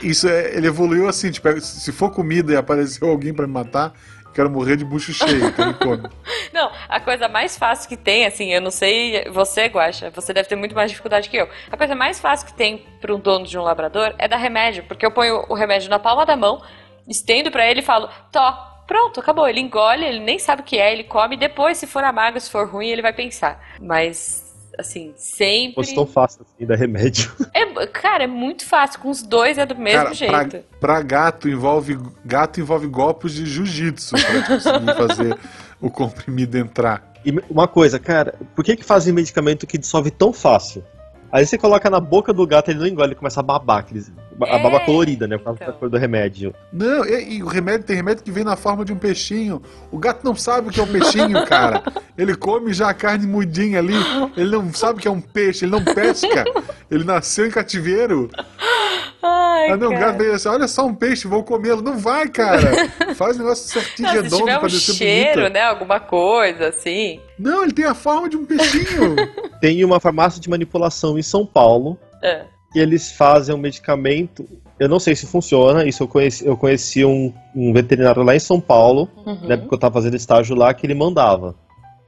Isso 0.01 0.29
é, 0.29 0.55
ele 0.55 0.67
evoluiu 0.67 1.07
assim, 1.09 1.29
tipo, 1.29 1.59
se 1.59 1.91
for 1.91 2.09
comida 2.09 2.53
e 2.53 2.55
apareceu 2.55 3.09
alguém 3.09 3.33
pra 3.33 3.45
me 3.45 3.51
matar, 3.51 3.91
quero 4.33 4.49
morrer 4.49 4.77
de 4.77 4.85
bucho 4.85 5.11
cheio, 5.11 5.45
então 5.47 5.73
come. 5.73 6.03
Não, 6.53 6.71
a 6.87 7.01
coisa 7.01 7.27
mais 7.27 7.57
fácil 7.57 7.89
que 7.89 7.97
tem, 7.97 8.25
assim, 8.25 8.53
eu 8.53 8.61
não 8.61 8.71
sei, 8.71 9.25
você, 9.29 9.65
Guaxa, 9.65 10.09
você 10.11 10.31
deve 10.31 10.47
ter 10.47 10.55
muito 10.55 10.73
mais 10.73 10.89
dificuldade 10.89 11.27
que 11.29 11.35
eu. 11.35 11.49
A 11.69 11.75
coisa 11.75 11.95
mais 11.95 12.17
fácil 12.19 12.47
que 12.47 12.53
tem 12.53 12.85
para 13.01 13.13
um 13.13 13.19
dono 13.19 13.45
de 13.45 13.57
um 13.57 13.61
labrador 13.61 14.13
é 14.17 14.25
dar 14.25 14.37
remédio, 14.37 14.83
porque 14.87 15.05
eu 15.05 15.11
ponho 15.11 15.43
o 15.49 15.53
remédio 15.53 15.89
na 15.89 15.99
palma 15.99 16.25
da 16.25 16.37
mão, 16.37 16.61
estendo 17.05 17.51
pra 17.51 17.69
ele 17.69 17.81
e 17.81 17.83
falo, 17.83 18.07
tó, 18.31 18.78
pronto, 18.89 19.19
acabou. 19.19 19.47
Ele 19.47 19.59
engole, 19.59 20.03
ele 20.03 20.19
nem 20.19 20.39
sabe 20.39 20.63
o 20.63 20.65
que 20.65 20.79
é, 20.79 20.91
ele 20.91 21.03
come, 21.03 21.37
depois, 21.37 21.77
se 21.77 21.85
for 21.85 22.03
amargo, 22.03 22.41
se 22.41 22.49
for 22.49 22.67
ruim, 22.67 22.87
ele 22.87 23.03
vai 23.03 23.13
pensar. 23.13 23.63
Mas, 23.79 24.51
assim, 24.79 25.13
sempre. 25.15 25.75
Fosse 25.75 25.93
tão 25.93 26.07
fácil 26.07 26.41
assim, 26.41 26.65
dar 26.65 26.75
remédio. 26.75 27.31
É, 27.53 27.85
cara, 27.87 28.23
é 28.23 28.27
muito 28.27 28.65
fácil, 28.65 28.99
com 28.99 29.09
os 29.09 29.21
dois 29.21 29.57
é 29.57 29.65
do 29.65 29.75
mesmo 29.75 30.03
Cara, 30.03 30.13
jeito. 30.13 30.31
pra, 30.31 30.61
pra 30.79 31.01
gato 31.01 31.47
envolve 31.47 31.97
gato 32.25 32.59
envolve 32.59 32.87
golpes 32.87 33.33
de 33.33 33.45
jiu-jitsu 33.45 34.15
pra 34.15 34.47
conseguir 34.47 34.95
fazer 35.07 35.37
o 35.79 35.89
comprimido 35.89 36.57
entrar. 36.57 37.13
E 37.25 37.31
uma 37.49 37.67
coisa, 37.67 37.99
cara, 37.99 38.33
por 38.55 38.63
que 38.63 38.75
que 38.75 38.83
fazem 38.83 39.13
medicamento 39.13 39.67
que 39.67 39.77
dissolve 39.77 40.09
tão 40.09 40.33
fácil? 40.33 40.83
Aí 41.31 41.45
você 41.45 41.57
coloca 41.57 41.89
na 41.89 41.99
boca 41.99 42.33
do 42.33 42.45
gato, 42.47 42.69
ele 42.71 42.79
não 42.79 42.87
engole, 42.87 43.09
ele 43.09 43.15
começa 43.15 43.39
a 43.39 43.43
babar, 43.43 43.77
aqueles, 43.79 44.11
a 44.41 44.55
É, 44.55 44.63
baba 44.63 44.79
colorida, 44.81 45.27
né? 45.27 45.37
Por 45.37 45.43
causa 45.45 45.59
então. 45.61 45.73
da 45.73 45.79
cor 45.79 45.89
do 45.89 45.97
remédio. 45.97 46.53
Não, 46.73 47.05
e, 47.05 47.37
e 47.37 47.43
o 47.43 47.47
remédio 47.47 47.85
tem 47.85 47.95
remédio 47.95 48.23
que 48.23 48.31
vem 48.31 48.43
na 48.43 48.55
forma 48.55 48.83
de 48.83 48.91
um 48.91 48.97
peixinho. 48.97 49.61
O 49.91 49.97
gato 49.97 50.23
não 50.23 50.35
sabe 50.35 50.69
o 50.69 50.71
que 50.71 50.79
é 50.79 50.83
um 50.83 50.87
peixinho, 50.87 51.45
cara. 51.45 51.83
Ele 52.17 52.35
come 52.35 52.73
já 52.73 52.89
a 52.89 52.93
carne 52.93 53.27
mudinha 53.27 53.79
ali. 53.79 53.93
Ele 54.35 54.51
não 54.51 54.73
sabe 54.73 54.99
o 54.99 55.01
que 55.01 55.07
é 55.07 55.11
um 55.11 55.21
peixe, 55.21 55.65
ele 55.65 55.71
não 55.71 55.83
pesca. 55.83 56.45
Ele 56.89 57.03
nasceu 57.03 57.45
em 57.45 57.51
cativeiro. 57.51 58.29
Ai, 59.21 59.69
Ah, 59.71 59.77
não, 59.77 59.87
o 59.87 59.91
cara. 59.91 60.05
gato 60.07 60.17
veio 60.17 60.33
assim: 60.33 60.47
olha 60.49 60.67
só 60.67 60.85
um 60.85 60.95
peixe, 60.95 61.27
vou 61.27 61.43
comê-lo. 61.43 61.81
Não 61.81 61.97
vai, 61.97 62.27
cara. 62.29 62.87
Faz 63.15 63.35
o 63.35 63.39
negócio 63.39 63.67
certinho, 63.67 64.07
Não, 64.07 64.15
se 64.15 64.21
redondo 64.21 64.37
tiver 64.45 64.57
pra 64.57 64.67
um 64.67 64.71
descer 64.71 64.95
cheiro, 64.95 65.31
bonita. 65.41 65.49
né? 65.49 65.61
Alguma 65.63 65.99
coisa, 65.99 66.67
assim. 66.69 67.19
Não, 67.37 67.63
ele 67.63 67.73
tem 67.73 67.85
a 67.85 67.93
forma 67.93 68.29
de 68.29 68.37
um 68.37 68.45
peixinho. 68.45 69.15
Tem 69.59 69.83
uma 69.83 69.99
farmácia 69.99 70.39
de 70.39 70.49
manipulação 70.49 71.19
em 71.19 71.21
São 71.21 71.45
Paulo 71.45 71.97
É. 72.23 72.45
que 72.71 72.79
eles 72.79 73.11
fazem 73.11 73.53
um 73.53 73.57
medicamento. 73.57 74.45
Eu 74.79 74.87
não 74.87 74.97
sei 74.99 75.13
se 75.13 75.25
funciona, 75.27 75.83
isso 75.83 76.03
eu 76.03 76.07
conheci, 76.07 76.45
eu 76.45 76.55
conheci 76.55 77.03
um, 77.03 77.33
um 77.53 77.73
veterinário 77.73 78.23
lá 78.23 78.33
em 78.33 78.39
São 78.39 78.61
Paulo, 78.61 79.09
Uhum. 79.25 79.37
na 79.45 79.55
época 79.55 79.67
que 79.67 79.73
eu 79.75 79.77
tava 79.79 79.95
fazendo 79.95 80.15
estágio 80.15 80.55
lá, 80.55 80.73
que 80.73 80.85
ele 80.85 80.93
mandava. 80.93 81.55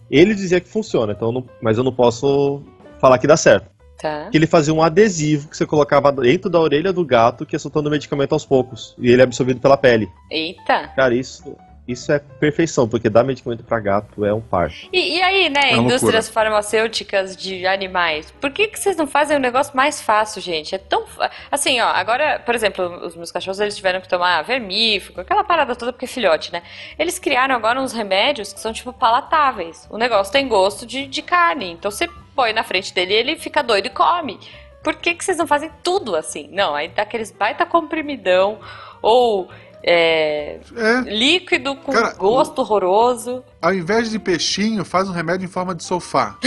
Ele 0.10 0.34
dizia 0.34 0.62
que 0.62 0.70
funciona, 0.70 1.12
então 1.12 1.28
eu 1.28 1.32
não- 1.34 1.46
mas 1.62 1.78
eu 1.78 1.84
não 1.84 1.92
posso 1.92 2.62
falar 3.02 3.18
que 3.18 3.28
dá 3.28 3.36
certo. 3.36 3.70
Tá. 4.02 4.30
Que 4.32 4.38
ele 4.38 4.48
fazia 4.48 4.74
um 4.74 4.82
adesivo 4.82 5.48
que 5.48 5.56
você 5.56 5.66
colocava 5.66 6.12
dentro 6.12 6.50
da 6.50 6.60
orelha 6.60 6.92
do 6.92 7.06
gato 7.06 7.46
que 7.46 7.56
ia 7.56 7.60
soltando 7.60 7.88
o 7.88 7.92
medicamento 7.92 8.34
aos 8.34 8.46
poucos. 8.46 8.96
E 8.98 9.12
ele 9.12 9.22
é 9.22 9.24
absorvido 9.24 9.60
pela 9.60 9.78
pele. 9.78 10.10
Eita. 10.30 10.88
Cara, 10.96 11.14
isso, 11.14 11.56
isso 11.88 12.12
é 12.12 12.20
perfeição, 12.20 12.88
porque 12.88 13.10
dar 13.10 13.24
medicamento 13.24 13.64
pra 13.64 13.80
gato 13.80 14.26
é 14.26 14.34
um 14.34 14.42
par. 14.42 14.72
E, 14.92 15.18
e 15.18 15.22
aí, 15.22 15.50
né, 15.50 15.72
É 15.72 15.76
uma 15.76 15.84
indústrias 15.84 16.30
farmacêuticas 16.30 17.36
de 17.36 17.68
animais, 17.68 18.32
por 18.40 18.52
que, 18.52 18.68
que 18.68 18.80
vocês 18.80 18.96
não 18.96 19.06
fazem 19.06 19.38
um 19.38 19.40
negócio 19.40 19.76
mais 19.76 20.02
fácil, 20.02 20.42
gente? 20.42 20.74
É 20.74 20.78
tão. 20.78 21.06
Assim, 21.52 21.80
ó, 21.80 21.88
agora, 21.88 22.40
por 22.40 22.56
exemplo, 22.56 23.06
os 23.06 23.16
meus 23.16 23.32
cachorros 23.32 23.60
eles 23.60 23.76
tiveram 23.76 24.02
que 24.02 24.10
tomar 24.10 24.42
vermífugo, 24.42 25.22
aquela 25.22 25.44
parada 25.44 25.76
toda 25.76 25.92
porque 25.92 26.06
é 26.06 26.08
filhote, 26.08 26.52
né? 26.52 26.64
Eles 26.98 27.20
criaram 27.20 27.56
agora 27.56 27.80
uns 27.80 27.94
remédios 27.94 28.54
que 28.54 28.60
são, 28.60 28.74
tipo, 28.74 28.92
palatáveis. 28.94 29.88
O 29.92 29.98
negócio 29.98 30.32
tem 30.34 30.48
gosto 30.48 30.86
de, 30.86 31.06
de 31.06 31.22
carne. 31.22 31.72
Então 31.72 31.92
você 31.92 32.08
põe 32.36 32.54
na 32.54 32.64
frente 32.64 32.94
dele 32.94 33.14
e 33.14 33.18
ele 33.18 33.36
fica 33.36 33.62
doido 33.62 33.88
e 33.88 33.90
come. 33.90 34.40
Por 34.84 34.96
que, 34.96 35.14
que 35.14 35.24
vocês 35.24 35.38
não 35.38 35.46
fazem 35.48 35.70
tudo 35.84 36.16
assim? 36.16 36.50
Não, 36.52 36.74
aí 36.74 36.88
dá 36.88 37.04
aqueles 37.04 37.32
baita 37.32 37.66
comprimidão 37.66 38.60
ou. 39.02 39.48
é, 39.84 40.60
É, 40.76 41.02
líquido 41.02 41.76
com 41.76 41.92
Cara, 41.92 42.14
gosto 42.14 42.60
horroroso. 42.60 43.44
ao 43.62 43.74
invés 43.74 44.10
de 44.10 44.18
peixinho, 44.20 44.84
faz 44.84 45.08
um 45.08 45.12
remédio 45.12 45.46
em 45.46 45.50
forma 45.50 45.76
de 45.76 45.84
sofá. 45.84 46.36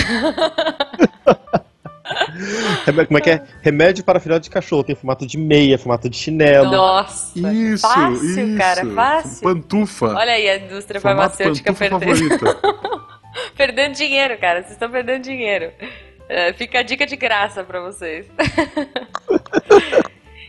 Como 3.07 3.19
é 3.19 3.21
que 3.21 3.31
é? 3.31 3.43
Remédio 3.63 4.05
para 4.05 4.21
filhote 4.21 4.45
de 4.45 4.51
cachorro. 4.51 4.85
Tem 4.85 4.95
formato 4.95 5.27
de 5.27 5.39
meia, 5.39 5.79
formato 5.79 6.09
de 6.09 6.17
chinelo. 6.17 6.71
Nossa, 6.71 7.39
Isso, 7.53 7.87
fácil, 7.89 8.49
isso. 8.49 8.59
cara, 8.59 8.87
fácil. 8.95 9.43
Pantufa. 9.43 10.07
Olha 10.09 10.33
aí 10.33 10.49
a 10.49 10.57
indústria 10.59 11.01
Formato 11.01 11.37
farmacêutica 11.37 11.73
perdendo. 11.73 12.35
perdendo 13.57 13.95
dinheiro, 13.95 14.37
cara. 14.39 14.61
Vocês 14.61 14.73
estão 14.73 14.91
perdendo 14.91 15.23
dinheiro. 15.23 15.71
É, 16.29 16.53
fica 16.55 16.79
a 16.79 16.83
dica 16.83 17.07
de 17.07 17.17
graça 17.17 17.63
pra 17.65 17.81
vocês. 17.81 18.27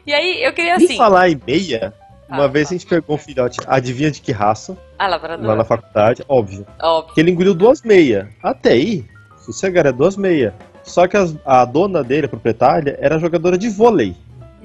e 0.05 0.13
aí, 0.13 0.43
eu 0.43 0.53
queria 0.53 0.73
E 0.79 0.85
assim. 0.85 0.97
falar 0.97 1.29
em 1.29 1.39
meia, 1.45 1.93
uma 2.29 2.45
Ah, 2.45 2.47
vez 2.47 2.69
a 2.69 2.73
gente 2.73 2.85
pegou 2.85 3.15
um 3.15 3.19
filhote, 3.19 3.59
adivinha 3.67 4.11
de 4.11 4.21
que 4.21 4.31
raça, 4.31 4.77
Ah, 4.97 5.07
lá 5.07 5.17
na 5.19 5.27
labrador. 5.27 5.65
faculdade, 5.65 6.23
óbvio. 6.27 6.65
Óbvio. 6.81 7.13
Que 7.13 7.21
ele 7.21 7.31
engoliu 7.31 7.53
duas 7.53 7.81
meias. 7.81 8.27
Até 8.41 8.71
aí, 8.71 9.05
sossegar 9.41 9.85
é 9.85 9.91
duas 9.91 10.15
meias. 10.15 10.53
Só 10.83 11.07
que 11.07 11.17
as- 11.17 11.35
a 11.45 11.65
dona 11.65 12.03
dele, 12.03 12.27
a 12.27 12.29
proprietária, 12.29 12.97
era 13.01 13.17
jogadora 13.19 13.57
de 13.57 13.69
vôlei. 13.69 14.15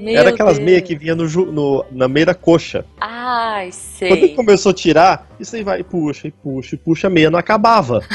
Meu 0.01 0.17
era 0.19 0.31
aquelas 0.31 0.57
Deus. 0.57 0.65
meias 0.65 0.83
que 0.83 0.97
vinha 0.97 1.15
no, 1.15 1.27
no- 1.53 1.85
na 1.91 2.09
meia 2.09 2.27
da 2.27 2.35
coxa. 2.35 2.85
Ai, 3.01 3.71
Quando 3.99 4.13
ele 4.13 4.27
sei. 4.29 4.35
começou 4.35 4.71
a 4.71 4.75
tirar, 4.75 5.29
isso 5.39 5.55
aí 5.57 5.63
vai 5.63 5.81
e 5.81 5.85
puxa, 5.85 6.29
e 6.29 6.31
puxa, 6.31 6.75
e 6.75 6.79
puxa, 6.79 7.07
a 7.07 7.11
meia 7.11 7.31
não 7.31 7.39
acabava. 7.39 8.01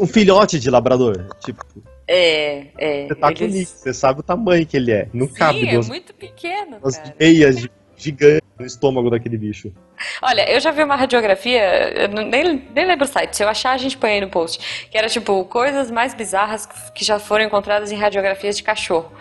Um 0.00 0.06
filhote 0.08 0.58
de 0.58 0.70
labrador. 0.70 1.26
Tipo, 1.44 1.64
é, 2.06 2.66
é. 2.76 3.06
você 3.06 3.14
tá 3.14 3.32
com 3.32 3.44
eles- 3.44 3.54
nisso, 3.54 3.76
você 3.76 3.94
sabe 3.94 4.20
o 4.20 4.22
tamanho 4.24 4.66
que 4.66 4.76
ele 4.76 4.90
é. 4.90 5.08
Não 5.12 5.28
cabe 5.28 5.60
Sim, 5.60 5.68
é 5.68 5.72
duas, 5.72 5.88
muito 5.88 6.12
pequeno, 6.14 6.80
duas 6.80 6.96
cara. 6.98 7.14
meias 7.18 7.60
gi- 7.60 7.70
gigantes 7.96 8.42
no 8.58 8.66
estômago 8.66 9.08
daquele 9.08 9.36
bicho. 9.38 9.72
Olha, 10.20 10.50
eu 10.50 10.58
já 10.58 10.72
vi 10.72 10.82
uma 10.82 10.96
radiografia, 10.96 11.62
eu 12.02 12.08
nem, 12.08 12.28
nem 12.74 12.86
lembro 12.86 13.04
o 13.04 13.08
site, 13.08 13.36
se 13.36 13.44
eu 13.44 13.48
achar 13.48 13.70
a 13.72 13.76
gente 13.78 13.96
põe 13.96 14.10
aí 14.10 14.20
no 14.20 14.28
post, 14.28 14.88
que 14.90 14.98
era 14.98 15.08
tipo 15.08 15.44
coisas 15.44 15.92
mais 15.92 16.12
bizarras 16.12 16.66
que 16.92 17.04
já 17.04 17.20
foram 17.20 17.44
encontradas 17.44 17.92
em 17.92 17.96
radiografias 17.96 18.56
de 18.56 18.64
cachorro. 18.64 19.12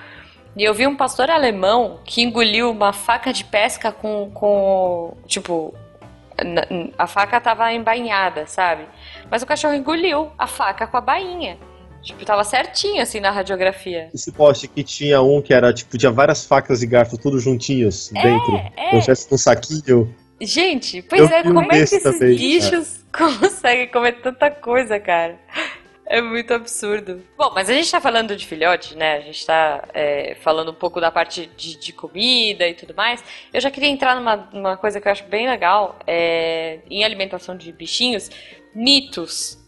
E 0.58 0.64
eu 0.64 0.74
vi 0.74 0.88
um 0.88 0.96
pastor 0.96 1.30
alemão 1.30 2.00
que 2.04 2.24
engoliu 2.24 2.72
uma 2.72 2.92
faca 2.92 3.32
de 3.32 3.44
pesca 3.44 3.92
com. 3.92 4.32
com 4.34 5.16
tipo. 5.28 5.74
a 6.98 7.08
faca 7.08 7.40
tava 7.40 7.72
embainhada, 7.74 8.48
sabe? 8.48 8.86
Mas 9.30 9.44
o 9.44 9.46
cachorro 9.46 9.76
engoliu 9.76 10.32
a 10.38 10.48
faca 10.48 10.88
com 10.88 10.98
a 10.98 11.02
bainha. 11.02 11.58
Tipo, 12.02 12.24
tava 12.26 12.44
certinho 12.44 13.02
assim 13.02 13.20
na 13.20 13.32
radiografia. 13.32 14.10
Esse 14.14 14.32
poste 14.32 14.68
que 14.68 14.84
tinha 14.84 15.22
um 15.22 15.42
que 15.42 15.54
era, 15.54 15.74
tipo, 15.74 15.98
tinha 15.98 16.12
várias 16.12 16.46
facas 16.46 16.82
e 16.82 16.88
garfos 16.88 17.20
tudo 17.20 17.40
juntinhos 17.40 18.10
dentro. 18.10 18.56
é. 18.76 18.90
Como 18.90 19.02
se 19.02 19.06
tivesse 19.06 19.34
um 19.34 19.38
saquinho. 19.38 20.16
Gente, 20.40 21.02
pois 21.02 21.22
Eu 21.22 21.36
é, 21.36 21.44
como 21.44 21.62
é 21.62 21.68
que 21.70 21.76
esses 21.78 22.04
também, 22.04 22.36
bichos 22.36 23.04
conseguem 23.12 23.88
comer 23.88 24.22
tanta 24.22 24.52
coisa, 24.52 25.00
cara? 25.00 25.38
É 26.10 26.22
muito 26.22 26.54
absurdo. 26.54 27.22
Bom, 27.38 27.52
mas 27.54 27.70
a 27.70 27.74
gente 27.74 27.92
tá 27.92 28.00
falando 28.00 28.34
de 28.34 28.48
filhote, 28.48 28.96
né? 28.96 29.18
A 29.18 29.20
gente 29.20 29.46
tá 29.46 29.84
é, 29.94 30.38
falando 30.40 30.72
um 30.72 30.74
pouco 30.74 31.02
da 31.02 31.12
parte 31.12 31.50
de, 31.58 31.78
de 31.78 31.92
comida 31.92 32.66
e 32.66 32.74
tudo 32.74 32.94
mais. 32.96 33.22
Eu 33.54 33.60
já 33.60 33.70
queria 33.70 33.90
entrar 33.90 34.16
numa, 34.16 34.38
numa 34.54 34.78
coisa 34.78 35.02
que 35.02 35.08
eu 35.08 35.12
acho 35.12 35.26
bem 35.26 35.50
legal 35.50 36.00
é, 36.08 36.80
em 36.90 37.04
alimentação 37.04 37.58
de 37.58 37.74
bichinhos: 37.74 38.32
mitos. 38.74 39.60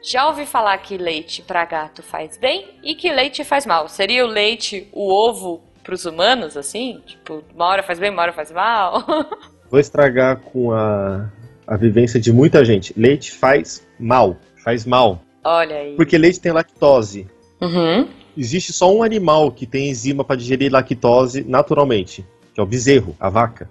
Já 0.00 0.28
ouvi 0.28 0.46
falar 0.46 0.78
que 0.78 0.96
leite 0.96 1.42
pra 1.42 1.64
gato 1.64 2.00
faz 2.00 2.36
bem 2.36 2.78
e 2.84 2.94
que 2.94 3.10
leite 3.10 3.42
faz 3.42 3.66
mal. 3.66 3.88
Seria 3.88 4.24
o 4.24 4.28
leite, 4.28 4.88
o 4.92 5.12
ovo 5.12 5.64
pros 5.82 6.04
humanos, 6.04 6.56
assim? 6.56 7.02
Tipo, 7.04 7.42
uma 7.52 7.66
hora 7.66 7.82
faz 7.82 7.98
bem, 7.98 8.10
uma 8.10 8.22
hora 8.22 8.32
faz 8.32 8.52
mal? 8.52 9.04
Vou 9.68 9.80
estragar 9.80 10.36
com 10.36 10.70
a, 10.70 11.28
a 11.66 11.76
vivência 11.76 12.20
de 12.20 12.32
muita 12.32 12.64
gente. 12.64 12.94
Leite 12.96 13.32
faz 13.32 13.84
mal. 13.98 14.36
Faz 14.62 14.86
mal. 14.86 15.20
Olha 15.44 15.76
aí. 15.76 15.94
Porque 15.96 16.18
leite 16.18 16.40
tem 16.40 16.52
lactose. 16.52 17.26
Uhum. 17.60 18.08
Existe 18.36 18.72
só 18.72 18.92
um 18.94 19.02
animal 19.02 19.50
que 19.50 19.66
tem 19.66 19.88
enzima 19.90 20.22
para 20.24 20.36
digerir 20.36 20.70
lactose 20.72 21.44
naturalmente, 21.48 22.24
que 22.54 22.60
é 22.60 22.62
o 22.62 22.66
bezerro, 22.66 23.16
a 23.18 23.28
vaca. 23.28 23.68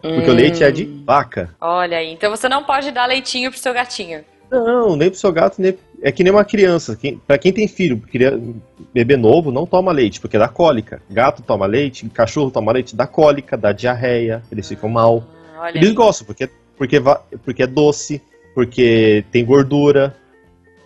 Porque 0.00 0.30
o 0.30 0.32
Hum. 0.32 0.36
leite 0.36 0.62
é 0.62 0.70
de 0.70 0.84
vaca. 1.04 1.54
Olha 1.60 1.98
aí, 1.98 2.12
então 2.12 2.30
você 2.30 2.48
não 2.48 2.62
pode 2.62 2.90
dar 2.92 3.06
leitinho 3.06 3.50
pro 3.50 3.58
seu 3.58 3.72
gatinho. 3.74 4.24
Não, 4.48 4.94
nem 4.94 5.10
pro 5.10 5.18
seu 5.18 5.32
gato, 5.32 5.60
nem... 5.60 5.76
é 6.00 6.12
que 6.12 6.22
nem 6.22 6.32
uma 6.32 6.44
criança. 6.44 6.94
Quem, 6.94 7.16
para 7.18 7.36
quem 7.36 7.52
tem 7.52 7.66
filho, 7.66 8.00
bebê 8.94 9.16
novo, 9.16 9.50
não 9.50 9.66
toma 9.66 9.90
leite, 9.90 10.20
porque 10.20 10.38
dá 10.38 10.46
cólica. 10.46 11.02
Gato 11.10 11.42
toma 11.42 11.66
leite, 11.66 12.08
cachorro 12.10 12.52
toma 12.52 12.70
leite, 12.70 12.94
dá 12.94 13.08
cólica, 13.08 13.56
dá 13.56 13.72
diarreia, 13.72 14.40
eles 14.52 14.68
ficam 14.68 14.88
mal. 14.88 15.24
Ah, 15.56 15.62
Olha 15.62 15.78
Eles 15.78 15.88
aí. 15.88 15.94
gostam, 15.96 16.24
porque, 16.26 16.48
porque, 16.78 17.00
porque 17.44 17.62
é 17.64 17.66
doce, 17.66 18.22
porque 18.54 19.24
tem 19.32 19.44
gordura. 19.44 20.14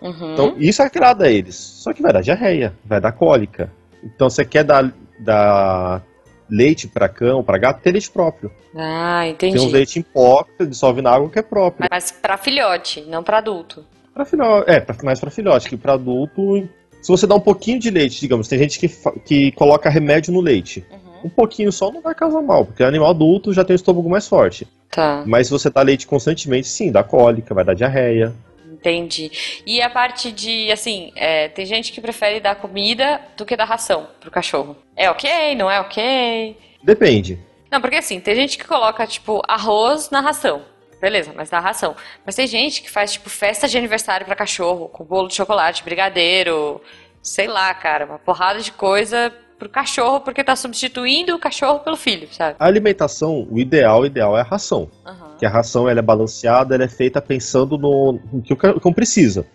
Uhum. 0.01 0.33
Então, 0.33 0.55
isso 0.57 0.81
agrada 0.81 1.25
a 1.25 1.31
eles. 1.31 1.55
Só 1.55 1.93
que 1.93 2.01
vai 2.01 2.11
dar 2.11 2.21
diarreia, 2.21 2.73
vai 2.83 2.99
dar 2.99 3.11
cólica. 3.11 3.71
Então, 4.03 4.29
você 4.29 4.43
quer 4.43 4.63
dar, 4.63 4.91
dar 5.19 6.03
leite 6.49 6.87
para 6.87 7.07
cão, 7.07 7.43
para 7.43 7.57
gato, 7.57 7.81
tem 7.81 7.93
leite 7.93 8.11
próprio. 8.11 8.51
Ah, 8.75 9.21
Tem 9.37 9.51
entendi. 9.51 9.59
um 9.65 9.69
leite 9.71 9.99
em 9.99 10.01
pó 10.01 10.43
que 10.43 10.65
dissolve 10.65 11.01
na 11.01 11.11
água 11.11 11.29
que 11.29 11.39
é 11.39 11.41
próprio. 11.41 11.87
Mas 11.89 12.11
pra 12.11 12.37
filhote, 12.37 13.01
não 13.07 13.23
pra 13.23 13.37
adulto. 13.37 13.85
Pra 14.13 14.25
filhote, 14.25 14.69
é, 14.69 14.79
pra, 14.79 14.95
mais 15.03 15.19
para 15.19 15.31
filhote, 15.31 15.69
que 15.69 15.77
para 15.77 15.93
adulto. 15.93 16.67
Se 17.01 17.07
você 17.09 17.25
dá 17.25 17.35
um 17.35 17.39
pouquinho 17.39 17.79
de 17.79 17.89
leite, 17.89 18.19
digamos, 18.19 18.47
tem 18.47 18.59
gente 18.59 18.77
que, 18.79 18.89
que 19.25 19.51
coloca 19.53 19.89
remédio 19.89 20.33
no 20.33 20.41
leite. 20.41 20.85
Uhum. 20.91 20.99
Um 21.25 21.29
pouquinho 21.29 21.71
só 21.71 21.91
não 21.91 22.01
vai 22.01 22.13
causar 22.13 22.41
mal, 22.41 22.65
porque 22.65 22.83
o 22.83 22.87
animal 22.87 23.11
adulto 23.11 23.53
já 23.53 23.63
tem 23.63 23.73
o 23.73 23.77
estômago 23.77 24.09
mais 24.09 24.27
forte. 24.27 24.67
Tá, 24.89 25.23
Mas 25.25 25.47
se 25.47 25.51
você 25.53 25.69
dá 25.69 25.81
leite 25.81 26.05
constantemente, 26.05 26.67
sim, 26.67 26.91
dá 26.91 27.01
cólica, 27.01 27.53
vai 27.53 27.63
dar 27.63 27.73
diarreia. 27.73 28.33
Entendi. 28.81 29.61
E 29.65 29.81
a 29.81 29.89
parte 29.89 30.31
de, 30.31 30.71
assim, 30.71 31.11
é, 31.15 31.47
tem 31.47 31.65
gente 31.65 31.91
que 31.91 32.01
prefere 32.01 32.39
dar 32.39 32.55
comida 32.55 33.21
do 33.37 33.45
que 33.45 33.55
dar 33.55 33.65
ração 33.65 34.07
pro 34.19 34.31
cachorro. 34.31 34.75
É 34.95 35.09
ok, 35.09 35.55
não 35.55 35.69
é 35.69 35.79
ok? 35.79 36.57
Depende. 36.83 37.39
Não, 37.69 37.79
porque 37.79 37.95
assim, 37.97 38.19
tem 38.19 38.35
gente 38.35 38.57
que 38.57 38.65
coloca, 38.65 39.05
tipo, 39.07 39.41
arroz 39.47 40.09
na 40.09 40.19
ração. 40.19 40.63
Beleza, 40.99 41.31
mas 41.35 41.49
dá 41.49 41.59
ração. 41.59 41.95
Mas 42.25 42.35
tem 42.35 42.45
gente 42.45 42.81
que 42.81 42.89
faz, 42.89 43.13
tipo, 43.13 43.29
festa 43.29 43.67
de 43.67 43.77
aniversário 43.77 44.25
pra 44.25 44.35
cachorro, 44.35 44.89
com 44.89 45.03
bolo 45.03 45.27
de 45.27 45.35
chocolate, 45.35 45.83
brigadeiro, 45.83 46.81
sei 47.21 47.47
lá, 47.47 47.73
cara, 47.73 48.05
uma 48.05 48.19
porrada 48.19 48.59
de 48.59 48.71
coisa 48.71 49.33
pro 49.61 49.69
cachorro, 49.69 50.21
porque 50.21 50.43
tá 50.43 50.55
substituindo 50.55 51.35
o 51.35 51.39
cachorro 51.39 51.81
pelo 51.81 51.95
filho, 51.95 52.27
sabe? 52.31 52.55
A 52.57 52.65
alimentação, 52.65 53.47
o 53.47 53.59
ideal, 53.59 54.01
o 54.01 54.05
ideal 54.07 54.35
é 54.35 54.41
a 54.41 54.43
ração. 54.43 54.89
Aham. 55.05 55.35
Que 55.37 55.45
a 55.45 55.49
ração 55.49 55.87
ela 55.87 55.99
é 55.99 56.01
balanceada, 56.01 56.73
ela 56.73 56.83
é 56.83 56.87
feita 56.87 57.21
pensando 57.21 57.77
no, 57.77 58.19
no 58.33 58.41
que 58.41 58.53
o 58.53 58.57
cão 58.57 58.91
precisa. 58.91 59.45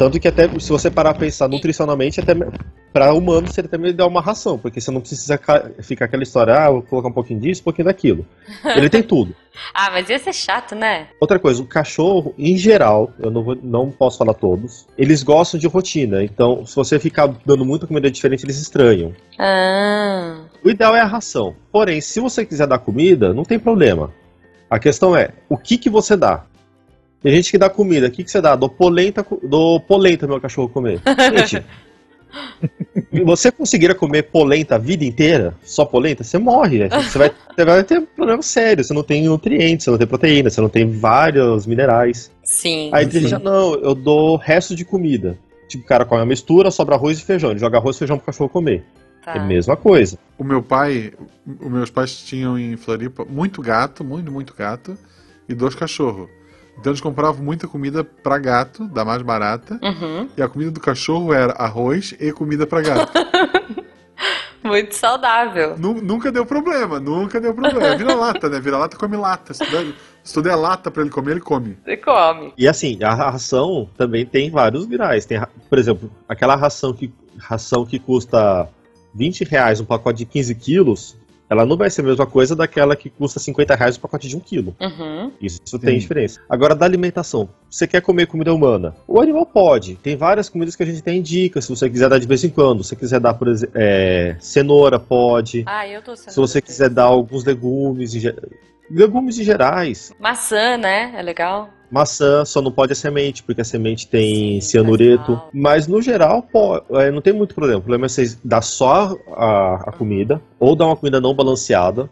Tanto 0.00 0.18
que 0.18 0.26
até 0.28 0.48
se 0.58 0.70
você 0.70 0.90
parar 0.90 1.10
a 1.10 1.14
pensar 1.14 1.46
nutricionalmente, 1.46 2.20
até 2.20 2.34
para 2.90 3.12
humanos 3.12 3.52
seria 3.52 3.68
também 3.68 3.94
dar 3.94 4.06
uma 4.06 4.22
ração, 4.22 4.56
porque 4.58 4.80
você 4.80 4.90
não 4.90 4.98
precisa 5.02 5.36
ca- 5.36 5.68
ficar 5.82 6.06
aquela 6.06 6.22
história, 6.22 6.54
ah, 6.54 6.70
vou 6.70 6.80
colocar 6.80 7.08
um 7.08 7.12
pouquinho 7.12 7.38
disso, 7.38 7.60
um 7.60 7.64
pouquinho 7.64 7.84
daquilo. 7.84 8.24
Ele 8.74 8.88
tem 8.88 9.02
tudo. 9.02 9.34
Ah, 9.74 9.90
mas 9.90 10.08
ia 10.08 10.18
ser 10.18 10.32
chato, 10.32 10.74
né? 10.74 11.08
Outra 11.20 11.38
coisa, 11.38 11.60
o 11.62 11.66
cachorro, 11.66 12.32
em 12.38 12.56
geral, 12.56 13.12
eu 13.18 13.30
não, 13.30 13.42
vou, 13.42 13.58
não 13.62 13.90
posso 13.90 14.16
falar 14.16 14.32
todos, 14.32 14.86
eles 14.96 15.22
gostam 15.22 15.60
de 15.60 15.66
rotina. 15.66 16.24
Então, 16.24 16.64
se 16.64 16.74
você 16.74 16.98
ficar 16.98 17.26
dando 17.44 17.62
muita 17.62 17.86
comida 17.86 18.10
diferente, 18.10 18.42
eles 18.44 18.58
estranham. 18.58 19.12
Ah, 19.38 20.38
O 20.64 20.70
ideal 20.70 20.96
é 20.96 21.00
a 21.00 21.04
ração. 21.06 21.54
Porém, 21.70 22.00
se 22.00 22.20
você 22.20 22.46
quiser 22.46 22.66
dar 22.66 22.78
comida, 22.78 23.34
não 23.34 23.42
tem 23.44 23.58
problema. 23.58 24.14
A 24.70 24.78
questão 24.78 25.14
é, 25.14 25.30
o 25.48 25.58
que 25.58 25.76
que 25.76 25.90
você 25.90 26.16
dá? 26.16 26.44
Tem 27.22 27.32
gente 27.32 27.50
que 27.50 27.58
dá 27.58 27.68
comida, 27.68 28.06
o 28.06 28.10
que 28.10 28.24
que 28.24 28.30
você 28.30 28.40
dá? 28.40 28.56
Dou 28.56 28.68
polenta, 28.68 29.24
dou 29.42 29.78
polenta 29.78 30.26
meu 30.26 30.40
cachorro 30.40 30.68
comer. 30.68 31.00
Gente, 31.36 31.64
se 33.12 33.24
você 33.24 33.52
conseguir 33.52 33.94
comer 33.94 34.22
polenta 34.24 34.76
a 34.76 34.78
vida 34.78 35.04
inteira, 35.04 35.54
só 35.62 35.84
polenta, 35.84 36.24
você 36.24 36.38
morre. 36.38 36.88
Você 36.88 37.18
vai, 37.18 37.32
você 37.54 37.64
vai 37.64 37.84
ter 37.84 37.98
um 37.98 38.06
problema 38.06 38.42
sério. 38.42 38.82
Você 38.82 38.94
não 38.94 39.02
tem 39.02 39.24
nutrientes, 39.24 39.84
você 39.84 39.90
não 39.90 39.98
tem 39.98 40.06
proteína, 40.06 40.48
você 40.48 40.60
não 40.60 40.68
tem 40.68 40.90
vários 40.90 41.66
minerais. 41.66 42.30
sim. 42.42 42.90
Aí 42.92 43.06
tem 43.06 43.22
gente, 43.22 43.42
não, 43.42 43.74
eu 43.74 43.94
dou 43.94 44.36
resto 44.36 44.74
de 44.74 44.84
comida. 44.84 45.38
Tipo, 45.68 45.84
o 45.84 45.86
cara 45.86 46.04
come 46.04 46.22
a 46.22 46.26
mistura, 46.26 46.70
sobra 46.70 46.94
arroz 46.94 47.18
e 47.18 47.22
feijão. 47.22 47.50
Ele 47.50 47.60
joga 47.60 47.78
arroz 47.78 47.96
e 47.96 47.98
feijão 47.98 48.16
pro 48.16 48.26
cachorro 48.26 48.48
comer. 48.48 48.82
Tá. 49.24 49.34
É 49.34 49.38
a 49.38 49.44
mesma 49.44 49.76
coisa. 49.76 50.18
O 50.38 50.44
meu 50.44 50.62
pai, 50.62 51.12
os 51.60 51.70
meus 51.70 51.90
pais 51.90 52.16
tinham 52.16 52.58
em 52.58 52.76
Floripa 52.76 53.26
muito 53.28 53.60
gato, 53.60 54.02
muito, 54.02 54.32
muito 54.32 54.54
gato. 54.56 54.96
e 55.48 55.54
dois 55.54 55.74
cachorros. 55.74 56.28
Então 56.80 56.90
eles 56.92 57.00
compravam 57.00 57.44
muita 57.44 57.68
comida 57.68 58.02
pra 58.02 58.38
gato, 58.38 58.86
da 58.88 59.04
mais 59.04 59.20
barata, 59.22 59.78
Uhum. 59.82 60.28
e 60.36 60.42
a 60.42 60.48
comida 60.48 60.70
do 60.70 60.80
cachorro 60.80 61.32
era 61.32 61.52
arroz 61.52 62.14
e 62.18 62.32
comida 62.32 62.66
pra 62.66 62.80
gato. 62.80 63.12
Muito 64.62 64.94
saudável. 64.94 65.76
Nu- 65.78 66.02
nunca 66.02 66.30
deu 66.30 66.44
problema, 66.44 67.00
nunca 67.00 67.40
deu 67.40 67.54
problema. 67.54 67.96
Vira 67.96 68.14
lata, 68.14 68.48
né? 68.48 68.60
Vira 68.60 68.76
lata 68.76 68.96
come 68.96 69.16
lata. 69.16 69.54
Se 69.54 69.64
tu 69.64 69.70
der, 69.70 69.86
se 70.22 70.34
tu 70.34 70.42
der 70.42 70.54
lata 70.54 70.90
pra 70.90 71.00
ele 71.02 71.10
comer, 71.10 71.30
ele 71.32 71.40
come. 71.40 71.78
Você 71.82 71.96
come. 71.96 72.52
E 72.58 72.68
assim, 72.68 73.02
a 73.02 73.14
ração 73.14 73.88
também 73.96 74.26
tem 74.26 74.50
vários 74.50 74.84
virais. 74.86 75.24
Tem, 75.24 75.40
por 75.68 75.78
exemplo, 75.78 76.10
aquela 76.28 76.56
ração 76.56 76.92
que, 76.92 77.10
ração 77.38 77.86
que 77.86 77.98
custa 77.98 78.68
20 79.14 79.44
reais 79.44 79.80
um 79.80 79.84
pacote 79.86 80.18
de 80.18 80.24
15 80.26 80.54
quilos, 80.54 81.16
ela 81.50 81.66
não 81.66 81.76
vai 81.76 81.90
ser 81.90 82.02
a 82.02 82.04
mesma 82.04 82.26
coisa 82.26 82.54
daquela 82.54 82.94
que 82.94 83.10
custa 83.10 83.40
50 83.40 83.74
reais 83.74 83.96
um 83.96 84.00
pacote 84.00 84.28
de 84.28 84.36
1 84.36 84.40
quilo. 84.40 84.76
Uhum. 84.80 85.32
Isso 85.42 85.78
tem 85.80 85.98
diferença. 85.98 86.40
Agora, 86.48 86.76
da 86.76 86.86
alimentação. 86.86 87.48
Você 87.68 87.88
quer 87.88 88.00
comer 88.00 88.28
comida 88.28 88.54
humana? 88.54 88.94
O 89.08 89.20
animal 89.20 89.44
pode. 89.44 89.96
Tem 89.96 90.16
várias 90.16 90.48
comidas 90.48 90.76
que 90.76 90.84
a 90.84 90.86
gente 90.86 91.02
tem 91.02 91.20
dica, 91.20 91.60
se 91.60 91.68
você 91.68 91.90
quiser 91.90 92.08
dar 92.08 92.18
de 92.18 92.26
vez 92.28 92.44
em 92.44 92.50
quando. 92.50 92.84
Se 92.84 92.90
você 92.90 92.96
quiser 92.96 93.18
dar, 93.18 93.34
por 93.34 93.48
exemplo, 93.48 93.74
é, 93.76 94.36
cenoura, 94.38 95.00
pode. 95.00 95.64
Ah, 95.66 95.88
eu 95.88 96.00
tô 96.02 96.14
sendo. 96.14 96.32
Se 96.32 96.36
você 96.38 96.62
quiser 96.62 96.88
dar 96.88 97.04
alguns 97.04 97.44
legumes, 97.44 98.12
legumes 98.88 99.36
em 99.36 99.42
gerais. 99.42 100.12
Maçã, 100.20 100.76
né? 100.76 101.12
É 101.16 101.22
legal. 101.22 101.68
Maçã 101.90 102.44
só 102.44 102.62
não 102.62 102.70
pode 102.70 102.92
a 102.92 102.96
semente, 102.96 103.42
porque 103.42 103.60
a 103.60 103.64
semente 103.64 104.06
tem 104.06 104.60
Sim, 104.60 104.68
cianureto. 104.68 105.24
faz 105.24 105.38
mal. 105.38 105.50
Mas 105.52 105.86
no 105.88 106.00
geral, 106.00 106.42
pô, 106.42 106.80
é, 106.98 107.10
não 107.10 107.20
tem 107.20 107.32
muito 107.32 107.54
problema. 107.54 107.78
O 107.78 107.82
problema 107.82 108.06
é 108.06 108.08
você 108.08 108.36
dar 108.44 108.62
só 108.62 109.16
a, 109.32 109.88
a 109.88 109.92
comida, 109.92 110.40
ou 110.58 110.76
dar 110.76 110.86
uma 110.86 110.96
comida 110.96 111.20
não 111.20 111.34
balanceada, 111.34 112.08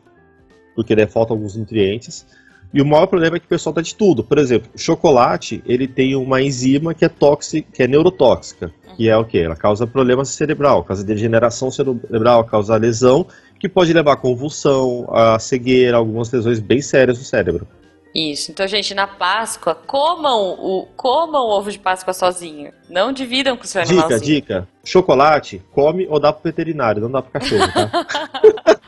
porque 0.74 0.96
daí 0.96 1.06
faltam 1.06 1.36
alguns 1.36 1.56
nutrientes. 1.56 2.26
E 2.72 2.82
o 2.82 2.86
maior 2.86 3.06
problema 3.06 3.36
é 3.36 3.40
que 3.40 3.46
o 3.46 3.48
pessoal 3.48 3.72
dá 3.72 3.80
de 3.80 3.94
tudo. 3.94 4.22
Por 4.22 4.36
exemplo, 4.36 4.68
o 4.74 4.78
chocolate, 4.78 5.62
ele 5.64 5.88
tem 5.88 6.14
uma 6.14 6.42
enzima 6.42 6.92
que 6.92 7.04
é 7.04 7.08
tóxica, 7.08 7.66
que 7.72 7.82
é 7.82 7.86
neurotóxica. 7.86 8.70
Que 8.96 9.08
é 9.08 9.16
o 9.16 9.24
quê? 9.24 9.38
Ela 9.38 9.56
causa 9.56 9.86
problema 9.86 10.24
cerebral, 10.24 10.82
causa 10.82 11.04
degeneração 11.04 11.70
cerebral, 11.70 12.44
causa 12.44 12.76
lesão, 12.76 13.26
que 13.58 13.68
pode 13.68 13.92
levar 13.92 14.14
a 14.14 14.16
convulsão, 14.16 15.08
a 15.10 15.38
cegueira, 15.38 15.96
algumas 15.96 16.30
lesões 16.30 16.58
bem 16.58 16.82
sérias 16.82 17.18
no 17.18 17.24
cérebro. 17.24 17.66
Isso. 18.14 18.50
Então, 18.50 18.66
gente, 18.66 18.94
na 18.94 19.06
Páscoa, 19.06 19.74
comam 19.74 20.52
o, 20.58 20.86
comam 20.96 21.42
o 21.46 21.50
ovo 21.50 21.70
de 21.70 21.78
Páscoa 21.78 22.12
sozinho. 22.14 22.72
Não 22.88 23.12
dividam 23.12 23.56
com 23.56 23.64
o 23.64 23.66
seu 23.66 23.82
Dica, 23.82 23.92
animalzinho. 23.92 24.20
dica. 24.22 24.68
Chocolate, 24.84 25.62
come 25.72 26.06
ou 26.08 26.18
dá 26.18 26.32
pro 26.32 26.42
veterinário, 26.44 27.02
não 27.02 27.10
dá 27.10 27.22
pro 27.22 27.32
cachorro, 27.32 27.66
tá? 27.72 27.90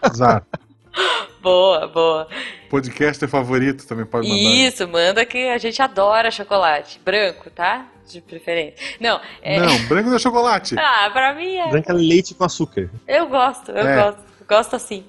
Exato. 0.10 0.46
Boa, 1.42 1.86
boa. 1.86 2.28
Podcaster 2.68 3.28
favorito 3.28 3.86
também 3.86 4.04
pode 4.04 4.28
mandar. 4.28 4.40
Isso, 4.42 4.86
manda 4.88 5.24
que 5.24 5.48
a 5.48 5.58
gente 5.58 5.80
adora 5.80 6.30
chocolate. 6.30 7.00
Branco, 7.04 7.48
tá? 7.50 7.86
De 8.10 8.20
preferência. 8.20 8.76
Não, 9.00 9.20
é. 9.40 9.58
Não, 9.60 9.78
branco 9.86 10.08
não 10.08 10.16
é 10.16 10.18
chocolate. 10.18 10.74
Ah, 10.80 11.08
pra 11.12 11.32
mim 11.34 11.54
é. 11.56 11.68
Branca 11.68 11.92
leite 11.92 12.34
com 12.34 12.44
açúcar. 12.44 12.90
Eu 13.06 13.28
gosto, 13.28 13.70
eu 13.70 13.86
É. 13.86 14.02
gosto. 14.02 14.20
Gosto 14.48 14.76
assim. 14.76 15.04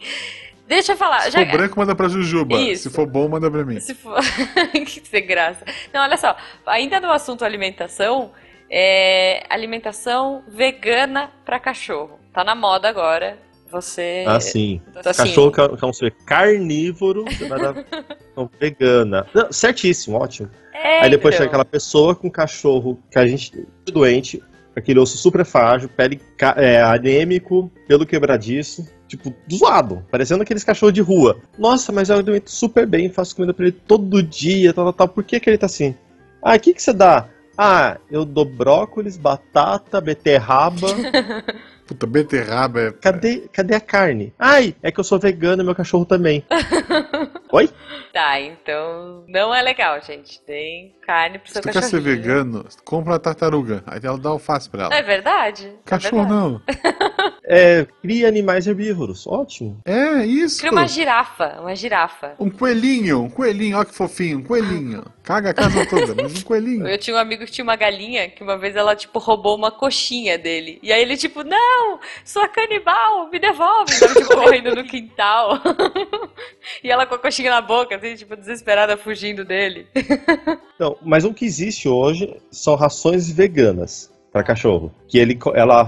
Deixa 0.71 0.93
eu 0.93 0.97
falar. 0.97 1.23
Se 1.23 1.31
já- 1.31 1.39
for 1.45 1.51
branco, 1.51 1.77
manda 1.77 1.93
pra 1.93 2.07
Jujuba. 2.07 2.55
Isso. 2.57 2.83
Se 2.83 2.95
for 2.95 3.05
bom, 3.05 3.27
manda 3.27 3.51
pra 3.51 3.65
mim. 3.65 3.77
Se 3.81 3.93
for... 3.93 4.17
que 4.71 5.01
sem 5.05 5.27
graça. 5.27 5.65
Não, 5.93 6.01
olha 6.01 6.15
só. 6.15 6.33
Ainda 6.65 7.01
no 7.01 7.11
assunto 7.11 7.43
alimentação, 7.43 8.31
é 8.69 9.43
alimentação 9.49 10.43
vegana 10.47 11.29
pra 11.43 11.59
cachorro. 11.59 12.17
Tá 12.31 12.45
na 12.45 12.55
moda 12.55 12.87
agora. 12.87 13.37
Você. 13.69 14.23
Ah, 14.25 14.39
sim. 14.39 14.81
Então, 14.89 15.11
assim, 15.11 15.23
Cachorro 15.23 15.51
que 15.51 15.59
é 15.61 15.67
que 15.77 15.83
é 15.85 15.87
um 15.87 15.93
ser 15.93 16.11
carnívoro, 16.25 17.25
você 17.25 17.47
vai 17.49 17.59
dar 17.59 17.75
vegana. 18.59 19.27
Não, 19.33 19.51
certíssimo, 19.51 20.17
ótimo. 20.17 20.49
É, 20.73 21.01
Aí 21.01 21.09
depois 21.09 21.35
chega 21.35 21.45
então. 21.47 21.51
aquela 21.59 21.65
pessoa 21.65 22.15
com 22.15 22.31
cachorro 22.31 22.97
que 23.11 23.19
a 23.19 23.27
gente 23.27 23.67
doente, 23.85 24.41
aquele 24.73 24.99
osso 24.99 25.17
super 25.17 25.43
frágil, 25.43 25.89
pele 25.89 26.19
é, 26.55 26.81
anêmico, 26.81 27.69
pelo 27.87 28.05
quebradiço, 28.05 28.85
tipo, 29.11 29.33
zoado, 29.51 30.05
parecendo 30.09 30.41
aqueles 30.41 30.63
cachorros 30.63 30.93
de 30.93 31.01
rua. 31.01 31.37
Nossa, 31.57 31.91
mas 31.91 32.09
eu 32.09 32.15
alimento 32.15 32.49
super 32.49 32.87
bem, 32.87 33.09
faço 33.09 33.35
comida 33.35 33.53
pra 33.53 33.65
ele 33.65 33.77
todo 33.85 34.23
dia, 34.23 34.73
tal, 34.73 34.85
tal, 34.85 34.93
tal. 34.93 35.07
Por 35.09 35.23
que, 35.23 35.39
que 35.39 35.49
ele 35.49 35.57
tá 35.57 35.65
assim? 35.65 35.93
Ah, 36.41 36.55
o 36.55 36.59
que, 36.59 36.73
que 36.73 36.81
você 36.81 36.93
dá? 36.93 37.27
Ah, 37.57 37.97
eu 38.09 38.23
dou 38.23 38.45
brócolis, 38.45 39.17
batata, 39.17 39.99
beterraba. 39.99 40.87
Puta, 41.91 42.07
beterraba 42.07 42.81
é. 42.83 42.91
Cadê, 42.93 43.49
cadê 43.51 43.75
a 43.75 43.81
carne? 43.81 44.33
Ai, 44.39 44.73
é 44.81 44.93
que 44.93 44.99
eu 45.01 45.03
sou 45.03 45.19
vegano 45.19 45.61
e 45.61 45.65
meu 45.65 45.75
cachorro 45.75 46.05
também. 46.05 46.41
Oi? 47.51 47.69
Tá, 48.13 48.39
então 48.39 49.25
não 49.27 49.53
é 49.53 49.61
legal, 49.61 50.01
gente. 50.01 50.39
Tem 50.41 50.95
carne 51.05 51.37
pro 51.37 51.47
Se 51.47 51.53
seu 51.53 51.61
tu 51.61 51.69
quer 51.69 51.83
ser 51.83 51.99
vegano, 51.99 52.65
compra 52.85 53.11
uma 53.13 53.19
tartaruga. 53.19 53.83
Aí 53.85 53.99
ela 54.01 54.17
dá 54.17 54.29
alface 54.29 54.69
pra 54.69 54.83
ela. 54.83 54.95
É 54.95 55.01
verdade? 55.01 55.67
É 55.67 55.73
Cachorro 55.83 56.23
verdade. 56.23 56.33
não. 56.33 56.61
É, 57.53 57.85
cria 58.01 58.29
animais 58.29 58.65
herbívoros. 58.65 59.27
Ótimo. 59.27 59.81
É 59.83 60.25
isso. 60.25 60.59
Cria 60.59 60.71
uma 60.71 60.87
girafa, 60.87 61.59
uma 61.59 61.75
girafa. 61.75 62.33
Um 62.39 62.49
coelhinho, 62.49 63.23
um 63.23 63.29
coelhinho, 63.29 63.75
olha 63.75 63.85
que 63.85 63.93
fofinho, 63.93 64.37
um 64.37 64.43
coelhinho. 64.43 65.03
Caga 65.21 65.49
a 65.49 65.53
casa 65.53 65.85
toda, 65.85 66.15
mas 66.15 66.39
um 66.39 66.45
coelhinho. 66.45 66.87
Eu 66.87 66.97
tinha 66.97 67.15
um 67.15 67.19
amigo 67.19 67.43
que 67.43 67.51
tinha 67.51 67.63
uma 67.63 67.75
galinha 67.75 68.29
que 68.29 68.41
uma 68.41 68.57
vez 68.57 68.73
ela, 68.75 68.95
tipo, 68.95 69.19
roubou 69.19 69.57
uma 69.57 69.69
coxinha 69.69 70.37
dele. 70.37 70.79
E 70.81 70.93
aí 70.93 71.01
ele, 71.01 71.17
tipo, 71.17 71.43
não, 71.43 71.80
sou 72.23 72.47
canibal, 72.49 73.29
me 73.29 73.39
devolve. 73.39 73.93
Ela, 73.93 74.13
tipo, 74.13 74.35
correndo 74.35 74.75
no 74.75 74.83
quintal. 74.83 75.59
e 76.83 76.91
ela 76.91 77.05
com 77.05 77.15
a 77.15 77.19
coxinha 77.19 77.51
na 77.51 77.61
boca, 77.61 77.95
assim, 77.95 78.15
tipo, 78.15 78.35
desesperada, 78.35 78.97
fugindo 78.97 79.45
dele. 79.45 79.87
Então, 80.81 80.97
mas 81.03 81.23
o 81.23 81.31
que 81.31 81.45
existe 81.45 81.87
hoje 81.87 82.41
são 82.49 82.73
rações 82.73 83.31
veganas 83.31 84.11
para 84.31 84.41
cachorro. 84.41 84.91
Que 85.07 85.19
ele, 85.19 85.37
ela, 85.53 85.87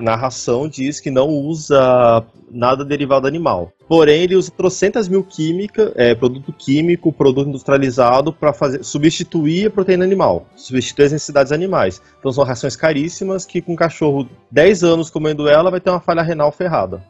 na 0.00 0.16
ração, 0.16 0.68
diz 0.68 0.98
que 1.00 1.10
não 1.10 1.28
usa 1.28 2.24
nada 2.50 2.84
derivado 2.84 3.26
animal. 3.26 3.72
Porém, 3.88 4.22
ele 4.22 4.36
usa 4.36 4.50
trocentas 4.50 5.08
mil 5.08 5.22
química, 5.24 5.92
é, 5.96 6.14
produto 6.14 6.52
químico, 6.52 7.12
produto 7.12 7.48
industrializado 7.48 8.32
para 8.32 8.52
fazer 8.52 8.82
substituir 8.84 9.66
a 9.66 9.70
proteína 9.70 10.04
animal, 10.04 10.46
substituir 10.56 11.06
as 11.06 11.12
necessidades 11.12 11.52
animais. 11.52 12.00
Então 12.18 12.32
são 12.32 12.44
rações 12.44 12.76
caríssimas 12.76 13.44
que 13.44 13.60
com 13.60 13.72
um 13.72 13.76
cachorro 13.76 14.28
10 14.50 14.84
anos 14.84 15.10
comendo 15.10 15.48
ela 15.48 15.70
vai 15.70 15.80
ter 15.80 15.90
uma 15.90 16.00
falha 16.00 16.22
renal 16.22 16.50
ferrada. 16.52 17.02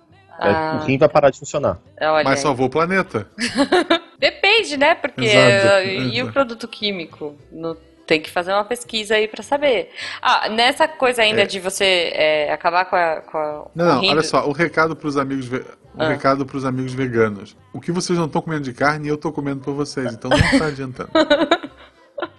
É, 0.43 0.49
Ah, 0.49 0.81
o 0.83 0.87
rim 0.87 0.97
vai 0.97 1.09
parar 1.09 1.29
de 1.31 1.39
funcionar. 1.39 1.79
olha 2.01 2.25
Mas 2.25 2.39
aí. 2.39 2.43
salvou 2.43 2.67
o 2.67 2.71
planeta. 2.71 3.27
Depende, 4.19 4.77
né? 4.77 4.95
Porque. 4.95 5.25
Exato, 5.27 5.87
E 5.87 6.23
o 6.23 6.33
produto 6.33 6.67
químico? 6.69 7.35
No- 7.53 7.77
Tem 8.11 8.21
que 8.21 8.29
fazer 8.29 8.53
uma 8.53 8.65
pesquisa 8.65 9.15
aí 9.15 9.29
pra 9.29 9.41
saber. 9.41 9.89
Ah, 10.21 10.49
nessa 10.49 10.89
coisa 10.89 11.23
ainda 11.23 11.43
É. 11.43 11.47
de 11.47 11.61
você 11.61 12.11
é, 12.13 12.53
acabar 12.53 12.85
com 12.87 12.97
a. 12.97 13.21
Com 13.21 13.39
a 13.39 13.67
Não, 13.73 14.03
não, 14.03 14.05
olha 14.05 14.23
só, 14.25 14.49
o 14.49 14.53
recado 14.53 14.97
pros 14.97 15.17
amigos, 15.17 15.47
ve- 15.47 15.65
um 15.97 16.03
Ah. 16.03 16.09
recado 16.09 16.45
pros 16.45 16.65
amigos 16.65 16.93
veganos. 16.93 17.57
O 17.73 17.81
que 17.81 17.93
vocês 17.93 18.19
não 18.19 18.27
estão 18.27 18.43
comendo 18.43 18.63
de 18.65 18.73
carne, 18.73 19.07
eu 19.07 19.17
tô 19.17 19.31
comendo 19.33 19.61
por 19.61 19.75
vocês, 19.75 20.13
então 20.13 20.29
não 20.29 20.59
tá 20.59 20.67
adiantando. 20.67 21.09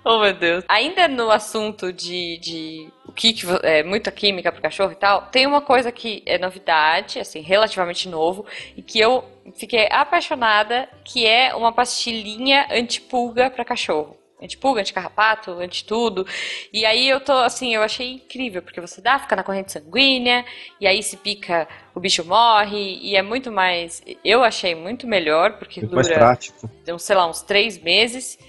Oh, 0.03 0.19
meu 0.19 0.33
Deus. 0.33 0.63
Ainda 0.67 1.07
no 1.07 1.31
assunto 1.31 1.93
de, 1.93 2.37
de 2.39 2.89
o 3.05 3.11
que, 3.11 3.33
que 3.33 3.45
é 3.63 3.81
muita 3.83 4.11
química 4.11 4.51
pro 4.51 4.61
cachorro 4.61 4.91
e 4.91 4.95
tal, 4.95 5.23
tem 5.27 5.45
uma 5.47 5.61
coisa 5.61 5.91
que 5.91 6.21
é 6.25 6.37
novidade, 6.37 7.17
assim, 7.19 7.39
relativamente 7.41 8.09
novo, 8.09 8.45
e 8.75 8.81
que 8.81 8.99
eu 8.99 9.23
fiquei 9.57 9.87
apaixonada, 9.91 10.89
que 11.05 11.25
é 11.25 11.55
uma 11.55 11.71
pastilhinha 11.71 12.67
antipulga 12.71 13.49
para 13.49 13.63
cachorro. 13.63 14.17
Antipulga, 14.41 14.81
anticarrapato, 14.81 15.51
antitudo. 15.51 16.25
E 16.73 16.83
aí 16.85 17.07
eu 17.07 17.19
tô, 17.19 17.31
assim, 17.33 17.75
eu 17.75 17.83
achei 17.83 18.13
incrível, 18.13 18.61
porque 18.61 18.81
você 18.81 18.99
dá, 19.01 19.19
fica 19.19 19.35
na 19.35 19.43
corrente 19.43 19.71
sanguínea, 19.71 20.43
e 20.79 20.87
aí 20.87 21.03
se 21.03 21.15
pica, 21.17 21.67
o 21.93 21.99
bicho 21.99 22.25
morre, 22.25 22.97
e 23.01 23.15
é 23.15 23.21
muito 23.21 23.51
mais. 23.51 24.01
Eu 24.25 24.43
achei 24.43 24.73
muito 24.73 25.05
melhor, 25.05 25.57
porque 25.59 25.79
Muito 25.81 25.93
mais 25.95 26.07
dura 26.07 26.19
prático. 26.19 26.69
então, 26.81 26.97
sei 26.97 27.15
lá, 27.15 27.27
uns 27.29 27.41
três 27.41 27.81
meses. 27.81 28.39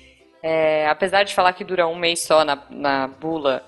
É, 0.42 0.88
apesar 0.88 1.22
de 1.22 1.35
falar 1.35 1.52
que 1.52 1.62
dura 1.62 1.87
um 1.87 1.94
mês 1.94 2.20
só 2.20 2.44
na, 2.44 2.59
na 2.70 3.07
bula, 3.07 3.62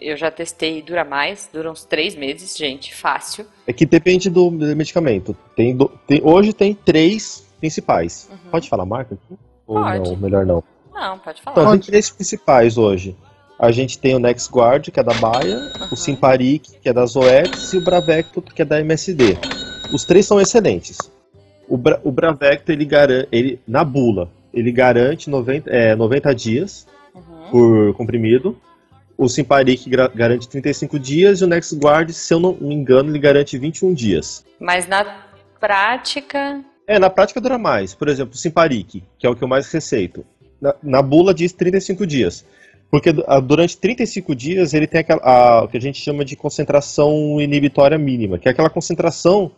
eu 0.00 0.16
já 0.16 0.30
testei 0.30 0.78
e 0.78 0.82
dura 0.82 1.04
mais, 1.04 1.48
dura 1.52 1.70
uns 1.70 1.84
três 1.84 2.14
meses, 2.14 2.56
gente, 2.56 2.94
fácil. 2.94 3.46
É 3.66 3.72
que 3.72 3.86
depende 3.86 4.28
do 4.30 4.50
medicamento. 4.50 5.34
Tem 5.56 5.74
do- 5.76 5.88
tem- 6.06 6.20
hoje 6.22 6.52
tem 6.52 6.74
três 6.74 7.50
principais. 7.58 8.28
Uhum. 8.30 8.50
Pode 8.50 8.68
falar 8.68 8.84
marca? 8.84 9.14
aqui? 9.14 9.38
Ou 9.66 9.80
Pode. 9.82 10.10
não? 10.10 10.16
Melhor 10.16 10.44
não. 10.46 10.62
Não, 10.94 11.18
pode 11.18 11.42
falar. 11.42 11.60
Então, 11.60 11.72
tem 11.72 11.80
três 11.80 12.10
principais 12.10 12.76
hoje. 12.78 13.16
A 13.58 13.70
gente 13.70 13.98
tem 13.98 14.14
o 14.14 14.18
NexGuard, 14.18 14.90
que 14.90 14.98
é 14.98 15.02
da 15.02 15.14
Baia, 15.14 15.72
o 15.90 15.96
Simparic, 15.96 16.78
que 16.80 16.88
é 16.88 16.92
da 16.92 17.06
Zoetis, 17.06 17.72
e 17.72 17.78
o 17.78 17.84
Bravecto, 17.84 18.42
que 18.42 18.62
é 18.62 18.64
da 18.64 18.80
MSD. 18.80 19.38
Os 19.92 20.04
três 20.04 20.26
são 20.26 20.40
excelentes. 20.40 20.98
O, 21.68 21.76
Bra 21.76 22.00
o 22.02 22.10
Bravecto, 22.10 22.72
ele 22.72 22.84
garante, 22.84 23.28
ele, 23.30 23.60
na 23.66 23.84
bula, 23.84 24.28
ele 24.52 24.72
garante 24.72 25.30
90, 25.30 25.70
é, 25.70 25.94
90 25.94 26.34
dias 26.34 26.86
Uhum. 27.14 27.50
por 27.50 27.94
comprimido. 27.94 28.58
O 29.16 29.28
Simparic 29.28 29.88
garante 30.14 30.48
35 30.48 30.98
dias 30.98 31.40
e 31.40 31.44
o 31.44 31.46
NexGuard, 31.46 32.12
se 32.12 32.32
eu 32.32 32.40
não 32.40 32.56
me 32.60 32.74
engano, 32.74 33.10
ele 33.10 33.18
garante 33.18 33.56
21 33.58 33.92
dias. 33.94 34.44
Mas 34.58 34.88
na 34.88 35.04
prática. 35.60 36.60
É, 36.86 36.98
na 36.98 37.08
prática 37.08 37.40
dura 37.40 37.58
mais. 37.58 37.94
Por 37.94 38.08
exemplo, 38.08 38.34
o 38.34 38.36
Simparic, 38.36 39.04
que 39.18 39.26
é 39.26 39.30
o 39.30 39.36
que 39.36 39.44
eu 39.44 39.48
mais 39.48 39.70
receito. 39.70 40.24
Na, 40.62 40.74
na 40.82 41.02
bula 41.02 41.34
diz 41.34 41.52
35 41.52 42.06
dias. 42.06 42.44
Porque 42.88 43.12
durante 43.44 43.76
35 43.78 44.34
dias 44.34 44.74
ele 44.74 44.86
tem 44.86 45.00
aquela, 45.00 45.20
a, 45.22 45.64
o 45.64 45.68
que 45.68 45.76
a 45.76 45.80
gente 45.80 46.00
chama 46.00 46.24
de 46.24 46.36
concentração 46.36 47.40
inibitória 47.40 47.98
mínima, 47.98 48.38
que 48.38 48.48
é 48.48 48.52
aquela 48.52 48.70
concentração. 48.70 49.50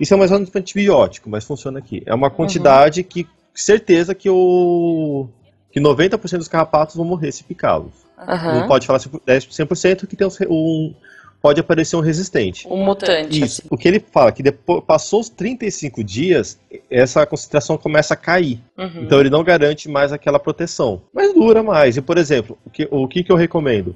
Isso 0.00 0.14
é 0.14 0.16
mais 0.16 0.30
ou 0.30 0.38
menos 0.38 0.54
um 0.54 0.58
antibiótico, 0.58 1.28
mas 1.28 1.44
funciona 1.44 1.80
aqui. 1.80 2.02
É 2.06 2.14
uma 2.14 2.30
quantidade 2.30 3.02
que 3.02 3.26
certeza 3.52 4.14
que 4.14 4.30
o 4.30 5.28
que 5.70 5.80
90% 5.80 6.38
dos 6.38 6.48
carrapatos 6.48 6.94
vão 6.94 7.04
morrer 7.04 7.32
se 7.32 7.44
picá-los. 7.44 7.92
Aham. 8.16 8.60
Não 8.60 8.68
pode 8.68 8.86
falar 8.86 9.00
100% 9.00 10.06
que 10.06 10.16
tem 10.16 10.26
um, 10.48 10.94
pode 11.40 11.60
aparecer 11.60 11.96
um 11.96 12.00
resistente. 12.00 12.66
Um 12.68 12.84
mutante. 12.84 13.42
Isso. 13.42 13.62
O 13.70 13.76
que 13.76 13.88
ele 13.88 14.00
fala 14.00 14.32
que 14.32 14.42
depois 14.42 14.82
passou 14.84 15.20
os 15.20 15.28
35 15.28 16.02
dias, 16.02 16.58
essa 16.90 17.24
concentração 17.26 17.78
começa 17.78 18.14
a 18.14 18.16
cair. 18.16 18.60
Uhum. 18.76 19.02
Então 19.02 19.20
ele 19.20 19.30
não 19.30 19.44
garante 19.44 19.88
mais 19.88 20.12
aquela 20.12 20.38
proteção. 20.38 21.02
Mas 21.12 21.32
dura 21.34 21.62
mais. 21.62 21.96
E, 21.96 22.02
por 22.02 22.18
exemplo, 22.18 22.58
o 22.64 22.70
que, 22.70 22.88
o 22.90 23.08
que, 23.08 23.22
que 23.22 23.32
eu 23.32 23.36
recomendo? 23.36 23.94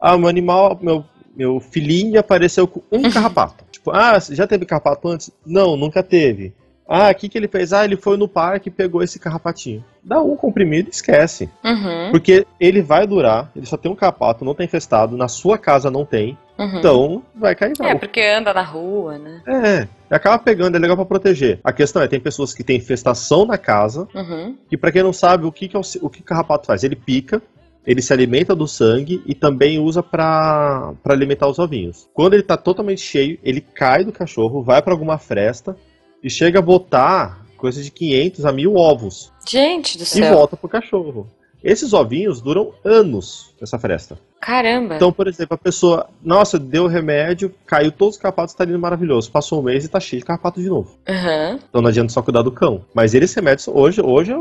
Ah, 0.00 0.18
meu 0.18 0.28
animal, 0.28 0.78
meu, 0.82 1.04
meu 1.34 1.60
filhinho 1.60 2.18
apareceu 2.18 2.66
com 2.66 2.82
um 2.90 3.10
carrapato. 3.10 3.64
Tipo, 3.70 3.90
ah, 3.90 4.18
já 4.18 4.46
teve 4.46 4.66
carrapato 4.66 5.08
antes? 5.08 5.30
Não, 5.46 5.76
nunca 5.76 6.02
teve. 6.02 6.52
Ah, 6.88 7.10
o 7.10 7.14
que, 7.14 7.28
que 7.28 7.38
ele 7.38 7.48
fez? 7.48 7.72
Ah, 7.72 7.84
ele 7.84 7.96
foi 7.96 8.16
no 8.16 8.28
parque 8.28 8.68
e 8.68 8.72
pegou 8.72 9.02
esse 9.02 9.18
carrapatinho. 9.18 9.84
Dá 10.02 10.20
um 10.20 10.36
comprimido 10.36 10.88
e 10.88 10.92
esquece. 10.92 11.48
Uhum. 11.64 12.10
Porque 12.10 12.46
ele 12.60 12.82
vai 12.82 13.06
durar, 13.06 13.50
ele 13.56 13.64
só 13.64 13.76
tem 13.76 13.90
um 13.90 13.94
carrapato, 13.94 14.44
não 14.44 14.54
tem 14.54 14.66
infestado, 14.66 15.16
na 15.16 15.26
sua 15.26 15.56
casa 15.56 15.90
não 15.90 16.04
tem, 16.04 16.36
Uhum. 16.64 16.78
então 16.78 17.22
vai 17.34 17.54
cair 17.54 17.72
É, 17.80 17.92
não. 17.92 17.98
porque 17.98 18.20
anda 18.20 18.52
na 18.54 18.62
rua, 18.62 19.18
né? 19.18 19.42
É, 19.46 19.88
acaba 20.14 20.38
pegando, 20.38 20.76
é 20.76 20.78
legal 20.78 20.96
pra 20.96 21.04
proteger. 21.04 21.60
A 21.64 21.72
questão 21.72 22.02
é, 22.02 22.08
tem 22.08 22.20
pessoas 22.20 22.52
que 22.54 22.62
têm 22.64 22.76
infestação 22.76 23.44
na 23.44 23.58
casa, 23.58 24.06
Uhum. 24.14 24.56
que 24.68 24.76
pra 24.76 24.92
quem 24.92 25.02
não 25.02 25.12
sabe, 25.12 25.44
o 25.46 25.52
que, 25.52 25.68
que, 25.68 25.76
é 25.76 25.78
o, 25.80 25.82
o 26.02 26.10
que 26.10 26.20
o 26.20 26.24
carrapato 26.24 26.66
faz? 26.66 26.84
Ele 26.84 26.96
pica, 26.96 27.42
ele 27.86 28.00
se 28.00 28.12
alimenta 28.12 28.54
do 28.54 28.68
sangue 28.68 29.22
e 29.26 29.34
também 29.34 29.78
usa 29.78 30.02
pra 30.02 30.92
pra 31.02 31.14
alimentar 31.14 31.48
os 31.48 31.58
ovinhos. 31.58 32.08
Quando 32.14 32.34
ele 32.34 32.42
tá 32.44 32.56
totalmente 32.56 33.00
cheio, 33.00 33.38
ele 33.42 33.60
cai 33.60 34.04
do 34.04 34.12
cachorro, 34.12 34.62
vai 34.62 34.80
pra 34.80 34.92
alguma 34.92 35.18
fresta 35.18 35.76
e 36.22 36.30
chega 36.30 36.60
a 36.60 36.62
botar 36.62 37.40
coisa 37.56 37.82
de 37.82 37.90
500 37.90 38.44
a 38.44 38.52
1000 38.52 38.74
ovos 38.76 39.32
Gente 39.48 39.96
do 39.98 40.02
e 40.02 40.06
céu. 40.06 40.34
volta 40.34 40.56
pro 40.56 40.68
cachorro. 40.68 41.26
Esses 41.62 41.92
ovinhos 41.92 42.40
duram 42.40 42.72
anos 42.84 43.54
nessa 43.60 43.78
fresta. 43.78 44.18
Caramba. 44.40 44.96
Então, 44.96 45.12
por 45.12 45.28
exemplo, 45.28 45.54
a 45.54 45.58
pessoa, 45.58 46.08
nossa, 46.22 46.58
deu 46.58 46.88
remédio, 46.88 47.54
caiu 47.64 47.92
todos 47.92 48.16
os 48.16 48.20
carrapatos, 48.20 48.54
tá 48.54 48.64
lindo 48.64 48.78
maravilhoso. 48.78 49.30
Passou 49.30 49.60
um 49.60 49.62
mês 49.62 49.84
e 49.84 49.88
tá 49.88 50.00
cheio 50.00 50.20
de 50.20 50.26
carrapato 50.26 50.60
de 50.60 50.68
novo. 50.68 50.98
Uhum. 51.08 51.60
Então 51.68 51.80
não 51.80 51.88
adianta 51.88 52.12
só 52.12 52.20
cuidar 52.20 52.42
do 52.42 52.50
cão. 52.50 52.84
Mas 52.92 53.14
eles 53.14 53.32
remédios 53.32 53.68
hoje, 53.68 54.02
hoje 54.02 54.32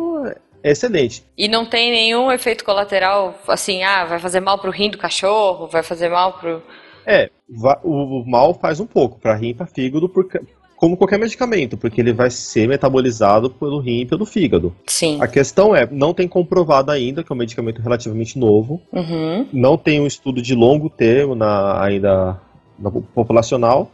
é 0.63 0.71
excelente. 0.71 1.23
E 1.37 1.47
não 1.47 1.65
tem 1.65 1.91
nenhum 1.91 2.31
efeito 2.31 2.65
colateral, 2.65 3.39
assim, 3.47 3.83
ah, 3.83 4.05
vai 4.05 4.19
fazer 4.19 4.39
mal 4.39 4.57
pro 4.57 4.71
rim 4.71 4.89
do 4.89 4.97
cachorro, 4.97 5.67
vai 5.67 5.83
fazer 5.83 6.09
mal 6.09 6.33
pro. 6.33 6.63
É, 7.05 7.29
o, 7.83 8.23
mal 8.25 8.53
faz 8.53 8.79
um 8.79 8.85
pouco 8.85 9.19
pra 9.19 9.35
rim 9.35 9.49
e 9.49 9.53
pra 9.53 9.65
fígado, 9.65 10.07
porque, 10.09 10.39
como 10.81 10.97
qualquer 10.97 11.19
medicamento, 11.19 11.77
porque 11.77 12.01
ele 12.01 12.11
vai 12.11 12.31
ser 12.31 12.67
metabolizado 12.67 13.51
pelo 13.51 13.77
rim 13.79 13.99
e 14.01 14.05
pelo 14.07 14.25
fígado. 14.25 14.73
Sim. 14.87 15.19
A 15.21 15.27
questão 15.27 15.75
é, 15.75 15.87
não 15.91 16.11
tem 16.11 16.27
comprovado 16.27 16.89
ainda 16.89 17.23
que 17.23 17.31
é 17.31 17.35
um 17.35 17.37
medicamento 17.37 17.79
relativamente 17.83 18.39
novo, 18.39 18.81
Uhum. 18.91 19.45
não 19.53 19.77
tem 19.77 20.01
um 20.01 20.07
estudo 20.07 20.41
de 20.41 20.55
longo 20.55 20.89
termo 20.89 21.35
na, 21.35 21.83
ainda 21.83 22.41
na 22.79 22.89
po- 22.89 23.03
populacional, 23.13 23.91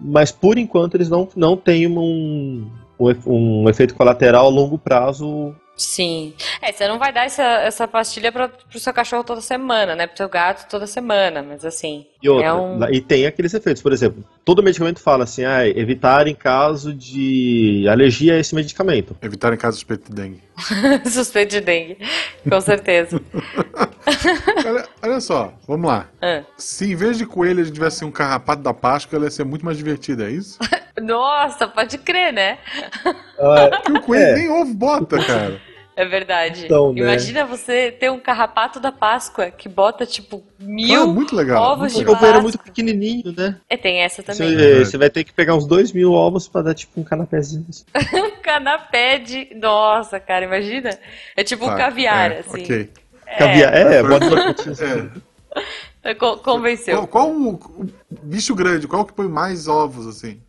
mas 0.00 0.32
por 0.32 0.56
enquanto 0.56 0.94
eles 0.94 1.10
não, 1.10 1.28
não 1.36 1.54
têm 1.54 1.86
um, 1.86 2.66
um, 2.98 3.12
um 3.26 3.68
efeito 3.68 3.94
colateral 3.94 4.46
a 4.46 4.48
longo 4.50 4.78
prazo. 4.78 5.54
Sim. 5.82 6.32
É, 6.60 6.70
você 6.72 6.86
não 6.86 6.98
vai 6.98 7.12
dar 7.12 7.24
essa, 7.26 7.42
essa 7.42 7.88
pastilha 7.88 8.30
pra, 8.30 8.48
pro 8.48 8.78
seu 8.78 8.92
cachorro 8.92 9.24
toda 9.24 9.40
semana, 9.40 9.94
né? 9.96 10.06
Pro 10.06 10.16
seu 10.16 10.28
gato 10.28 10.68
toda 10.68 10.86
semana, 10.86 11.42
mas 11.42 11.64
assim. 11.64 12.06
E, 12.22 12.28
outra, 12.28 12.46
É 12.46 12.52
um- 12.52 12.84
e 12.92 13.00
tem 13.00 13.26
aqueles 13.26 13.52
efeitos, 13.52 13.82
por 13.82 13.92
exemplo, 13.92 14.24
todo 14.44 14.62
medicamento 14.62 15.00
fala 15.00 15.24
assim, 15.24 15.44
ah, 15.44 15.66
evitar 15.66 16.26
em 16.28 16.34
caso 16.34 16.94
de 16.94 17.84
alergia 17.90 18.34
a 18.34 18.38
esse 18.38 18.54
medicamento. 18.54 19.16
Evitar 19.20 19.52
em 19.52 19.56
caso 19.56 19.74
de 19.76 19.80
suspeito 19.80 20.08
de 20.08 20.14
dengue. 20.14 20.42
Suspeito 21.10 21.50
de 21.50 21.60
dengue. 21.60 21.98
Com 22.48 22.60
certeza. 22.60 23.20
olha, 24.66 24.88
olha 25.02 25.20
só, 25.20 25.52
vamos 25.66 25.86
lá. 25.90 26.08
Ah. 26.20 26.42
Se 26.56 26.92
em 26.92 26.94
vez 26.94 27.18
de 27.18 27.26
coelho 27.26 27.60
a 27.60 27.64
gente 27.64 27.74
tivesse 27.74 28.04
um 28.04 28.10
carrapato 28.10 28.62
da 28.62 28.72
Páscoa, 28.74 29.16
ela 29.16 29.24
ia 29.26 29.30
ser 29.30 29.44
muito 29.44 29.64
mais 29.64 29.76
divertida, 29.76 30.24
é 30.28 30.30
isso? 30.30 30.58
Nossa, 31.00 31.66
pode 31.66 31.98
crer, 31.98 32.32
né? 32.32 32.58
Porque 33.82 33.92
o 33.92 34.02
coelho 34.02 34.24
É. 34.24 34.34
nem 34.36 34.50
ovo 34.50 34.74
bota, 34.74 35.18
cara. 35.24 35.60
É 35.94 36.04
verdade. 36.06 36.64
Então, 36.64 36.92
né? 36.92 37.00
Imagina 37.00 37.44
você 37.44 37.92
ter 37.92 38.10
um 38.10 38.18
carrapato 38.18 38.80
da 38.80 38.90
Páscoa 38.90 39.50
que 39.50 39.68
bota, 39.68 40.06
tipo, 40.06 40.42
Ah, 40.58 40.64
mil 40.64 41.06
muito 41.12 41.36
legal. 41.36 41.62
ovos 41.62 41.92
muito 41.92 41.96
de 41.96 42.02
o 42.02 42.06
coelho 42.06 42.16
é 42.16 42.20
Páscoa. 42.28 42.42
muito 42.42 42.58
pequenininho, 42.58 43.34
né? 43.36 43.58
É, 43.68 43.76
tem 43.76 44.00
essa 44.00 44.22
também. 44.22 44.56
Você, 44.56 44.84
você 44.86 44.96
vai 44.98 45.10
ter 45.10 45.22
que 45.24 45.32
pegar 45.32 45.54
uns 45.54 45.66
dois 45.66 45.92
mil 45.92 46.12
ovos 46.12 46.48
pra 46.48 46.62
dar 46.62 46.74
tipo 46.74 46.98
um 47.00 47.04
canapézinho. 47.04 47.66
Um 48.14 48.40
canapé 48.42 49.18
de. 49.18 49.54
Nossa, 49.54 50.18
cara, 50.18 50.44
imagina. 50.44 50.98
É 51.36 51.44
tipo 51.44 51.64
um 51.64 51.68
Tá, 51.68 51.76
caviar, 51.76 52.32
é, 52.32 52.38
assim. 52.40 52.62
Ok. 52.62 52.90
Caviar, 53.38 53.74
é, 53.74 53.94
É, 53.96 54.02
bota 54.02 54.26
É. 56.04 56.14
Co- 56.14 56.38
Convenceu. 56.38 57.06
Qual, 57.06 57.28
qual 57.30 57.60
bicho 58.22 58.54
grande? 58.54 58.88
Qual 58.88 59.04
que 59.04 59.12
põe 59.12 59.28
mais 59.28 59.68
ovos, 59.68 60.06
assim? 60.06 60.40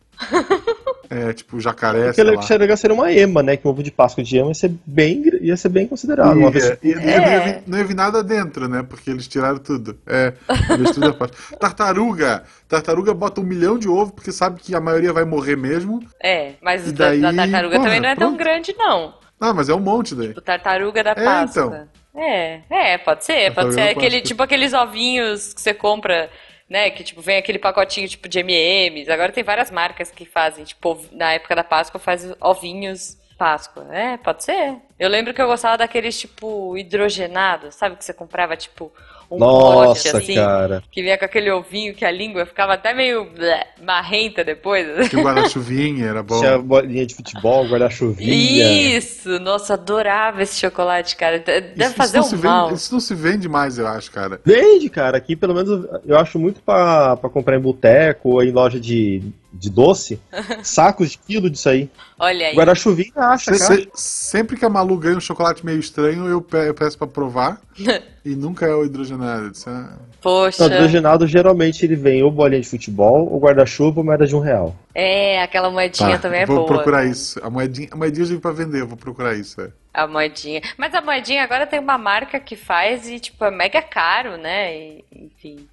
É, 1.10 1.32
tipo 1.32 1.60
jacaré, 1.60 2.04
Porque 2.06 2.14
sei 2.14 2.24
lá. 2.24 2.42
seria 2.42 2.60
legal 2.60 2.76
seria 2.76 2.94
uma 2.94 3.12
ema, 3.12 3.42
né? 3.42 3.56
Que 3.56 3.66
um 3.66 3.70
ovo 3.70 3.82
de 3.82 3.90
Páscoa 3.90 4.24
de 4.24 4.36
ema 4.36 4.48
ia 4.48 4.54
ser 4.54 4.72
bem, 4.86 5.22
ia 5.40 5.56
ser 5.56 5.68
bem 5.68 5.86
considerado. 5.86 6.36
Uma 6.36 6.48
E, 6.48 6.52
vez... 6.52 6.64
é, 6.70 6.78
e- 6.82 6.92
É. 6.92 6.96
não, 6.96 7.30
ia 7.32 7.40
vir, 7.40 7.62
não 7.66 7.78
ia 7.78 7.84
vir 7.84 7.94
nada 7.94 8.22
dentro, 8.24 8.68
né? 8.68 8.82
Porque 8.88 9.10
eles 9.10 9.28
tiraram 9.28 9.58
tudo. 9.58 9.98
É, 10.06 10.32
eles 10.70 10.90
tudo. 10.92 11.14
Tartaruga! 11.60 12.44
Tartaruga 12.68 13.12
bota 13.14 13.40
um 13.40 13.44
milhão 13.44 13.78
de 13.78 13.88
ovos 13.88 14.12
porque 14.14 14.32
sabe 14.32 14.60
que 14.60 14.74
a 14.74 14.80
maioria 14.80 15.12
vai 15.12 15.24
morrer 15.24 15.56
mesmo. 15.56 16.00
É, 16.22 16.52
mas 16.62 16.88
o 16.88 16.92
da, 16.92 17.10
da 17.14 17.30
daí, 17.32 17.36
tartaruga 17.36 17.76
porra, 17.76 17.84
também 17.86 18.00
não 18.00 18.08
é 18.08 18.14
tão 18.16 18.28
pronto. 18.34 18.38
grande, 18.38 18.74
não. 18.76 19.14
Ah, 19.40 19.52
mas 19.52 19.68
é 19.68 19.74
um 19.74 19.80
monte 19.80 20.14
daí. 20.14 20.30
O 20.30 20.40
tartaruga 20.40 21.02
da 21.04 21.10
É, 21.10 21.14
Páscoa. 21.24 21.88
É, 22.16 22.60
é, 22.70 22.98
pode 22.98 23.24
ser, 23.24 23.52
pode 23.52 23.54
Tartaruga 23.54 23.72
ser. 23.74 23.84
da 23.86 23.90
Aquele, 23.90 24.20
tipo 24.22 24.42
aqueles 24.42 24.72
ovinhos 24.72 25.52
que 25.52 25.60
você 25.60 25.74
compra, 25.74 26.30
né? 26.68 26.90
Que 26.90 27.04
tipo, 27.04 27.20
vem 27.20 27.36
aquele 27.36 27.58
pacotinho 27.58 28.08
tipo 28.08 28.28
de 28.28 28.38
M&M's. 28.40 29.08
Agora 29.08 29.32
tem 29.32 29.44
várias 29.44 29.70
marcas 29.70 30.10
que 30.10 30.24
fazem, 30.24 30.64
tipo, 30.64 30.98
na 31.12 31.32
época 31.32 31.54
da 31.54 31.64
Páscoa 31.64 32.00
faz 32.00 32.34
ovinhos 32.40 33.16
Páscoa. 33.36 33.86
É, 33.90 34.16
pode 34.16 34.44
ser. 34.44 34.76
Eu 34.98 35.08
lembro 35.08 35.34
que 35.34 35.42
eu 35.42 35.46
gostava 35.46 35.76
daqueles, 35.78 36.18
tipo, 36.18 36.76
hidrogenados, 36.78 37.74
sabe? 37.74 37.96
Que 37.96 38.04
você 38.04 38.12
comprava, 38.12 38.56
tipo, 38.56 38.92
um 39.30 39.38
pote 39.38 40.06
Nossa, 40.08 40.18
assim. 40.18 40.34
cara. 40.36 40.82
Que 40.90 41.02
vinha 41.02 41.18
com 41.18 41.24
aquele 41.24 41.50
ovinho 41.50 41.94
que 41.94 42.04
a 42.04 42.10
língua 42.10 42.46
ficava 42.46 42.74
até 42.74 42.94
meio 42.94 43.24
blé, 43.24 43.66
marrenta 43.82 44.44
depois. 44.44 45.08
Que 45.08 45.16
o 45.16 45.22
guarda-chuvinha 45.22 46.06
era 46.06 46.22
bom. 46.22 46.38
Tinha 46.38 46.58
bolinha 46.58 47.04
de 47.04 47.14
futebol, 47.14 47.66
guarda-chuvinha. 47.66 48.96
Isso! 48.96 49.38
Nossa, 49.40 49.74
adorava 49.74 50.42
esse 50.42 50.60
chocolate, 50.60 51.16
cara. 51.16 51.38
De- 51.40 51.60
Deve 51.60 51.84
Isso- 51.86 51.94
fazer 51.94 52.20
isso 52.20 52.36
um 52.36 52.38
mal. 52.42 52.68
Vende, 52.68 52.78
isso 52.78 52.92
não 52.92 53.00
se 53.00 53.14
vende 53.14 53.48
mais, 53.48 53.78
eu 53.78 53.86
acho, 53.88 54.10
cara. 54.12 54.40
Vende, 54.44 54.88
cara. 54.88 55.16
Aqui, 55.16 55.34
pelo 55.34 55.54
menos, 55.54 55.86
eu 56.06 56.16
acho 56.18 56.38
muito 56.38 56.60
pra, 56.62 57.16
pra 57.16 57.28
comprar 57.28 57.56
em 57.56 57.60
boteco 57.60 58.28
ou 58.30 58.42
em 58.44 58.52
loja 58.52 58.78
de, 58.78 59.22
de 59.54 59.70
doce. 59.70 60.20
Sacos 60.62 61.10
de 61.12 61.18
quilo 61.18 61.48
disso 61.48 61.68
aí. 61.68 61.88
Olha 62.18 62.48
aí. 62.48 62.54
Guarda-chuvinha 62.54 63.12
acha, 63.16 63.52
Se- 63.54 63.58
cara. 63.60 63.74
se- 63.80 63.88
sempre 63.94 64.56
que 64.56 64.64
a 64.64 64.68
Malu 64.68 64.96
ganha 64.98 65.16
um 65.16 65.20
chocolate 65.20 65.64
meio 65.64 65.78
estranho, 65.78 66.26
eu, 66.28 66.40
pe- 66.40 66.68
eu 66.68 66.74
peço 66.74 66.98
pra 66.98 67.06
provar. 67.06 67.60
e 68.24 68.34
nunca 68.36 68.66
é 68.66 68.74
o 68.74 68.84
hidrogenado. 68.84 69.50
Isso 69.52 69.68
é- 69.70 69.88
Poxa. 70.20 70.66
Não, 70.66 70.74
hidrogenado 70.74 71.26
geralmente 71.26 71.84
ele 71.84 71.96
vem 71.96 72.22
ou 72.22 72.30
bolinha 72.30 72.60
de 72.60 72.68
futebol, 72.68 73.30
ou 73.30 73.38
guarda-chuva, 73.38 74.00
ou 74.00 74.04
moeda 74.04 74.26
de 74.26 74.34
um 74.34 74.40
real. 74.40 74.74
É, 74.94 75.42
aquela 75.42 75.70
moedinha 75.70 76.12
Tá, 76.12 76.18
também 76.18 76.40
é 76.40 76.46
vou 76.46 76.56
boa. 76.56 76.66
procurar 76.68 77.04
isso. 77.04 77.38
A 77.44 77.50
moedinha, 77.50 77.88
a 77.90 77.96
moedinha 77.96 78.22
eu 78.22 78.28
já 78.28 78.34
vi 78.34 78.40
pra 78.40 78.52
vender, 78.52 78.80
eu 78.80 78.86
vou 78.86 78.96
procurar 78.96 79.34
isso. 79.34 79.60
É. 79.60 79.68
A 79.92 80.06
moedinha. 80.06 80.62
Mas 80.78 80.94
a 80.94 81.00
moedinha 81.02 81.42
agora 81.44 81.66
tem 81.66 81.78
uma 81.78 81.98
marca 81.98 82.40
que 82.40 82.56
faz 82.56 83.06
e, 83.08 83.20
tipo, 83.20 83.44
é 83.44 83.50
mega 83.50 83.82
caro, 83.82 84.36
né? 84.38 84.74
E, 84.74 85.04
enfim. 85.12 85.66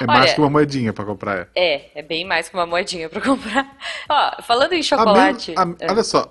É 0.00 0.04
Olha- 0.04 0.18
mais 0.18 0.32
que 0.32 0.40
uma 0.40 0.50
moedinha 0.50 0.92
pra 0.92 1.04
comprar. 1.04 1.48
É. 1.54 1.74
É, 1.74 1.90
é 1.96 2.02
bem 2.02 2.24
mais 2.24 2.48
que 2.48 2.54
uma 2.54 2.66
moedinha 2.66 3.08
pra 3.08 3.20
comprar. 3.20 3.76
Ó, 4.08 4.42
falando 4.42 4.72
em 4.72 4.80
A 4.80 4.82
chocolate. 4.82 5.50
men- 5.50 5.76
a- 5.80 5.84
é. 5.84 5.90
Olha 5.90 6.02
só. 6.02 6.30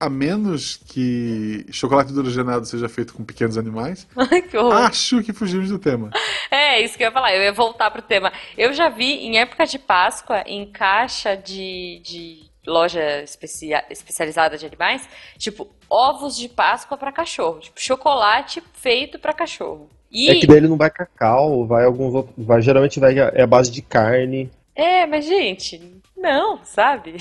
A 0.00 0.08
menos 0.10 0.76
que 0.88 1.64
chocolate 1.72 2.10
hidrogenado 2.10 2.66
seja 2.66 2.88
feito 2.88 3.14
com 3.14 3.24
pequenos 3.24 3.56
animais, 3.56 4.06
Ai, 4.16 4.42
que 4.42 4.56
acho 4.56 5.22
que 5.22 5.32
fugimos 5.32 5.68
do 5.70 5.78
tema. 5.78 6.10
É, 6.50 6.80
isso 6.80 6.96
que 6.96 7.02
eu 7.02 7.08
ia 7.08 7.12
falar, 7.12 7.34
eu 7.34 7.42
ia 7.42 7.52
voltar 7.52 7.90
pro 7.90 8.00
tema. 8.00 8.32
Eu 8.56 8.72
já 8.72 8.88
vi 8.88 9.12
em 9.26 9.38
época 9.38 9.66
de 9.66 9.76
Páscoa, 9.76 10.44
em 10.46 10.64
caixa 10.70 11.36
de, 11.36 12.00
de 12.04 12.44
loja 12.64 13.22
especia- 13.22 13.84
especializada 13.90 14.56
de 14.56 14.64
animais, 14.64 15.08
tipo, 15.36 15.68
ovos 15.90 16.36
de 16.36 16.48
Páscoa 16.48 16.96
pra 16.96 17.10
cachorro. 17.10 17.58
Tipo, 17.58 17.80
chocolate 17.80 18.62
feito 18.74 19.18
pra 19.18 19.32
cachorro. 19.32 19.88
E, 20.14 20.30
É 20.30 20.36
que 20.36 20.46
daí 20.46 20.58
ele 20.58 20.68
não 20.68 20.76
vai 20.76 20.88
cacau, 20.90 21.66
vai 21.66 21.84
alguns 21.84 22.14
outros. 22.14 22.34
Vai, 22.38 22.62
geralmente 22.62 23.00
vai 23.00 23.18
é 23.18 23.42
a 23.42 23.46
base 23.46 23.70
de 23.70 23.82
carne. 23.82 24.48
é, 24.76 25.04
mas 25.06 25.24
gente, 25.24 26.00
não, 26.16 26.60
sabe? 26.62 27.16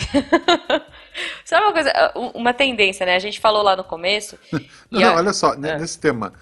Sabe 1.44 1.66
uma 1.66 1.74
coisa, 1.74 1.91
uma 2.36 2.54
tendência, 2.54 3.06
né? 3.06 3.16
A 3.16 3.20
gente 3.20 3.39
falou 3.39 3.64
lá 3.64 3.76
no 3.76 3.84
começo. 3.84 4.38
não, 4.91 5.04
a... 5.04 5.16
olha 5.16 5.34
só, 5.34 5.54
é. 5.56 5.78
nesse 5.80 6.00
tema. 6.00 6.34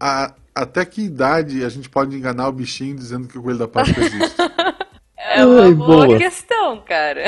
A, 0.00 0.32
até 0.54 0.84
que 0.84 1.02
idade 1.02 1.64
a 1.64 1.68
gente 1.68 1.90
pode 1.90 2.16
enganar 2.16 2.48
o 2.48 2.52
bichinho 2.52 2.94
dizendo 2.94 3.26
que 3.28 3.36
o 3.36 3.42
coelho 3.42 3.58
da 3.58 3.68
Páscoa 3.68 4.02
existe? 4.02 4.36
É 5.28 5.44
uma 5.44 5.64
Ai, 5.64 5.74
boa, 5.74 6.06
boa 6.06 6.18
questão, 6.18 6.80
cara. 6.80 7.24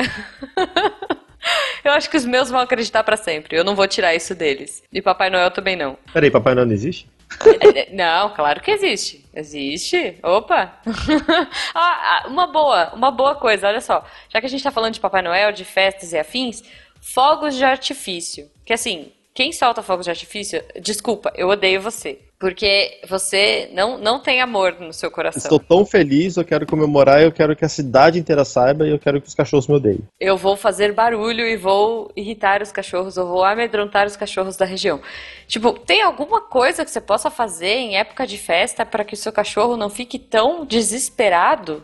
Eu 1.83 1.91
acho 1.91 2.09
que 2.09 2.17
os 2.17 2.25
meus 2.25 2.49
vão 2.49 2.59
acreditar 2.59 3.03
para 3.03 3.17
sempre. 3.17 3.57
Eu 3.57 3.63
não 3.63 3.75
vou 3.75 3.87
tirar 3.87 4.15
isso 4.15 4.33
deles. 4.33 4.81
E 4.91 5.01
Papai 5.01 5.29
Noel 5.29 5.51
também 5.51 5.75
não. 5.75 5.97
Peraí, 6.13 6.31
Papai 6.31 6.55
Noel 6.55 6.65
não 6.65 6.73
existe? 6.73 7.07
Não, 7.93 8.33
claro 8.33 8.61
que 8.61 8.71
existe. 8.71 9.25
Existe? 9.33 10.17
Opa! 10.23 10.79
ah, 11.75 12.25
uma 12.27 12.47
boa, 12.47 12.93
uma 12.93 13.11
boa 13.11 13.35
coisa, 13.35 13.67
olha 13.67 13.81
só. 13.81 14.05
Já 14.29 14.39
que 14.39 14.47
a 14.47 14.49
gente 14.49 14.63
tá 14.63 14.71
falando 14.71 14.93
de 14.93 14.99
Papai 14.99 15.21
Noel, 15.21 15.51
de 15.51 15.63
festas 15.63 16.11
e 16.13 16.17
afins, 16.17 16.63
fogos 17.01 17.55
de 17.55 17.63
artifício. 17.63 18.49
Que 18.65 18.73
assim, 18.73 19.11
quem 19.33 19.51
solta 19.51 19.81
fogos 19.81 20.05
de 20.05 20.11
artifício, 20.11 20.63
desculpa, 20.81 21.31
eu 21.35 21.49
odeio 21.49 21.81
você. 21.81 22.19
Porque 22.39 23.01
você 23.09 23.69
não, 23.73 23.97
não 23.97 24.17
tem 24.17 24.39
amor 24.39 24.77
no 24.79 24.93
seu 24.93 25.11
coração. 25.11 25.41
Estou 25.41 25.59
tão 25.59 25.85
feliz, 25.85 26.37
eu 26.37 26.45
quero 26.45 26.65
comemorar, 26.65 27.21
eu 27.21 27.33
quero 27.33 27.53
que 27.53 27.65
a 27.65 27.69
cidade 27.69 28.17
inteira 28.17 28.45
saiba 28.45 28.87
e 28.87 28.91
eu 28.91 28.97
quero 28.97 29.21
que 29.21 29.27
os 29.27 29.35
cachorros 29.35 29.67
me 29.67 29.75
odeiem. 29.75 29.99
Eu 30.17 30.37
vou 30.37 30.55
fazer 30.55 30.93
barulho 30.93 31.45
e 31.45 31.57
vou 31.57 32.09
irritar 32.15 32.61
os 32.61 32.71
cachorros, 32.71 33.17
eu 33.17 33.27
vou 33.27 33.43
amedrontar 33.43 34.07
os 34.07 34.15
cachorros 34.15 34.55
da 34.55 34.63
região. 34.63 35.01
Tipo, 35.47 35.73
tem 35.73 36.01
alguma 36.01 36.39
coisa 36.39 36.85
que 36.85 36.91
você 36.91 37.01
possa 37.01 37.29
fazer 37.29 37.75
em 37.75 37.97
época 37.97 38.25
de 38.25 38.37
festa 38.37 38.85
para 38.85 39.03
que 39.03 39.15
o 39.15 39.17
seu 39.17 39.33
cachorro 39.33 39.75
não 39.75 39.89
fique 39.89 40.17
tão 40.17 40.65
desesperado? 40.65 41.83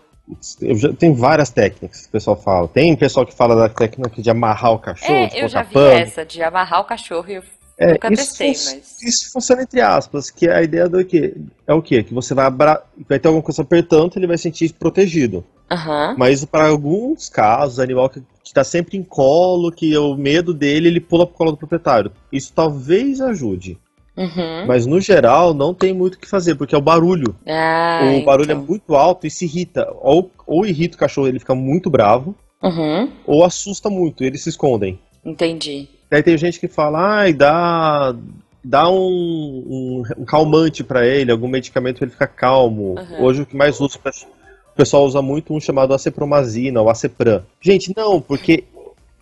Já, 0.59 0.91
tem 0.91 1.13
várias 1.13 1.51
técnicas 1.51 2.01
que 2.01 2.07
o 2.07 2.11
pessoal 2.11 2.35
fala. 2.35 2.67
Tem 2.67 2.95
pessoal 2.95 3.25
que 3.25 3.33
fala 3.33 3.55
da 3.55 3.69
técnica 3.69 4.21
de 4.21 4.29
amarrar 4.29 4.71
o 4.71 4.79
cachorro. 4.79 5.13
É, 5.13 5.29
eu 5.43 5.47
já 5.47 5.61
vi 5.61 5.73
pano. 5.73 5.91
essa, 5.91 6.25
de 6.25 6.41
amarrar 6.41 6.81
o 6.81 6.85
cachorro 6.85 7.29
e 7.29 7.35
eu 7.35 7.43
é, 7.77 7.93
nunca 7.93 8.13
isso 8.13 8.37
testei, 8.37 8.75
mas. 8.75 9.01
Isso 9.01 9.31
funciona 9.31 9.63
entre 9.63 9.81
aspas, 9.81 10.31
que 10.31 10.47
é 10.47 10.55
a 10.55 10.63
ideia 10.63 10.87
do 10.87 11.03
quê? 11.03 11.35
É 11.67 11.73
o 11.73 11.81
quê? 11.81 12.03
Que 12.03 12.13
você 12.13 12.33
vai, 12.33 12.45
abra... 12.45 12.83
vai 13.07 13.19
ter 13.19 13.27
alguma 13.27 13.43
coisa 13.43 13.61
apertando 13.61 14.15
ele 14.15 14.27
vai 14.27 14.37
sentir 14.37 14.73
protegido. 14.73 15.43
Uhum. 15.71 16.15
Mas 16.17 16.45
para 16.45 16.67
alguns 16.67 17.27
casos, 17.27 17.79
animal 17.79 18.09
que 18.09 18.21
está 18.43 18.63
sempre 18.63 18.97
em 18.97 19.03
colo, 19.03 19.71
que 19.71 19.97
o 19.97 20.15
medo 20.15 20.53
dele, 20.53 20.87
ele 20.87 20.99
pula 20.99 21.25
pro 21.25 21.35
colo 21.35 21.51
do 21.51 21.57
proprietário. 21.57 22.11
Isso 22.31 22.53
talvez 22.53 23.19
ajude. 23.19 23.77
Uhum. 24.15 24.65
Mas 24.65 24.85
no 24.85 25.01
geral 25.01 25.53
não 25.53 25.73
tem 25.73 25.93
muito 25.93 26.15
o 26.15 26.19
que 26.19 26.29
fazer, 26.29 26.55
porque 26.55 26.73
é 26.73 26.77
o 26.77 26.81
barulho. 26.81 27.35
Ah, 27.45 27.99
o 28.17 28.23
barulho 28.23 28.51
é 28.51 28.53
então. 28.53 28.63
é 28.63 28.67
muito 28.67 28.95
alto 28.95 29.27
e 29.27 29.31
se 29.31 29.45
irrita. 29.45 29.91
Ou, 30.01 30.31
ou 30.47 30.65
irrita 30.65 30.95
o 30.95 30.99
cachorro, 30.99 31.27
ele 31.27 31.39
fica 31.39 31.53
muito 31.53 31.89
bravo, 31.89 32.33
uhum. 32.63 33.11
ou 33.25 33.43
assusta 33.43 33.89
muito, 33.89 34.23
eles 34.23 34.43
se 34.43 34.49
escondem. 34.49 34.99
Entendi. 35.25 35.89
Aí 36.09 36.23
tem 36.23 36.37
gente 36.37 36.59
que 36.59 36.67
fala, 36.67 37.19
ai, 37.19 37.33
dá, 37.33 38.15
dá 38.63 38.89
um, 38.89 38.95
um, 38.97 40.03
um 40.17 40.25
calmante 40.25 40.83
para 40.83 41.05
ele, 41.05 41.31
algum 41.31 41.47
medicamento 41.47 41.97
para 41.97 42.05
ele 42.05 42.11
ficar 42.11 42.27
calmo. 42.27 42.95
Uhum. 42.97 43.23
Hoje 43.23 43.41
o 43.41 43.45
que 43.45 43.55
mais 43.55 43.79
usa, 43.79 43.97
o 43.97 44.75
pessoal 44.75 45.05
usa 45.05 45.21
muito 45.21 45.53
um 45.53 45.59
chamado 45.59 45.93
acepromazina, 45.93 46.81
ou 46.81 46.89
acepran. 46.89 47.43
Gente, 47.59 47.93
não, 47.95 48.21
porque 48.21 48.63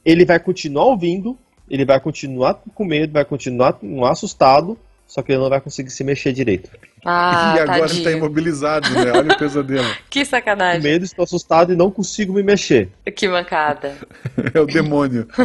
ele 0.05 0.25
vai 0.25 0.39
continuar 0.39 0.86
ouvindo, 0.86 1.38
ele 1.69 1.86
vai 1.86 1.99
continuar 1.99 2.61
com 2.75 2.86
medo, 2.86 3.13
vai 3.13 3.25
continuar 3.25 3.77
assustado, 4.09 4.77
só 5.14 5.22
que 5.22 5.32
ele 5.32 5.39
não 5.39 5.47
vai 5.47 5.61
conseguir 5.61 5.91
se 5.91 6.03
mexer 6.03 6.34
direito. 6.34 6.72
Ah, 7.05 7.53
e 7.55 7.59
agora 7.59 7.82
tadinho. 7.82 7.97
ele 7.99 8.03
tá 8.03 8.11
imobilizado, 8.18 8.89
né? 8.89 9.11
Olha 9.11 9.32
o 9.32 9.38
pesadelo. 9.38 9.86
que 10.09 10.26
sacanagem. 10.26 10.82
Com 10.82 10.88
medo, 10.88 11.05
estou 11.05 11.22
assustado 11.22 11.72
e 11.72 11.76
não 11.76 11.91
consigo 11.91 12.34
me 12.34 12.41
mexer. 12.41 12.89
Que 13.16 13.28
mancada. 13.28 13.95
é 14.51 14.59
o 14.59 14.66
demônio. 14.66 15.28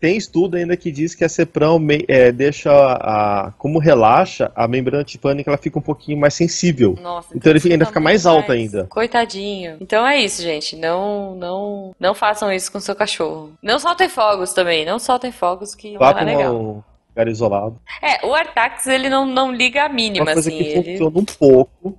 Tem 0.00 0.16
estudo 0.16 0.56
ainda 0.56 0.74
que 0.74 0.90
diz 0.90 1.14
que 1.14 1.22
a 1.22 1.28
Cepram 1.28 1.78
é, 2.08 2.32
deixa 2.32 2.72
a, 2.72 3.52
como 3.58 3.78
relaxa, 3.78 4.50
a 4.56 4.66
membrana 4.66 5.04
tipânica 5.04 5.50
ela 5.50 5.58
fica 5.58 5.78
um 5.78 5.82
pouquinho 5.82 6.18
mais 6.18 6.32
sensível. 6.32 6.98
Nossa, 7.00 7.28
então, 7.36 7.52
então 7.52 7.62
ele 7.62 7.72
ainda 7.74 7.86
fica 7.86 8.00
mais, 8.00 8.24
mais 8.24 8.26
alto 8.26 8.50
ainda. 8.50 8.86
Coitadinho. 8.86 9.76
Então 9.80 10.04
é 10.04 10.18
isso, 10.18 10.40
gente. 10.40 10.76
Não, 10.76 11.34
não, 11.34 11.94
não 12.00 12.14
façam 12.14 12.50
isso 12.50 12.72
com 12.72 12.80
seu 12.80 12.96
cachorro. 12.96 13.52
Não 13.62 13.78
soltem 13.78 14.08
fogos 14.08 14.54
também. 14.54 14.86
Não 14.86 14.98
soltem 14.98 15.30
fogos 15.30 15.74
que 15.74 15.96
Vá 15.98 16.14
não 16.14 16.20
é 16.20 16.24
legal. 16.24 16.56
Um 16.56 16.91
lugar 17.14 17.28
isolado. 17.28 17.80
É, 18.00 18.26
o 18.26 18.34
Artax 18.34 18.86
ele 18.86 19.08
não, 19.08 19.26
não 19.26 19.52
liga 19.52 19.84
a 19.84 19.88
mínima, 19.88 20.24
uma 20.24 20.32
coisa 20.32 20.48
assim. 20.48 20.58
que 20.58 20.64
ele... 20.64 20.92
funciona 20.92 21.18
um 21.18 21.24
pouco 21.24 21.98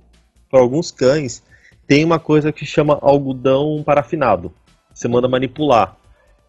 para 0.50 0.60
alguns 0.60 0.90
cães. 0.90 1.42
Tem 1.86 2.04
uma 2.04 2.18
coisa 2.18 2.52
que 2.52 2.64
chama 2.64 2.98
algodão 3.00 3.82
parafinado. 3.84 4.52
Você 4.92 5.08
manda 5.08 5.28
manipular. 5.28 5.96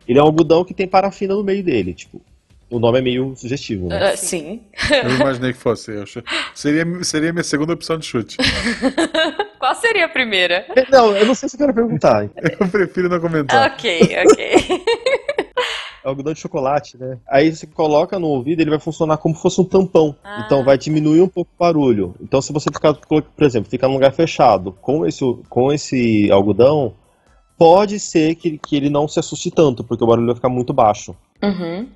Ele 0.07 0.19
é 0.19 0.21
um 0.21 0.25
algodão 0.25 0.63
que 0.63 0.73
tem 0.73 0.87
parafina 0.87 1.33
no 1.33 1.43
meio 1.43 1.63
dele, 1.63 1.93
tipo. 1.93 2.21
O 2.69 2.79
nome 2.79 2.97
é 2.97 3.01
meio 3.01 3.35
sugestivo, 3.35 3.87
né? 3.87 4.13
Uh, 4.13 4.17
sim. 4.17 4.63
Eu 4.89 5.11
imaginei 5.11 5.53
que 5.53 5.59
fosse. 5.59 5.91
Eu 5.91 6.05
seria, 6.53 7.03
seria 7.03 7.31
minha 7.31 7.43
segunda 7.43 7.73
opção 7.73 7.97
de 7.97 8.05
chute. 8.05 8.37
Qual 9.59 9.75
seria 9.75 10.05
a 10.05 10.09
primeira? 10.09 10.65
É, 10.75 10.89
não, 10.89 11.15
eu 11.15 11.25
não 11.25 11.35
sei 11.35 11.47
se 11.47 11.55
eu 11.55 11.59
quero 11.59 11.73
perguntar. 11.73 12.27
Eu 12.59 12.67
prefiro 12.67 13.07
não 13.07 13.19
comentar. 13.19 13.71
Ok, 13.71 14.15
ok. 14.25 14.83
É 16.05 16.07
algodão 16.07 16.33
de 16.33 16.39
chocolate, 16.39 16.99
né? 16.99 17.17
Aí 17.27 17.51
você 17.51 17.65
coloca 17.65 18.19
no 18.19 18.27
ouvido, 18.27 18.61
ele 18.61 18.69
vai 18.69 18.79
funcionar 18.79 19.17
como 19.17 19.35
se 19.35 19.41
fosse 19.41 19.59
um 19.59 19.65
tampão. 19.65 20.15
Ah. 20.23 20.43
Então 20.45 20.63
vai 20.63 20.77
diminuir 20.77 21.19
um 21.19 21.27
pouco 21.27 21.49
o 21.51 21.59
barulho. 21.59 22.13
Então 22.21 22.39
se 22.43 22.53
você 22.53 22.69
ficar, 22.71 22.93
por 22.93 23.23
exemplo, 23.39 23.71
ficar 23.71 23.87
num 23.87 23.95
lugar 23.95 24.13
fechado 24.13 24.71
com 24.71 25.03
esse, 25.03 25.25
com 25.49 25.73
esse 25.73 26.29
algodão, 26.31 26.93
pode 27.57 27.99
ser 27.99 28.35
que, 28.35 28.59
que 28.59 28.75
ele 28.75 28.87
não 28.87 29.07
se 29.07 29.19
assuste 29.19 29.49
tanto, 29.49 29.83
porque 29.83 30.03
o 30.03 30.07
barulho 30.07 30.27
vai 30.27 30.35
ficar 30.35 30.49
muito 30.49 30.73
baixo. 30.73 31.15
Uhum. 31.41 31.87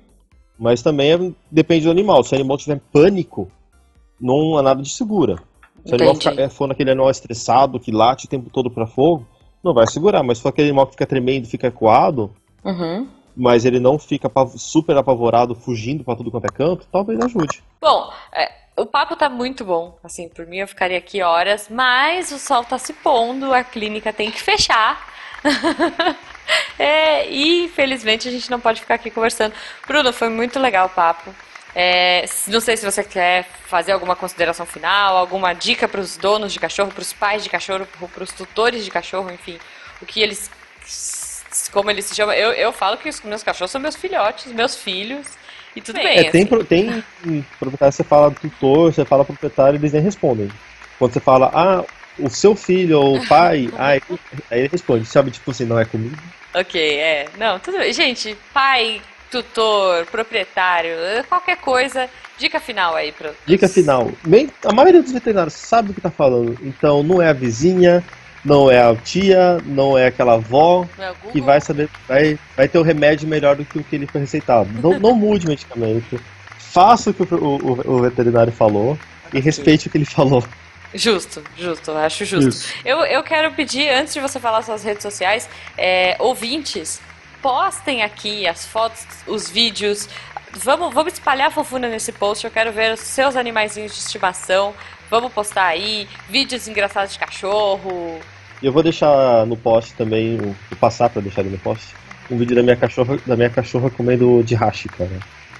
Mas 0.58 0.82
também 0.82 1.12
é, 1.12 1.32
depende 1.48 1.84
do 1.84 1.92
animal. 1.92 2.24
Se 2.24 2.32
o 2.32 2.36
animal 2.36 2.58
tiver 2.58 2.80
pânico, 2.92 3.48
não 4.20 4.58
há 4.58 4.62
nada 4.62 4.82
de 4.82 4.90
segura. 4.90 5.36
Se 5.84 5.92
o 5.92 5.94
animal 5.94 6.16
é, 6.36 6.48
for 6.48 6.66
naquele 6.66 6.90
animal 6.90 7.10
estressado, 7.10 7.78
que 7.78 7.92
late 7.92 8.26
o 8.26 8.28
tempo 8.28 8.50
todo 8.50 8.68
para 8.72 8.88
fogo, 8.88 9.24
não 9.62 9.72
vai 9.72 9.86
segurar. 9.86 10.24
Mas 10.24 10.38
se 10.38 10.42
for 10.42 10.48
aquele 10.48 10.68
animal 10.68 10.86
que 10.86 10.94
fica 10.94 11.06
tremendo, 11.06 11.46
fica 11.46 11.68
ecoado, 11.68 12.32
uhum. 12.64 13.06
Mas 13.36 13.64
ele 13.64 13.80
não 13.80 13.98
fica 13.98 14.30
super 14.56 14.96
apavorado, 14.96 15.54
fugindo 15.54 16.04
para 16.04 16.16
tudo 16.16 16.30
quanto 16.30 16.46
é 16.46 16.48
canto, 16.48 16.86
talvez 16.90 17.20
ajude. 17.20 17.62
Bom, 17.80 18.12
é, 18.32 18.50
o 18.76 18.86
papo 18.86 19.16
tá 19.16 19.28
muito 19.28 19.64
bom. 19.64 19.98
Assim, 20.02 20.28
por 20.28 20.46
mim 20.46 20.58
eu 20.58 20.68
ficaria 20.68 20.98
aqui 20.98 21.22
horas, 21.22 21.68
mas 21.68 22.32
o 22.32 22.38
sol 22.38 22.64
tá 22.64 22.78
se 22.78 22.92
pondo, 22.92 23.52
a 23.52 23.62
clínica 23.62 24.12
tem 24.12 24.30
que 24.30 24.40
fechar. 24.40 25.08
é, 26.78 27.30
e 27.30 27.64
infelizmente 27.64 28.28
a 28.28 28.30
gente 28.30 28.50
não 28.50 28.60
pode 28.60 28.80
ficar 28.80 28.94
aqui 28.94 29.10
conversando. 29.10 29.54
Bruno, 29.86 30.12
foi 30.12 30.28
muito 30.28 30.58
legal 30.58 30.86
o 30.86 30.90
papo. 30.90 31.34
É, 31.74 32.24
não 32.48 32.60
sei 32.60 32.76
se 32.76 32.84
você 32.84 33.04
quer 33.04 33.44
fazer 33.66 33.92
alguma 33.92 34.16
consideração 34.16 34.66
final, 34.66 35.16
alguma 35.16 35.52
dica 35.52 35.86
para 35.86 36.00
os 36.00 36.16
donos 36.16 36.52
de 36.52 36.58
cachorro, 36.58 36.90
para 36.90 37.02
os 37.02 37.12
pais 37.12 37.44
de 37.44 37.50
cachorro, 37.50 37.86
para 37.86 38.24
os 38.24 38.32
tutores 38.32 38.84
de 38.84 38.90
cachorro, 38.90 39.30
enfim, 39.30 39.58
o 40.02 40.06
que 40.06 40.20
eles, 40.20 40.50
como 41.72 41.90
eles 41.90 42.04
se 42.04 42.14
chamam. 42.14 42.34
Eu, 42.34 42.52
eu 42.52 42.72
falo 42.72 42.96
que 42.96 43.08
os 43.08 43.20
meus 43.22 43.42
cachorros 43.42 43.70
são 43.70 43.80
meus 43.80 43.96
filhotes, 43.96 44.52
meus 44.52 44.76
filhos, 44.76 45.26
e 45.74 45.80
tudo 45.80 45.96
bem. 45.96 46.18
É, 46.18 46.30
tem, 46.30 46.42
assim. 46.42 46.64
tem 46.64 47.44
proprietário, 47.58 47.92
você 47.92 48.04
fala 48.04 48.30
tutor, 48.30 48.92
você 48.92 49.04
fala 49.04 49.24
proprietário, 49.24 49.78
eles 49.78 49.92
nem 49.92 50.02
respondem. 50.02 50.50
Quando 50.98 51.12
você 51.12 51.20
fala, 51.20 51.50
ah, 51.54 51.84
o 52.18 52.28
seu 52.28 52.54
filho 52.54 53.00
ou 53.00 53.16
o 53.18 53.26
pai, 53.26 53.70
aí, 53.78 54.00
aí 54.50 54.60
ele 54.60 54.68
responde, 54.68 55.06
sabe, 55.06 55.30
tipo 55.30 55.50
assim, 55.50 55.64
não 55.64 55.78
é 55.78 55.84
comigo? 55.84 56.16
Ok, 56.54 56.80
é. 56.80 57.28
Não, 57.38 57.58
tudo 57.58 57.78
bem. 57.78 57.92
Gente, 57.92 58.36
pai, 58.52 59.00
tutor, 59.30 60.04
proprietário, 60.06 60.92
qualquer 61.28 61.56
coisa. 61.56 62.08
Dica 62.36 62.58
final 62.58 62.96
aí 62.96 63.12
para 63.12 63.32
Dica 63.44 63.68
final. 63.68 64.10
A 64.64 64.72
maioria 64.72 65.02
dos 65.02 65.12
veterinários 65.12 65.52
sabe 65.52 65.90
o 65.90 65.94
que 65.94 66.00
tá 66.00 66.10
falando. 66.10 66.58
Então 66.62 67.02
não 67.02 67.20
é 67.20 67.28
a 67.28 67.34
vizinha, 67.34 68.02
não 68.44 68.70
é 68.70 68.80
a 68.80 68.94
tia, 68.96 69.58
não 69.66 69.96
é 69.96 70.06
aquela 70.06 70.34
avó 70.34 70.86
é 70.98 71.12
que 71.30 71.40
vai 71.40 71.60
saber, 71.60 71.88
vai, 72.08 72.38
vai 72.56 72.68
ter 72.68 72.78
o 72.78 72.82
remédio 72.82 73.28
melhor 73.28 73.56
do 73.56 73.64
que 73.64 73.78
o 73.78 73.84
que 73.84 73.96
ele 73.96 74.06
foi 74.06 74.22
receitado. 74.22 74.68
Não, 74.82 74.98
não 74.98 75.14
mude 75.14 75.46
o 75.46 75.48
medicamento. 75.48 76.20
Faça 76.58 77.10
o 77.10 77.14
que 77.14 77.22
o, 77.22 77.26
o, 77.34 77.96
o 77.96 78.00
veterinário 78.00 78.52
falou 78.52 78.98
okay. 79.26 79.40
e 79.40 79.42
respeite 79.42 79.88
o 79.88 79.90
que 79.90 79.98
ele 79.98 80.04
falou. 80.04 80.44
Justo, 80.92 81.42
justo, 81.56 81.92
acho 81.92 82.24
justo. 82.24 82.66
Eu, 82.84 82.98
eu 83.04 83.22
quero 83.22 83.52
pedir, 83.52 83.88
antes 83.90 84.12
de 84.12 84.20
você 84.20 84.40
falar 84.40 84.62
suas 84.62 84.82
redes 84.82 85.02
sociais, 85.02 85.48
é, 85.78 86.16
ouvintes, 86.18 87.00
postem 87.40 88.02
aqui 88.02 88.46
as 88.46 88.66
fotos, 88.66 89.06
os 89.26 89.48
vídeos. 89.48 90.08
Vamos, 90.52 90.92
vamos 90.92 91.12
espalhar 91.12 91.48
a 91.48 91.50
fofuna 91.50 91.88
nesse 91.88 92.10
post. 92.10 92.44
Eu 92.44 92.50
quero 92.50 92.72
ver 92.72 92.92
os 92.92 93.00
seus 93.00 93.36
animaizinhos 93.36 93.92
de 93.92 93.98
estimação. 93.98 94.74
Vamos 95.10 95.32
postar 95.32 95.66
aí 95.66 96.08
vídeos 96.28 96.68
engraçados 96.68 97.12
de 97.12 97.18
cachorro. 97.18 98.20
E 98.62 98.66
eu 98.66 98.72
vou 98.72 98.82
deixar 98.82 99.44
no 99.46 99.56
post 99.56 99.94
também, 99.94 100.36
vou 100.36 100.54
passar 100.78 101.08
para 101.10 101.20
deixar 101.22 101.42
no 101.42 101.58
post, 101.58 101.94
um 102.30 102.36
vídeo 102.38 102.54
da 102.54 102.62
minha 102.62 102.76
cachorra, 102.76 103.18
da 103.26 103.36
minha 103.36 103.50
cachorra 103.50 103.90
comendo 103.90 104.42
de 104.44 104.54
hashi, 104.54 104.88
cara. 104.88 105.10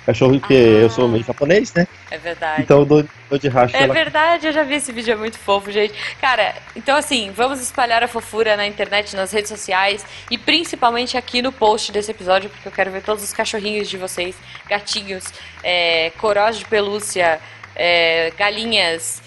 Cachorro 0.07 0.41
que 0.41 0.55
Ah. 0.55 0.83
eu 0.83 0.91
sou 0.91 1.07
meio 1.09 1.23
japonês, 1.25 1.73
né? 1.75 1.87
É 2.11 2.17
verdade. 2.19 2.63
Então 2.63 2.81
eu 2.81 2.85
dou, 2.85 3.05
dou 3.29 3.39
de 3.39 3.49
racha 3.49 3.77
É 3.77 3.83
ela. 3.83 3.93
verdade, 3.95 4.47
eu 4.47 4.53
já 4.53 4.63
vi 4.63 4.75
esse 4.75 4.91
vídeo, 4.93 5.13
é 5.13 5.17
muito 5.17 5.39
fofo, 5.39 5.71
gente. 5.71 5.95
Cara, 6.21 6.55
então 6.75 6.97
assim, 6.97 7.31
vamos 7.35 7.61
espalhar 7.61 8.03
a 8.03 8.09
fofura 8.09 8.57
na 8.57 8.67
internet, 8.67 9.15
nas 9.15 9.31
redes 9.31 9.51
sociais 9.51 10.05
e 10.31 10.39
principalmente 10.39 11.17
aqui 11.17 11.43
no 11.43 11.53
post 11.53 11.93
desse 11.93 12.11
episódio, 12.11 12.49
porque 12.51 12.67
eu 12.67 12.73
quero 12.73 12.91
ver 12.91 13.03
todos 13.03 13.23
os 13.23 13.33
cachorrinhos 13.33 13.89
de 13.89 13.97
vocês, 13.99 14.35
gatinhos, 14.69 15.25
é, 15.63 16.11
corós 16.19 16.59
de 16.59 16.65
pelúcia, 16.65 17.39
é, 17.77 18.33
galinhas, 18.39 19.23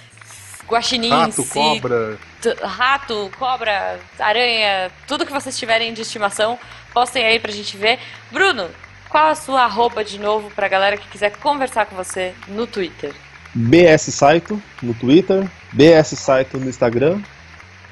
guaxinins, 0.67 1.11
Rato, 1.11 1.45
cobra. 1.45 2.17
rato, 2.63 3.31
cobra, 3.37 3.99
aranha, 4.19 4.91
tudo 5.07 5.25
que 5.25 5.31
vocês 5.31 5.57
tiverem 5.57 5.93
de 5.93 6.01
estimação, 6.01 6.57
postem 6.93 7.25
aí 7.25 7.39
pra 7.39 7.51
gente 7.51 7.77
ver. 7.77 7.99
Bruno, 8.31 8.69
qual 9.09 9.27
a 9.27 9.35
sua 9.35 9.63
arroba 9.63 10.03
de 10.03 10.19
novo 10.19 10.49
pra 10.51 10.67
galera 10.67 10.97
que 10.97 11.07
quiser 11.07 11.31
conversar 11.37 11.85
com 11.85 11.95
você 11.95 12.33
no 12.47 12.65
Twitter? 12.65 13.13
BS 13.53 14.11
Saito 14.13 14.61
no 14.81 14.93
Twitter, 14.93 15.47
BS 15.71 16.17
Saito 16.17 16.57
no 16.57 16.67
Instagram 16.67 17.21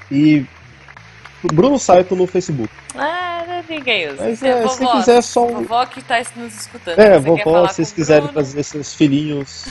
e 0.09 0.45
Bruno 1.47 1.79
Saito 1.79 2.15
no 2.15 2.27
Facebook. 2.27 2.69
Ah, 2.95 3.43
ninguém 3.69 4.09
usa. 4.09 4.23
Mas 4.23 4.43
é, 4.43 4.67
se 4.67 4.79
vovó, 4.79 4.91
quiser 4.97 5.21
só 5.21 5.47
um. 5.47 5.53
vovó 5.61 5.85
que 5.85 6.01
tá 6.01 6.21
nos 6.35 6.53
escutando. 6.61 6.99
É, 6.99 7.19
Você 7.19 7.23
quer 7.35 7.43
vovó, 7.43 7.43
falar 7.43 7.67
se 7.69 7.75
vocês 7.75 7.91
quiserem 7.91 8.29
fazer 8.29 8.63
seus 8.63 8.93
filhinhos 8.93 9.65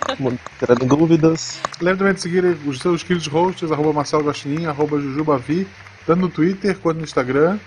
tirando 0.58 0.86
dúvidas. 0.86 1.60
Lembre 1.80 1.98
também 1.98 2.14
de 2.14 2.20
seguir 2.20 2.44
os 2.44 2.78
seus 2.78 3.02
queridos 3.02 3.26
hosts, 3.26 3.70
arroba 3.70 3.92
Marcelo 3.92 4.24
Guaxinim, 4.24 4.66
arroba 4.66 4.98
Jujubavi, 4.98 5.66
tanto 6.06 6.20
no 6.20 6.28
Twitter 6.28 6.76
quanto 6.78 6.98
no 6.98 7.04
Instagram. 7.04 7.58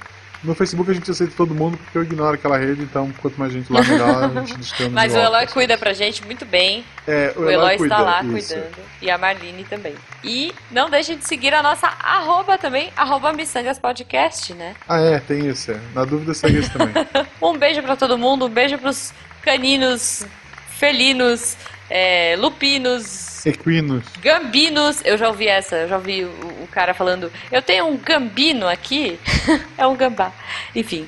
No 0.46 0.56
Facebook 0.56 0.90
a 0.90 0.94
gente 0.94 1.10
aceita 1.10 1.34
todo 1.36 1.54
mundo 1.54 1.78
porque 1.78 1.98
eu 1.98 2.04
ignoro 2.04 2.36
aquela 2.36 2.58
rede, 2.58 2.84
então 2.84 3.12
quanto 3.22 3.38
mais 3.40 3.52
gente 3.52 3.72
lá, 3.72 3.82
melhor 3.84 4.24
a 4.24 4.28
gente 4.42 4.58
descamba. 4.58 4.92
Mas 4.92 5.14
o. 5.14 5.18
Eloy 5.18 5.48
cuida 5.48 5.78
pra 5.78 5.92
gente 5.94 6.24
muito 6.26 6.46
bem. 6.46 6.86
É, 7.08 7.34
O 7.36 7.50
Eloy 7.50 7.78
cuida, 7.78 7.96
está 7.96 8.04
lá 8.06 8.24
isso. 8.24 8.54
cuidando. 8.54 8.76
E 9.02 9.10
a 9.12 9.18
Marlene 9.18 9.64
também. 9.66 9.96
E 10.24 10.54
não 10.72 10.90
deixe 10.90 11.16
de 11.16 11.26
seguir 11.28 11.54
a 11.54 11.62
nossa 11.62 11.88
arroba 11.88 12.58
também, 12.58 12.92
arroba 12.96 13.34
Missangas 13.34 13.78
Podcast, 13.80 14.54
né? 14.54 14.76
Ah, 14.88 15.00
é, 15.00 15.20
tem 15.20 15.48
isso. 15.48 15.72
É. 15.72 15.80
Na 15.94 16.06
dúvida, 16.06 16.34
segue 16.34 16.60
esse 16.60 16.70
também. 16.72 16.94
Um 17.42 17.58
beijo 17.58 17.82
pra 17.84 17.96
todo 17.96 18.18
mundo, 18.18 18.46
um 18.46 18.50
beijo 18.50 18.78
pros 18.78 19.14
caninos, 19.42 20.26
felinos, 20.70 21.56
é, 21.90 22.36
lupinos, 22.38 23.46
Equinos. 23.46 24.04
Gambinos, 24.22 25.04
eu 25.06 25.18
já 25.18 25.28
ouvi 25.28 25.48
essa, 25.48 25.76
eu 25.76 25.88
já 25.88 25.98
ouvi 25.98 26.26
o, 26.26 26.64
o 26.64 26.68
cara 26.72 26.94
falando, 26.94 27.32
eu 27.52 27.62
tenho 27.62 27.86
um 27.86 27.96
gambino 27.98 28.68
aqui, 28.68 29.20
é 29.78 29.86
um 29.86 29.96
gambá. 29.96 30.34
Enfim, 30.76 31.08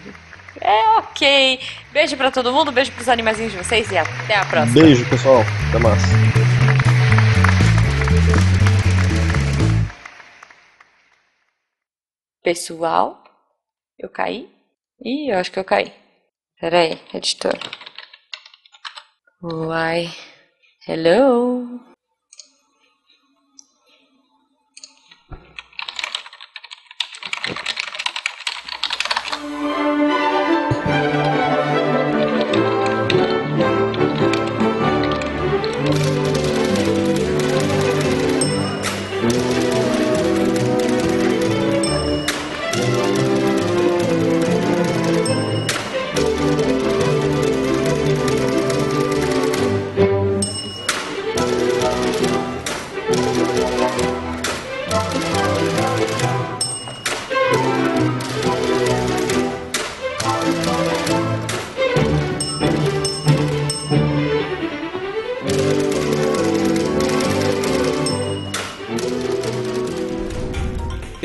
é 0.62 1.00
ok. 1.00 1.60
Beijo 1.92 2.16
pra 2.16 2.32
todo 2.32 2.54
mundo, 2.54 2.72
beijo 2.72 2.92
pros 2.92 3.10
animaizinhos 3.10 3.52
de 3.52 3.58
vocês 3.58 3.92
e 3.92 3.98
até 3.98 4.36
a 4.36 4.46
próxima. 4.46 4.82
Beijo, 4.82 5.10
pessoal. 5.10 5.42
Até 5.70 5.80
mais. 5.80 6.02
Pessoal, 12.44 13.24
eu 14.00 14.10
caí? 14.10 14.48
Ih, 15.02 15.32
eu 15.32 15.40
acho 15.40 15.52
que 15.52 15.60
eu 15.60 15.66
caí. 15.66 15.92
Pera 16.60 16.80
aí, 16.80 17.00
editor. 17.14 17.58
Uai. 19.44 20.10
Hello? 20.88 21.68